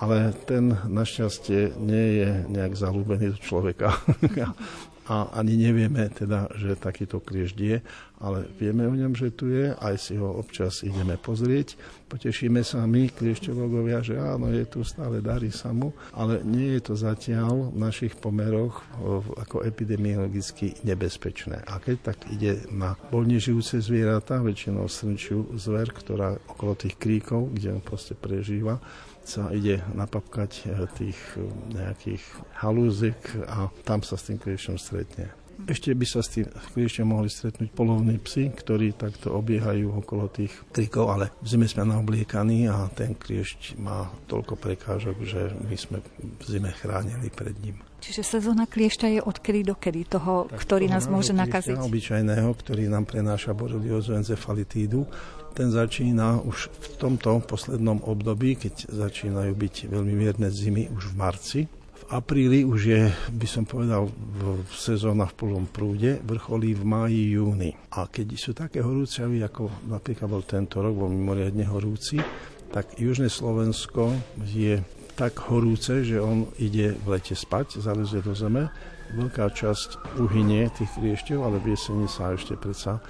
ale 0.00 0.32
ten 0.48 0.72
našťastie 0.72 1.76
nie 1.76 2.22
je 2.24 2.30
nejak 2.48 2.72
zalúbený 2.78 3.36
do 3.36 3.38
človeka. 3.42 3.92
a 5.08 5.32
ani 5.40 5.56
nevieme 5.56 6.12
teda, 6.12 6.52
že 6.60 6.76
takýto 6.76 7.24
kliešť 7.24 7.56
je, 7.56 7.80
ale 8.20 8.44
vieme 8.60 8.84
o 8.84 8.92
ňom, 8.92 9.16
že 9.16 9.32
tu 9.32 9.48
je, 9.48 9.72
aj 9.72 9.94
si 9.96 10.20
ho 10.20 10.36
občas 10.36 10.84
ideme 10.84 11.16
pozrieť. 11.16 11.80
Potešíme 12.12 12.60
sa 12.60 12.84
my, 12.84 13.08
kliešťológovia, 13.08 14.04
že 14.04 14.20
áno, 14.20 14.52
je 14.52 14.68
tu 14.68 14.84
stále, 14.84 15.24
darí 15.24 15.48
sa 15.48 15.72
mu, 15.72 15.96
ale 16.12 16.44
nie 16.44 16.76
je 16.76 16.92
to 16.92 16.94
zatiaľ 16.98 17.72
v 17.72 17.80
našich 17.80 18.20
pomeroch 18.20 18.84
ako 19.38 19.64
epidemiologicky 19.64 20.76
nebezpečné. 20.84 21.64
A 21.64 21.80
keď 21.80 22.12
tak 22.12 22.28
ide 22.28 22.68
na 22.68 22.92
voľne 23.08 23.40
žijúce 23.40 23.80
zvieratá, 23.80 24.44
väčšinou 24.44 24.92
srnčiu 24.92 25.56
zver, 25.56 25.96
ktorá 25.96 26.36
okolo 26.52 26.76
tých 26.76 27.00
kríkov, 27.00 27.54
kde 27.56 27.80
on 27.80 27.82
proste 27.82 28.12
prežíva, 28.12 28.76
sa 29.28 29.52
ide 29.52 29.84
napapkať 29.92 30.52
eh, 30.64 30.88
tých 30.96 31.18
eh, 31.36 31.44
nejakých 31.76 32.24
halúzik 32.64 33.20
a 33.44 33.68
tam 33.84 34.00
sa 34.00 34.16
s 34.16 34.32
tým 34.32 34.40
kliešťom 34.40 34.76
stretne. 34.80 35.28
Ešte 35.66 35.90
by 35.90 36.06
sa 36.06 36.22
s 36.22 36.38
tým 36.38 36.46
kliešťom 36.46 37.06
mohli 37.10 37.26
stretnúť 37.26 37.74
polovní 37.74 38.22
psi, 38.22 38.54
ktorí 38.54 38.94
takto 38.94 39.34
obiehajú 39.34 39.90
okolo 39.90 40.30
tých 40.30 40.54
krikov, 40.70 41.10
ale 41.10 41.34
v 41.42 41.46
zime 41.50 41.66
sme 41.66 41.82
naobliekaní 41.82 42.70
a 42.70 42.86
ten 42.94 43.18
kliešť 43.18 43.74
má 43.82 44.06
toľko 44.30 44.54
prekážok, 44.54 45.16
že 45.26 45.50
my 45.66 45.74
sme 45.74 45.98
v 46.14 46.44
zime 46.46 46.70
chránili 46.78 47.26
pred 47.34 47.58
ním. 47.58 47.82
Čiže 47.98 48.38
sezóna 48.38 48.70
kliešťa 48.70 49.18
je 49.18 49.20
odkedy 49.26 49.66
do 49.66 49.74
kedy 49.74 50.06
toho, 50.06 50.46
tak 50.46 50.62
ktorý 50.62 50.86
nás 50.86 51.10
môže 51.10 51.34
nakaziť? 51.34 51.74
obyčajného, 51.74 52.46
ktorý 52.54 52.86
nám 52.86 53.10
prenáša 53.10 53.50
boreliozu 53.50 54.14
encefalitídu, 54.14 55.02
ten 55.54 55.72
začína 55.72 56.42
už 56.44 56.70
v 56.70 56.86
tomto 56.98 57.40
poslednom 57.44 58.02
období, 58.04 58.56
keď 58.56 58.90
začínajú 58.90 59.52
byť 59.54 59.74
veľmi 59.90 60.14
mierne 60.14 60.48
zimy 60.52 60.92
už 60.92 61.12
v 61.12 61.18
marci. 61.18 61.60
V 61.98 62.04
apríli 62.14 62.64
už 62.64 62.80
je, 62.88 63.02
by 63.34 63.46
som 63.48 63.64
povedal, 63.68 64.08
v 64.08 64.72
sezóna 64.72 65.28
v 65.28 65.36
plnom 65.36 65.66
prúde, 65.68 66.22
vrcholí 66.24 66.72
v 66.72 66.84
máji, 66.86 67.22
júni. 67.36 67.74
A 67.92 68.06
keď 68.08 68.26
sú 68.38 68.54
také 68.54 68.80
horúcavy, 68.80 69.42
ako 69.44 69.88
napríklad 69.90 70.28
bol 70.30 70.44
tento 70.46 70.80
rok, 70.80 70.94
bol 70.94 71.10
mimoriadne 71.10 71.66
horúci, 71.68 72.22
tak 72.72 73.00
južné 73.00 73.32
Slovensko 73.32 74.12
je 74.44 74.80
tak 75.18 75.34
horúce, 75.50 76.06
že 76.06 76.22
on 76.22 76.46
ide 76.62 76.94
v 76.94 77.18
lete 77.18 77.34
spať, 77.34 77.82
zalezie 77.82 78.22
do 78.22 78.38
zeme. 78.38 78.70
Veľká 79.18 79.50
časť 79.50 80.20
uhynie 80.22 80.70
tých 80.70 80.94
kliešťov, 80.94 81.38
ale 81.42 81.58
v 81.58 81.74
jeseni 81.74 82.06
sa 82.06 82.36
ešte 82.36 82.54
predsa 82.54 83.02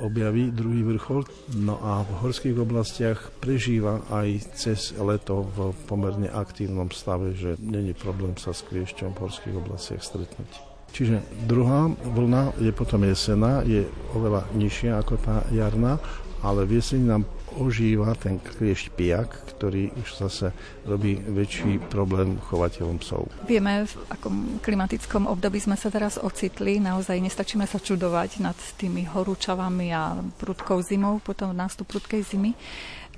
objaví 0.00 0.50
druhý 0.50 0.82
vrchol. 0.82 1.24
No 1.58 1.78
a 1.82 2.02
v 2.06 2.10
horských 2.22 2.56
oblastiach 2.58 3.32
prežíva 3.42 4.04
aj 4.12 4.54
cez 4.54 4.94
leto 4.98 5.46
v 5.52 5.74
pomerne 5.86 6.28
aktívnom 6.30 6.90
stave, 6.94 7.34
že 7.34 7.58
není 7.58 7.94
problém 7.96 8.36
sa 8.38 8.54
s 8.54 8.62
kliešťom 8.68 9.16
v 9.16 9.20
horských 9.22 9.56
oblastiach 9.56 10.02
stretnúť. 10.02 10.50
Čiže 10.92 11.24
druhá 11.48 11.88
vlna 12.04 12.52
je 12.60 12.72
potom 12.72 13.00
jesená, 13.08 13.64
je 13.64 13.88
oveľa 14.12 14.44
nižšia 14.52 15.00
ako 15.00 15.16
tá 15.16 15.40
jarná, 15.48 15.96
ale 16.44 16.68
v 16.68 16.78
jeseni 16.78 17.08
nám 17.08 17.24
ožíva 17.58 18.14
ten 18.16 18.38
kliešť 18.40 18.86
pijak, 18.94 19.28
ktorý 19.56 19.92
už 20.00 20.08
zase 20.16 20.50
robí 20.84 21.18
väčší 21.18 21.78
problém 21.90 22.40
chovateľom 22.50 22.96
psov. 23.02 23.28
Vieme, 23.46 23.84
v 23.86 23.94
akom 24.10 24.58
klimatickom 24.64 25.28
období 25.28 25.58
sme 25.60 25.76
sa 25.76 25.92
teraz 25.92 26.18
ocitli. 26.18 26.82
Naozaj 26.82 27.18
nestačíme 27.20 27.68
sa 27.68 27.78
čudovať 27.78 28.42
nad 28.42 28.58
tými 28.76 29.06
horúčavami 29.06 29.88
a 29.92 30.18
prudkou 30.40 30.80
zimou, 30.82 31.20
potom 31.20 31.52
nástup 31.54 31.88
prudkej 31.90 32.22
zimy. 32.24 32.52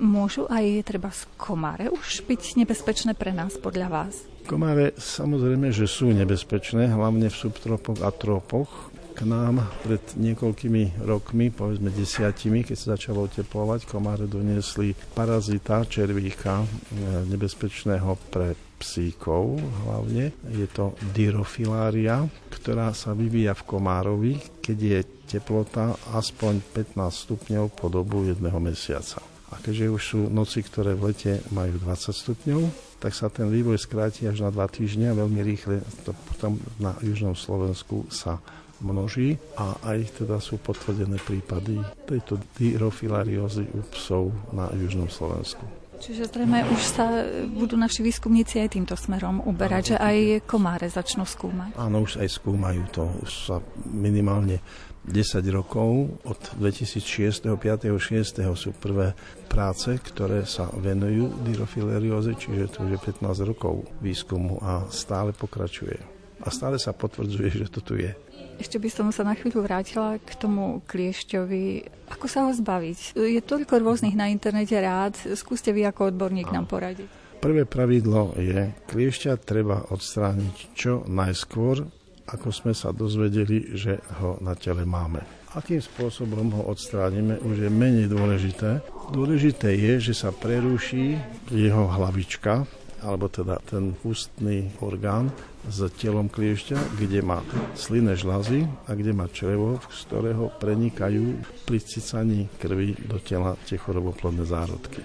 Môžu 0.02 0.50
aj 0.50 0.90
treba 0.90 1.14
z 1.14 1.22
komáre 1.38 1.86
už 1.86 2.26
byť 2.26 2.58
nebezpečné 2.58 3.14
pre 3.14 3.30
nás 3.30 3.54
podľa 3.54 3.88
vás? 3.88 4.14
Komáre 4.44 4.90
samozrejme, 4.98 5.70
že 5.70 5.86
sú 5.86 6.10
nebezpečné, 6.10 6.90
hlavne 6.90 7.30
v 7.30 7.36
subtropoch 7.38 8.02
a 8.02 8.10
tropoch 8.10 8.90
k 9.14 9.22
nám 9.22 9.62
pred 9.86 10.02
niekoľkými 10.18 11.06
rokmi, 11.06 11.54
povedzme 11.54 11.94
desiatimi, 11.94 12.66
keď 12.66 12.76
sa 12.76 12.86
začalo 12.98 13.30
oteplovať, 13.30 13.86
komáre 13.86 14.26
doniesli 14.26 14.98
parazita 15.14 15.86
červíka 15.86 16.60
e, 16.60 16.66
nebezpečného 17.30 18.18
pre 18.34 18.58
psíkov 18.82 19.62
hlavne. 19.86 20.34
Je 20.50 20.66
to 20.66 20.98
dyrofilária, 21.14 22.26
ktorá 22.50 22.90
sa 22.90 23.14
vyvíja 23.14 23.54
v 23.54 23.66
komárovi, 23.70 24.32
keď 24.58 24.78
je 24.82 24.98
teplota 25.38 25.94
aspoň 26.12 26.60
15 26.74 26.98
stupňov 26.98 27.64
po 27.72 27.86
dobu 27.86 28.26
jedného 28.26 28.58
mesiaca. 28.58 29.22
A 29.54 29.62
keďže 29.62 29.86
už 29.94 30.02
sú 30.02 30.20
noci, 30.26 30.66
ktoré 30.66 30.98
v 30.98 31.14
lete 31.14 31.32
majú 31.54 31.78
20 31.78 32.10
stupňov, 32.10 32.60
tak 32.98 33.14
sa 33.14 33.30
ten 33.30 33.46
vývoj 33.46 33.78
skráti 33.78 34.26
až 34.26 34.42
na 34.42 34.50
2 34.50 34.58
týždne 34.74 35.14
a 35.14 35.18
veľmi 35.18 35.40
rýchle 35.44 35.84
to 36.02 36.10
potom 36.26 36.58
na 36.82 36.96
južnom 37.04 37.38
Slovensku 37.38 38.08
sa 38.10 38.42
množí 38.82 39.38
a 39.54 39.78
aj 39.86 40.24
teda 40.24 40.42
sú 40.42 40.58
potvrdené 40.58 41.20
prípady 41.22 41.78
tejto 42.08 42.40
dyrofilariózy 42.58 43.70
u 43.70 43.80
psov 43.94 44.34
na 44.50 44.70
južnom 44.74 45.06
Slovensku. 45.06 45.62
Čiže 45.94 46.28
zrejme 46.28 46.68
už 46.68 46.82
sa 46.84 47.06
budú 47.48 47.80
naši 47.80 48.04
výskumníci 48.04 48.60
aj 48.60 48.76
týmto 48.76 48.92
smerom 48.92 49.40
uberať, 49.46 49.94
že 49.94 49.96
aj 49.96 50.16
komáre 50.44 50.84
začnú 50.90 51.24
skúmať. 51.24 51.78
Áno, 51.80 52.04
už 52.04 52.20
aj 52.20 52.28
skúmajú 52.28 52.82
to. 52.92 53.08
Už 53.24 53.32
sa 53.48 53.56
minimálne 53.88 54.60
10 55.04 55.40
rokov, 55.52 56.20
od 56.24 56.40
2006. 56.60 57.48
5. 57.56 57.88
6. 57.88 58.40
sú 58.56 58.70
prvé 58.76 59.16
práce, 59.48 59.96
ktoré 59.96 60.44
sa 60.44 60.68
venujú 60.72 61.30
dyrofilarióze, 61.44 62.36
čiže 62.36 62.72
to 62.72 62.78
už 62.88 62.90
je 62.96 63.00
15 63.00 63.48
rokov 63.48 63.88
výskumu 64.00 64.60
a 64.60 64.84
stále 64.88 65.32
pokračuje. 65.32 66.00
a 66.44 66.52
stále 66.52 66.76
sa 66.76 66.92
potvrdzuje, 66.92 67.64
že 67.64 67.72
to 67.72 67.80
tu 67.80 67.96
je. 67.96 68.12
Ešte 68.54 68.78
by 68.78 68.88
som 68.90 69.06
sa 69.10 69.26
na 69.26 69.34
chvíľu 69.34 69.66
vrátila 69.66 70.16
k 70.22 70.30
tomu 70.38 70.80
kliešťovi. 70.86 71.64
Ako 72.14 72.26
sa 72.30 72.46
ho 72.46 72.50
zbaviť? 72.54 73.18
Je 73.18 73.40
toľko 73.42 73.82
rôznych 73.82 74.14
na 74.14 74.30
internete 74.30 74.78
rád. 74.78 75.18
Skúste 75.34 75.74
vy 75.74 75.84
ako 75.86 76.14
odborník 76.14 76.50
nám 76.54 76.70
poradiť. 76.70 77.06
Prvé 77.44 77.68
pravidlo 77.68 78.32
je, 78.40 78.72
kliešťa 78.88 79.42
treba 79.44 79.84
odstrániť 79.92 80.56
čo 80.72 81.04
najskôr, 81.04 81.84
ako 82.24 82.48
sme 82.48 82.72
sa 82.72 82.88
dozvedeli, 82.88 83.76
že 83.76 84.00
ho 84.22 84.40
na 84.40 84.56
tele 84.56 84.88
máme. 84.88 85.20
Akým 85.52 85.78
spôsobom 85.78 86.50
ho 86.56 86.72
odstránime, 86.72 87.36
už 87.44 87.68
je 87.68 87.70
menej 87.70 88.08
dôležité. 88.08 88.80
Dôležité 89.12 89.76
je, 89.76 90.10
že 90.10 90.14
sa 90.16 90.32
preruší 90.32 91.20
jeho 91.52 91.84
hlavička, 91.84 92.64
alebo 93.04 93.28
teda 93.28 93.60
ten 93.68 93.92
ústny 94.02 94.72
orgán 94.80 95.28
s 95.68 95.78
telom 95.96 96.28
kliešťa, 96.28 97.00
kde 97.00 97.20
má 97.24 97.40
slinné 97.72 98.14
žlazy 98.14 98.68
a 98.86 98.92
kde 98.92 99.12
má 99.16 99.26
črevo, 99.32 99.80
z 99.88 99.98
ktorého 100.08 100.52
prenikajú 100.60 101.40
pri 101.64 101.78
cicaní 101.80 102.46
krvi 102.60 102.96
do 103.08 103.16
tela 103.20 103.56
tie 103.64 103.80
choroboplodné 103.80 104.44
zárodky 104.44 105.00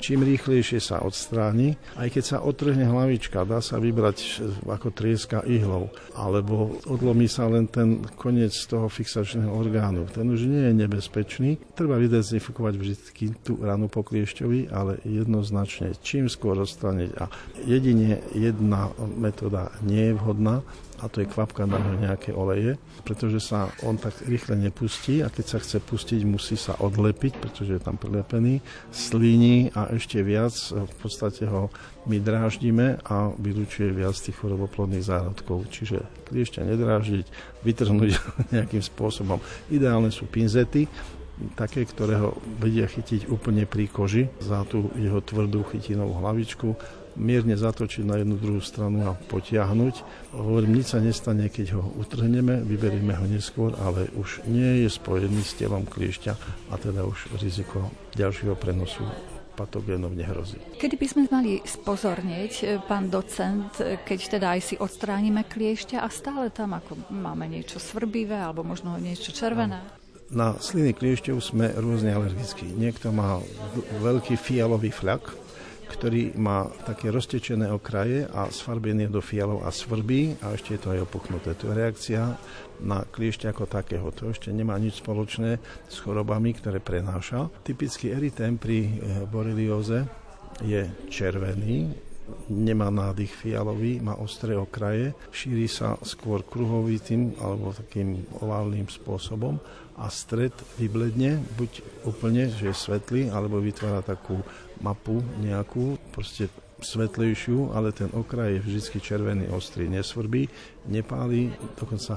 čím 0.00 0.24
rýchlejšie 0.24 0.80
sa 0.80 1.04
odstráni. 1.04 1.76
Aj 1.94 2.08
keď 2.08 2.24
sa 2.24 2.38
otrhne 2.40 2.88
hlavička, 2.88 3.44
dá 3.44 3.60
sa 3.60 3.76
vybrať 3.76 4.40
ako 4.64 4.88
trieska 4.90 5.44
ihlou, 5.44 5.92
alebo 6.16 6.80
odlomí 6.88 7.28
sa 7.28 7.46
len 7.46 7.68
ten 7.68 8.00
koniec 8.16 8.56
toho 8.66 8.88
fixačného 8.88 9.52
orgánu. 9.52 10.08
Ten 10.08 10.26
už 10.32 10.48
nie 10.48 10.72
je 10.72 10.74
nebezpečný. 10.74 11.50
Treba 11.76 12.00
vydezinfikovať 12.00 12.74
vždy 12.80 12.96
tú 13.44 13.60
ranu 13.60 13.92
po 13.92 14.00
kliešťovi, 14.00 14.72
ale 14.72 14.98
jednoznačne 15.04 15.94
čím 16.00 16.32
skôr 16.32 16.56
odstrániť. 16.56 17.10
A 17.20 17.28
jedine 17.68 18.24
jedna 18.32 18.88
metóda 19.20 19.68
nie 19.84 20.10
je 20.10 20.16
vhodná, 20.16 20.64
a 21.00 21.08
to 21.08 21.24
je 21.24 21.30
kvapka 21.32 21.64
na 21.64 21.80
nejaké 21.96 22.36
oleje, 22.36 22.76
pretože 23.02 23.40
sa 23.40 23.72
on 23.82 23.96
tak 23.96 24.12
rýchle 24.28 24.56
nepustí 24.60 25.24
a 25.24 25.32
keď 25.32 25.44
sa 25.44 25.58
chce 25.58 25.80
pustiť, 25.80 26.20
musí 26.28 26.60
sa 26.60 26.76
odlepiť, 26.76 27.40
pretože 27.40 27.76
je 27.76 27.82
tam 27.82 27.96
prilepený, 27.96 28.60
slíni 28.92 29.72
a 29.72 29.88
ešte 29.96 30.20
viac 30.20 30.52
v 30.70 30.94
podstate 31.00 31.48
ho 31.48 31.72
my 32.08 32.16
dráždime 32.20 33.00
a 33.04 33.32
vylučuje 33.36 33.92
viac 33.92 34.16
tých 34.16 34.36
choroboplodných 34.40 35.04
zárodkov. 35.04 35.68
Čiže 35.68 36.04
kliešťa 36.28 36.68
nedráždiť, 36.68 37.26
vytrhnúť 37.64 38.10
nejakým 38.54 38.80
spôsobom. 38.84 39.40
Ideálne 39.72 40.12
sú 40.12 40.28
pinzety, 40.28 40.88
také, 41.56 41.88
ktoré 41.88 42.20
ho 42.20 42.36
vedia 42.60 42.84
chytiť 42.84 43.32
úplne 43.32 43.64
pri 43.64 43.88
koži 43.88 44.28
za 44.44 44.60
tú 44.68 44.92
jeho 44.96 45.24
tvrdú 45.24 45.64
chytinovú 45.72 46.20
hlavičku 46.20 46.76
mierne 47.18 47.56
zatočiť 47.58 48.04
na 48.06 48.20
jednu 48.20 48.36
druhú 48.38 48.62
stranu 48.62 49.10
a 49.10 49.16
potiahnuť. 49.16 49.94
Hovorím, 50.36 50.78
nič 50.78 50.94
sa 50.94 51.02
nestane, 51.02 51.50
keď 51.50 51.80
ho 51.80 51.82
utrhneme, 51.98 52.62
vyberieme 52.62 53.16
ho 53.16 53.26
neskôr, 53.26 53.74
ale 53.80 54.10
už 54.14 54.46
nie 54.46 54.86
je 54.86 54.88
spojený 54.90 55.42
s 55.42 55.58
telom 55.58 55.86
kliešťa 55.86 56.32
a 56.70 56.74
teda 56.78 57.02
už 57.06 57.34
riziko 57.40 57.90
ďalšieho 58.14 58.54
prenosu 58.54 59.02
patogénov 59.60 60.16
nehrozí. 60.16 60.56
Kedy 60.80 60.96
by 60.96 61.06
sme 61.06 61.22
mali 61.28 61.60
spozornieť, 61.60 62.52
e, 62.64 62.66
pán 62.80 63.12
docent, 63.12 63.68
e, 63.76 64.00
keď 64.00 64.40
teda 64.40 64.46
aj 64.56 64.60
si 64.64 64.74
odstránime 64.80 65.44
kliešťa 65.44 66.00
a 66.00 66.08
stále 66.08 66.48
tam 66.48 66.72
ako 66.72 66.96
máme 67.12 67.44
niečo 67.44 67.76
svrbivé 67.76 68.40
alebo 68.40 68.64
možno 68.64 68.96
niečo 68.96 69.36
červené? 69.36 69.76
Na 70.30 70.54
sliny 70.56 70.94
kliešťov 70.94 71.36
sme 71.42 71.74
rôzne 71.74 72.14
alergickí. 72.14 72.70
Niekto 72.70 73.10
má 73.10 73.42
veľký 73.98 74.38
fialový 74.38 74.94
fľak, 74.94 75.34
ktorý 75.90 76.38
má 76.38 76.70
také 76.86 77.10
roztečené 77.10 77.66
okraje 77.74 78.22
a 78.30 78.46
sfarbený 78.46 79.10
do 79.10 79.18
fialov 79.18 79.66
a 79.66 79.74
svrbí 79.74 80.38
a 80.38 80.54
ešte 80.54 80.78
je 80.78 80.80
to 80.80 80.88
aj 80.94 81.04
opuchnuté. 81.10 81.58
To 81.58 81.74
je 81.74 81.74
reakcia 81.74 82.22
na 82.86 83.02
kliešť 83.02 83.50
ako 83.50 83.66
takého. 83.66 84.06
To 84.14 84.30
ešte 84.30 84.54
nemá 84.54 84.78
nič 84.78 85.02
spoločné 85.02 85.58
s 85.90 85.96
chorobami, 85.98 86.54
ktoré 86.54 86.78
prenáša. 86.78 87.50
Typický 87.66 88.14
erytém 88.14 88.54
pri 88.54 88.78
eh, 88.86 88.90
borelióze 89.26 90.06
je 90.62 90.86
červený, 91.10 91.90
nemá 92.50 92.90
nádych 92.92 93.32
fialový, 93.32 93.98
má 93.98 94.14
ostré 94.18 94.54
okraje, 94.54 95.14
šíri 95.34 95.66
sa 95.66 95.98
skôr 96.04 96.46
kruhovitým 96.46 97.34
alebo 97.42 97.74
takým 97.74 98.22
oválnym 98.38 98.86
spôsobom 98.86 99.58
a 100.00 100.08
stred 100.08 100.56
vybledne, 100.80 101.44
buď 101.60 101.84
úplne, 102.08 102.48
že 102.48 102.72
je 102.72 102.74
svetlý, 102.74 103.28
alebo 103.28 103.60
vytvára 103.60 104.00
takú 104.00 104.40
mapu 104.80 105.20
nejakú, 105.44 106.00
proste 106.08 106.48
svetlejšiu, 106.80 107.76
ale 107.76 107.92
ten 107.92 108.08
okraj 108.16 108.56
je 108.56 108.64
vždy 108.64 108.98
červený, 109.04 109.44
ostrý, 109.52 109.92
nesvrbí, 109.92 110.48
nepálí, 110.88 111.52
dokonca 111.76 112.16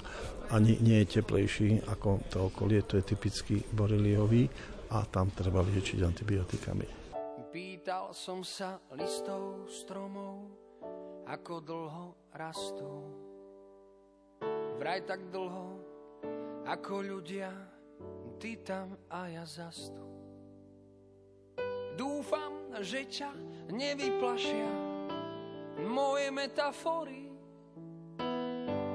ani 0.55 0.79
nie 0.79 1.03
je 1.03 1.19
teplejší 1.19 1.84
ako 1.91 2.23
to 2.31 2.47
okolie, 2.47 2.88
to 2.88 2.95
je 2.95 3.03
typicky 3.03 3.59
boreliový 3.75 4.47
a 4.95 5.03
tam 5.03 5.36
treba 5.36 5.59
liečiť 5.59 5.99
antibiotikami. 5.99 6.88
Pýtal 7.51 8.15
som 8.15 8.41
sa 8.41 8.79
listov 8.95 9.67
stromov, 9.67 10.47
ako 11.27 11.53
dlho 11.61 12.05
rastú. 12.34 12.91
Vraj 14.79 15.03
tak 15.05 15.27
dlho, 15.29 15.79
ako 16.63 16.93
ľudia, 17.03 17.72
ty 18.44 18.60
tam 18.60 18.91
a 19.08 19.32
ja 19.32 19.48
zastú. 19.48 20.04
Dúfam, 21.96 22.76
že 22.84 23.08
ťa 23.08 23.32
nevyplašia 23.72 24.68
moje 25.88 26.28
metafory. 26.28 27.32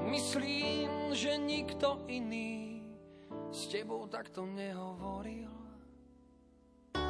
Myslím, 0.05 1.17
že 1.17 1.33
nikto 1.41 2.05
iný 2.05 2.85
s 3.49 3.65
tebou 3.73 4.05
takto 4.05 4.45
nehovoril. 4.45 5.49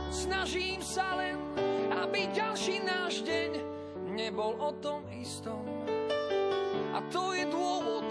Snažím 0.07 0.79
sa 0.79 1.19
len, 1.19 1.35
aby 1.91 2.31
ďalší 2.31 2.87
náš 2.87 3.19
deň 3.27 3.51
nebol 4.15 4.55
o 4.63 4.71
tom 4.79 5.03
istom. 5.11 5.67
A 6.95 7.03
to 7.11 7.35
je 7.35 7.43
dôvod, 7.51 8.07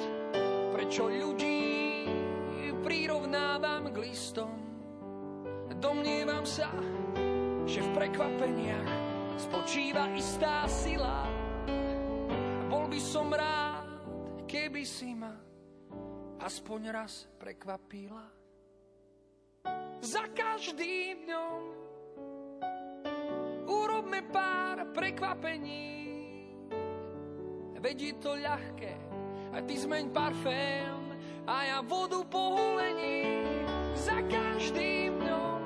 prečo 0.76 1.08
ľudí 1.08 1.58
prirovnávam 3.28 3.92
k 3.92 3.96
listom. 4.08 4.56
Domnievam 5.76 6.48
sa, 6.48 6.72
že 7.68 7.84
v 7.84 7.90
prekvapeniach 7.92 8.92
spočíva 9.36 10.08
istá 10.16 10.64
sila. 10.64 11.28
Bol 12.72 12.88
by 12.88 12.96
som 12.96 13.28
rád, 13.28 13.84
keby 14.48 14.80
si 14.80 15.12
ma 15.12 15.36
aspoň 16.40 16.80
raz 16.88 17.28
prekvapila. 17.36 18.24
Za 20.00 20.24
každým 20.32 21.28
dňom 21.28 21.60
urobme 23.68 24.24
pár 24.32 24.88
prekvapení. 24.96 26.00
Veď 27.76 28.16
to 28.24 28.40
ľahké, 28.40 28.96
a 29.52 29.60
ty 29.60 29.76
zmeň 29.76 30.16
parfém 30.16 30.97
a 31.48 31.64
ja 31.64 31.78
vodu 31.80 32.20
po 32.28 32.60
holení. 32.60 33.24
Za 33.96 34.20
každým 34.28 35.16
dňom 35.16 35.60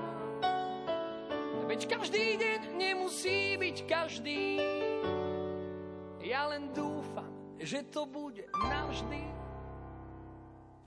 Veď 1.66 1.80
každý 1.98 2.38
deň 2.38 2.60
nemusí 2.78 3.58
byť 3.58 3.76
každý. 3.90 4.62
Ja 6.22 6.46
len 6.54 6.70
dúfam, 6.70 7.32
že 7.58 7.82
to 7.90 8.06
bude 8.06 8.46
navždy. 8.62 9.41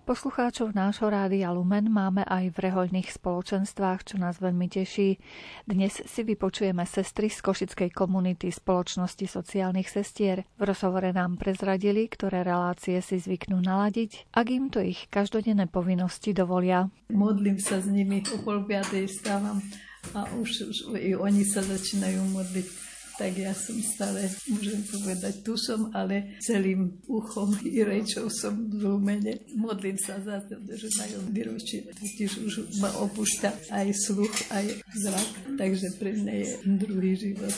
Poslucháčov 0.06 0.78
nášho 0.78 1.10
rádia 1.10 1.50
Lumen 1.50 1.90
máme 1.90 2.22
aj 2.30 2.54
v 2.54 2.70
rehoľných 2.70 3.10
spoločenstvách, 3.10 4.06
čo 4.06 4.22
nás 4.22 4.38
veľmi 4.38 4.70
teší. 4.70 5.18
Dnes 5.66 5.98
si 5.98 6.22
vypočujeme 6.22 6.86
sestry 6.86 7.34
z 7.34 7.42
Košickej 7.42 7.90
komunity 7.90 8.54
Spoločnosti 8.54 9.26
sociálnych 9.26 9.90
sestier. 9.90 10.46
V 10.62 10.70
rozhovore 10.70 11.10
nám 11.10 11.42
prezradili, 11.42 12.06
ktoré 12.06 12.46
relácie 12.46 13.02
si 13.02 13.18
zvyknú 13.18 13.58
naladiť, 13.66 14.30
ak 14.30 14.48
im 14.54 14.70
to 14.70 14.86
ich 14.86 15.10
každodenné 15.10 15.66
povinnosti 15.66 16.38
dovolia. 16.38 16.86
Modlím 17.10 17.58
sa 17.58 17.82
s 17.82 17.90
nimi, 17.90 18.22
o 18.30 18.38
pol 18.46 18.62
stávam 19.10 19.58
a 20.14 20.22
už, 20.38 20.70
už 20.70 20.78
i 21.02 21.18
oni 21.18 21.42
sa 21.42 21.66
začínajú 21.66 22.30
modliť. 22.30 22.85
Tak 23.16 23.32
ja 23.32 23.56
som 23.56 23.80
stále, 23.80 24.28
môžem 24.52 24.84
povedať, 24.92 25.40
tu 25.40 25.56
som, 25.56 25.88
ale 25.96 26.36
celým 26.44 27.00
uchom 27.08 27.56
i 27.64 27.80
rečou 27.80 28.28
som 28.28 28.52
v 28.52 28.84
Lumene. 28.84 29.40
Modlím 29.56 29.96
sa 29.96 30.20
za 30.20 30.44
to, 30.44 30.60
že 30.76 30.92
majú 31.00 31.32
výročie, 31.32 31.88
totiž 31.96 32.32
už 32.44 32.54
ma 32.84 32.92
opúšťa 33.08 33.72
aj 33.72 33.88
sluch, 33.96 34.36
aj 34.52 34.68
zrak, 35.00 35.30
takže 35.56 35.88
pre 35.96 36.12
mňa 36.12 36.34
je 36.44 36.48
druhý 36.76 37.16
život. 37.16 37.56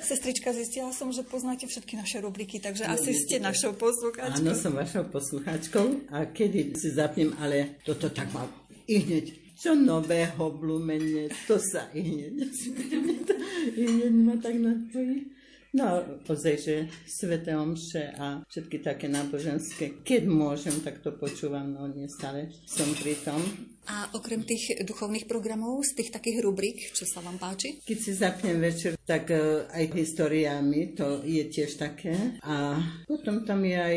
Sestrička, 0.00 0.56
zistila 0.56 0.96
som, 0.96 1.12
že 1.12 1.28
poznáte 1.28 1.68
všetky 1.68 2.00
naše 2.00 2.24
rubriky, 2.24 2.56
takže 2.56 2.88
no, 2.88 2.96
asi 2.96 3.12
ste 3.12 3.44
našou 3.44 3.76
poslucháčkou. 3.76 4.48
Áno, 4.48 4.56
som 4.56 4.72
vašou 4.72 5.12
poslucháčkou 5.12 6.08
a 6.08 6.24
kedy 6.24 6.72
si 6.72 6.88
zapnem, 6.96 7.36
ale 7.36 7.76
toto 7.84 8.08
tak 8.08 8.32
mal 8.32 8.48
i 8.88 8.96
hneď 8.96 9.48
čo 9.58 9.74
nového 9.74 10.54
v 10.54 10.60
Lumene, 10.62 11.26
to 11.50 11.58
sa 11.58 11.90
i 11.90 11.98
hneď, 12.30 12.54
i 13.76 13.86
hneď 13.86 14.12
ma 14.12 14.36
tak 14.42 14.54
napojí. 14.54 15.37
No, 15.76 16.00
ozaj, 16.24 16.54
že 16.56 16.74
Svete 17.04 17.52
Omše 17.52 18.16
a 18.16 18.40
všetky 18.48 18.80
také 18.80 19.04
náboženské, 19.04 20.00
keď 20.00 20.24
môžem, 20.24 20.80
tak 20.80 21.04
to 21.04 21.12
počúvam, 21.12 21.68
no 21.68 21.92
nestále 21.92 22.48
som 22.64 22.88
pri 22.96 23.20
tom. 23.20 23.40
A 23.88 24.04
okrem 24.12 24.44
tých 24.44 24.84
duchovných 24.84 25.24
programov, 25.24 25.80
z 25.80 25.96
tých 25.96 26.12
takých 26.12 26.44
rubrik, 26.44 26.92
čo 26.92 27.08
sa 27.08 27.24
vám 27.24 27.40
páči? 27.40 27.80
Keď 27.88 27.98
si 28.00 28.12
zapnem 28.12 28.60
večer, 28.60 29.00
tak 29.00 29.32
uh, 29.32 29.64
aj 29.72 29.96
historiami, 29.96 30.92
to 30.92 31.24
je 31.24 31.48
tiež 31.48 31.80
také. 31.80 32.36
A 32.44 32.76
potom 33.08 33.48
tam 33.48 33.64
je 33.64 33.76
aj 33.80 33.96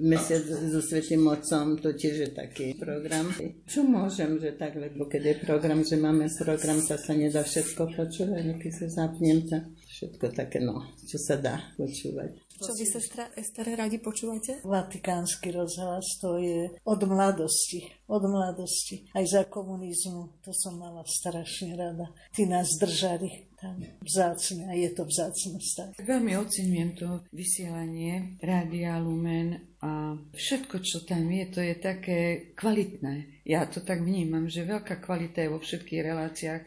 mesiac 0.00 0.40
so 0.40 0.80
Svetým 0.80 1.28
Otcom, 1.28 1.76
to 1.76 1.92
tiež 1.92 2.16
je 2.16 2.30
taký 2.32 2.80
program. 2.80 3.28
Čo 3.68 3.84
môžem, 3.84 4.40
že 4.40 4.56
tak, 4.56 4.80
lebo 4.80 5.04
keď 5.04 5.22
je 5.28 5.44
program, 5.44 5.84
že 5.84 6.00
máme 6.00 6.32
program, 6.40 6.80
sa 6.80 6.96
sa 6.96 7.12
nedá 7.12 7.44
všetko 7.44 7.92
počúvať, 7.92 8.56
keď 8.56 8.72
sa 8.72 9.04
zapnem, 9.04 9.44
tak 9.44 9.68
všetko 9.96 10.36
také, 10.36 10.60
no, 10.60 10.84
čo 11.08 11.16
sa 11.16 11.40
dá 11.40 11.56
počúvať. 11.80 12.46
Čo 12.56 12.72
vy, 12.72 12.84
sestra 12.88 13.28
Ester, 13.36 13.68
radi 13.76 14.00
počúvate? 14.00 14.64
Vatikánsky 14.64 15.52
rozhlas, 15.52 16.16
to 16.20 16.40
je 16.40 16.72
od 16.88 17.00
mladosti, 17.04 17.84
od 18.08 18.24
mladosti. 18.24 19.04
Aj 19.12 19.24
za 19.28 19.44
komunizmu, 19.44 20.40
to 20.40 20.56
som 20.56 20.80
mala 20.80 21.04
strašne 21.04 21.76
rada. 21.76 22.08
Tí 22.32 22.48
nás 22.48 22.80
držali 22.80 23.52
tam 23.60 23.76
vzácne 24.00 24.68
a 24.68 24.76
je 24.76 24.88
to 24.92 25.04
vzácnosť. 25.04 26.00
Veľmi 26.00 26.36
ocenujem 26.36 26.96
to 26.96 27.24
vysielanie 27.32 28.40
Rádia 28.40 29.00
Lumen 29.00 29.76
a 29.80 30.16
všetko, 30.32 30.80
čo 30.80 31.04
tam 31.04 31.28
je, 31.28 31.44
to 31.52 31.60
je 31.60 31.74
také 31.76 32.18
kvalitné. 32.56 33.44
Ja 33.44 33.68
to 33.68 33.84
tak 33.84 34.00
vnímam, 34.00 34.48
že 34.48 34.68
veľká 34.68 35.00
kvalita 35.00 35.44
je 35.44 35.52
vo 35.52 35.60
všetkých 35.60 36.02
reláciách. 36.04 36.62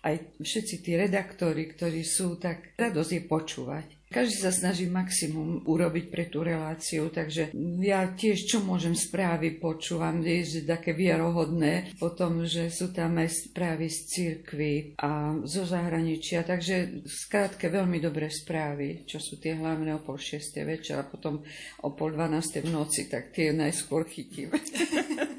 Aj 0.00 0.16
všetci 0.40 0.74
tí 0.80 0.96
redaktori, 0.96 1.68
ktorí 1.68 2.00
sú, 2.00 2.40
tak 2.40 2.72
radosť 2.80 3.10
je 3.12 3.22
počúvať. 3.28 3.86
Každý 4.10 4.42
sa 4.42 4.50
snaží 4.50 4.90
maximum 4.90 5.62
urobiť 5.70 6.10
pre 6.10 6.26
tú 6.26 6.42
reláciu, 6.42 7.14
takže 7.14 7.54
ja 7.78 8.10
tiež 8.10 8.42
čo 8.42 8.58
môžem 8.58 8.90
správy 8.98 9.54
počúvam, 9.62 10.18
že 10.18 10.66
také 10.66 10.98
vierohodné, 10.98 11.94
potom, 11.94 12.42
že 12.42 12.74
sú 12.74 12.90
tam 12.90 13.22
aj 13.22 13.54
správy 13.54 13.86
z 13.86 13.98
cirkvy 14.10 14.98
a 14.98 15.38
zo 15.46 15.62
zahraničia, 15.62 16.42
takže 16.42 17.06
skrátke 17.06 17.70
veľmi 17.70 18.02
dobré 18.02 18.26
správy, 18.34 19.06
čo 19.06 19.22
sú 19.22 19.38
tie 19.38 19.54
hlavné 19.54 19.94
o 19.94 20.02
pol 20.02 20.18
šiestej 20.18 20.90
a 20.90 21.06
potom 21.06 21.46
o 21.86 21.88
pol 21.94 22.10
dvanástej 22.10 22.66
v 22.66 22.74
noci, 22.74 23.06
tak 23.06 23.30
tie 23.30 23.54
najskôr 23.54 24.10
chytím. 24.10 24.50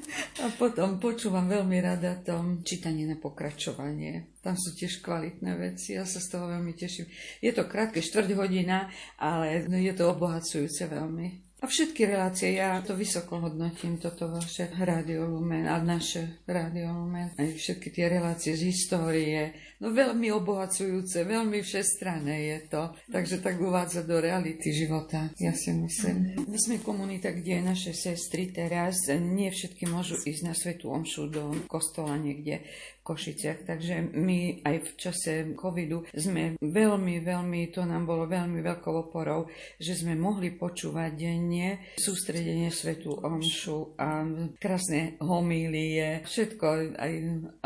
A 0.42 0.50
potom 0.58 0.98
počúvam 0.98 1.46
veľmi 1.46 1.78
rada 1.78 2.18
to 2.18 2.34
čítanie 2.66 3.06
na 3.06 3.14
pokračovanie. 3.14 4.34
Tam 4.42 4.58
sú 4.58 4.74
tiež 4.74 4.98
kvalitné 4.98 5.54
veci, 5.54 5.94
ja 5.94 6.02
sa 6.02 6.18
z 6.18 6.34
toho 6.34 6.50
veľmi 6.50 6.74
teším. 6.74 7.06
Je 7.38 7.54
to 7.54 7.70
krátke, 7.70 8.02
štvrť 8.02 8.34
hodina, 8.34 8.90
ale 9.22 9.62
je 9.70 9.94
to 9.94 10.10
obohacujúce 10.10 10.90
veľmi. 10.90 11.51
A 11.62 11.70
všetky 11.70 12.10
relácie, 12.10 12.58
ja 12.58 12.82
to 12.82 12.98
vysoko 12.98 13.38
hodnotím, 13.38 13.94
toto 13.94 14.26
vaše 14.26 14.66
Rádio 14.82 15.30
Lumen 15.30 15.70
a 15.70 15.78
naše 15.78 16.42
Rádio 16.42 16.90
Lumen. 16.90 17.38
Aj 17.38 17.46
všetky 17.54 17.86
tie 17.94 18.10
relácie 18.10 18.58
z 18.58 18.66
histórie, 18.66 19.54
no 19.78 19.94
veľmi 19.94 20.26
obohacujúce, 20.34 21.22
veľmi 21.22 21.62
všestranné 21.62 22.50
je 22.50 22.58
to. 22.66 22.82
Takže 23.14 23.38
tak 23.38 23.62
uvádza 23.62 24.02
do 24.02 24.18
reality 24.18 24.74
života, 24.74 25.30
ja 25.38 25.54
si 25.54 25.70
myslím. 25.70 26.34
My 26.50 26.58
sme 26.58 26.82
komunita, 26.82 27.30
kde 27.30 27.62
naše 27.62 27.94
sestry 27.94 28.50
teraz, 28.50 29.06
nie 29.14 29.46
všetky 29.46 29.86
môžu 29.86 30.18
ísť 30.18 30.42
na 30.42 30.58
Svetú 30.58 30.90
Omšu 30.90 31.30
do 31.30 31.54
kostola 31.70 32.18
niekde 32.18 32.66
Košiciach. 33.02 33.66
Takže 33.66 34.14
my 34.14 34.62
aj 34.62 34.76
v 34.78 34.90
čase 34.94 35.32
covidu 35.58 36.06
sme 36.14 36.54
veľmi, 36.62 37.18
veľmi, 37.18 37.60
to 37.74 37.82
nám 37.82 38.06
bolo 38.06 38.30
veľmi 38.30 38.62
veľkou 38.62 38.94
oporou, 39.10 39.50
že 39.82 39.98
sme 39.98 40.14
mohli 40.14 40.54
počúvať 40.54 41.10
denne 41.18 41.82
sústredenie 41.98 42.70
Svetu 42.70 43.18
Omšu 43.18 43.98
a 43.98 44.22
krásne 44.56 45.18
homílie, 45.18 46.22
všetko, 46.22 46.64
aj 46.94 47.12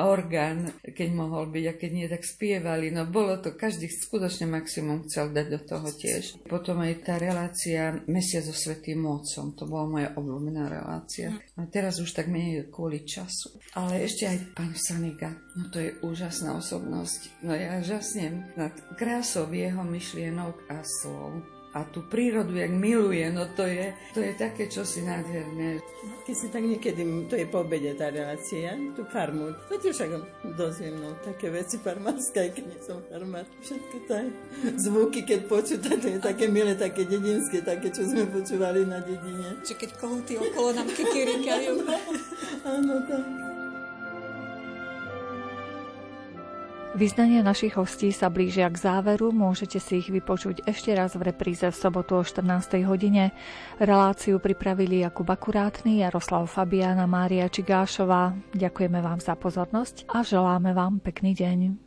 orgán, 0.01 0.73
keď 0.83 1.09
mohol 1.13 1.53
byť 1.53 1.65
a 1.69 1.73
keď 1.77 1.91
nie, 1.93 2.07
tak 2.09 2.25
spievali. 2.25 2.89
No 2.89 3.05
bolo 3.05 3.37
to, 3.39 3.53
každý 3.53 3.93
skutočne 3.93 4.49
maximum 4.49 5.05
chcel 5.05 5.37
dať 5.37 5.47
do 5.53 5.61
toho 5.61 5.89
tiež. 5.93 6.49
Potom 6.49 6.81
aj 6.81 7.05
tá 7.05 7.21
relácia 7.21 7.93
Mesiac 8.09 8.49
so 8.49 8.57
Svetým 8.57 9.05
Mocom, 9.05 9.53
to 9.53 9.69
bola 9.69 9.85
moja 9.85 10.09
obľúbená 10.17 10.73
relácia. 10.73 11.37
A 11.61 11.69
teraz 11.69 12.01
už 12.01 12.17
tak 12.17 12.33
menej 12.33 12.73
kvôli 12.73 13.05
času. 13.05 13.61
Ale 13.77 14.01
ešte 14.01 14.25
aj 14.25 14.57
pán 14.57 14.73
Saniga 14.73 15.26
Františka. 15.27 15.57
No 15.57 15.65
to 15.73 15.79
je 15.81 15.91
úžasná 16.05 16.51
osobnosť. 16.57 17.21
No 17.43 17.53
ja 17.57 17.81
žasnem 17.81 18.45
nad 18.57 18.73
krásou 18.99 19.49
jeho 19.51 19.83
myšlienok 19.83 20.55
a 20.69 20.85
slov. 20.85 21.43
A 21.77 21.85
tú 21.85 22.09
prírodu, 22.09 22.57
jak 22.57 22.73
miluje, 22.73 23.29
no 23.29 23.53
to 23.53 23.69
je, 23.69 23.93
to 24.17 24.25
je 24.25 24.33
také 24.33 24.65
čosi 24.65 25.05
nádherné. 25.05 25.77
Keď 26.25 26.33
si 26.33 26.49
tak 26.49 26.65
niekedy, 26.65 27.05
to 27.29 27.37
je 27.37 27.45
po 27.45 27.69
obede 27.69 27.93
tá 27.93 28.09
relácia, 28.09 28.73
tú 28.97 29.05
farmu, 29.05 29.53
to 29.69 29.77
tiež 29.85 29.93
však 29.93 30.11
dozviem, 30.57 30.97
no, 30.97 31.13
také 31.21 31.53
veci 31.53 31.77
farmárske, 31.77 32.49
aj 32.49 32.51
keď 32.57 32.65
nie 32.65 32.81
som 32.81 33.05
farmár. 33.13 33.45
Všetky 33.61 34.09
tie 34.09 34.25
zvuky, 34.81 35.29
keď 35.29 35.41
počúta, 35.53 36.01
to 36.01 36.17
je 36.17 36.17
také 36.17 36.49
milé, 36.49 36.81
také 36.81 37.05
dedinské, 37.05 37.61
také, 37.61 37.93
čo 37.93 38.09
sme 38.09 38.25
počúvali 38.25 38.89
na 38.89 39.05
dedine. 39.05 39.61
Čiže 39.61 39.77
keď 39.77 39.91
kohúty 40.01 40.41
okolo 40.41 40.81
nám 40.81 40.89
kikirikajú. 40.89 41.85
Áno, 42.73 43.05
tak. 43.05 43.56
Vyznania 46.97 47.45
našich 47.45 47.77
hostí 47.77 48.09
sa 48.09 48.33
blížia 48.33 48.73
k 48.73 48.81
záveru, 48.81 49.29
môžete 49.29 49.77
si 49.77 50.01
ich 50.01 50.09
vypočuť 50.09 50.65
ešte 50.65 50.97
raz 50.97 51.13
v 51.13 51.29
repríze 51.29 51.69
v 51.69 51.77
sobotu 51.77 52.17
o 52.17 52.25
14. 52.25 52.81
hodine. 52.89 53.37
Reláciu 53.77 54.41
pripravili 54.41 55.05
Jakub 55.05 55.29
Akurátny, 55.29 56.01
Jaroslav 56.01 56.49
Fabiana, 56.49 57.05
Mária 57.05 57.53
Čigášová. 57.53 58.33
Ďakujeme 58.57 59.05
vám 59.05 59.21
za 59.21 59.37
pozornosť 59.37 60.09
a 60.09 60.25
želáme 60.25 60.73
vám 60.73 61.05
pekný 61.05 61.37
deň. 61.37 61.86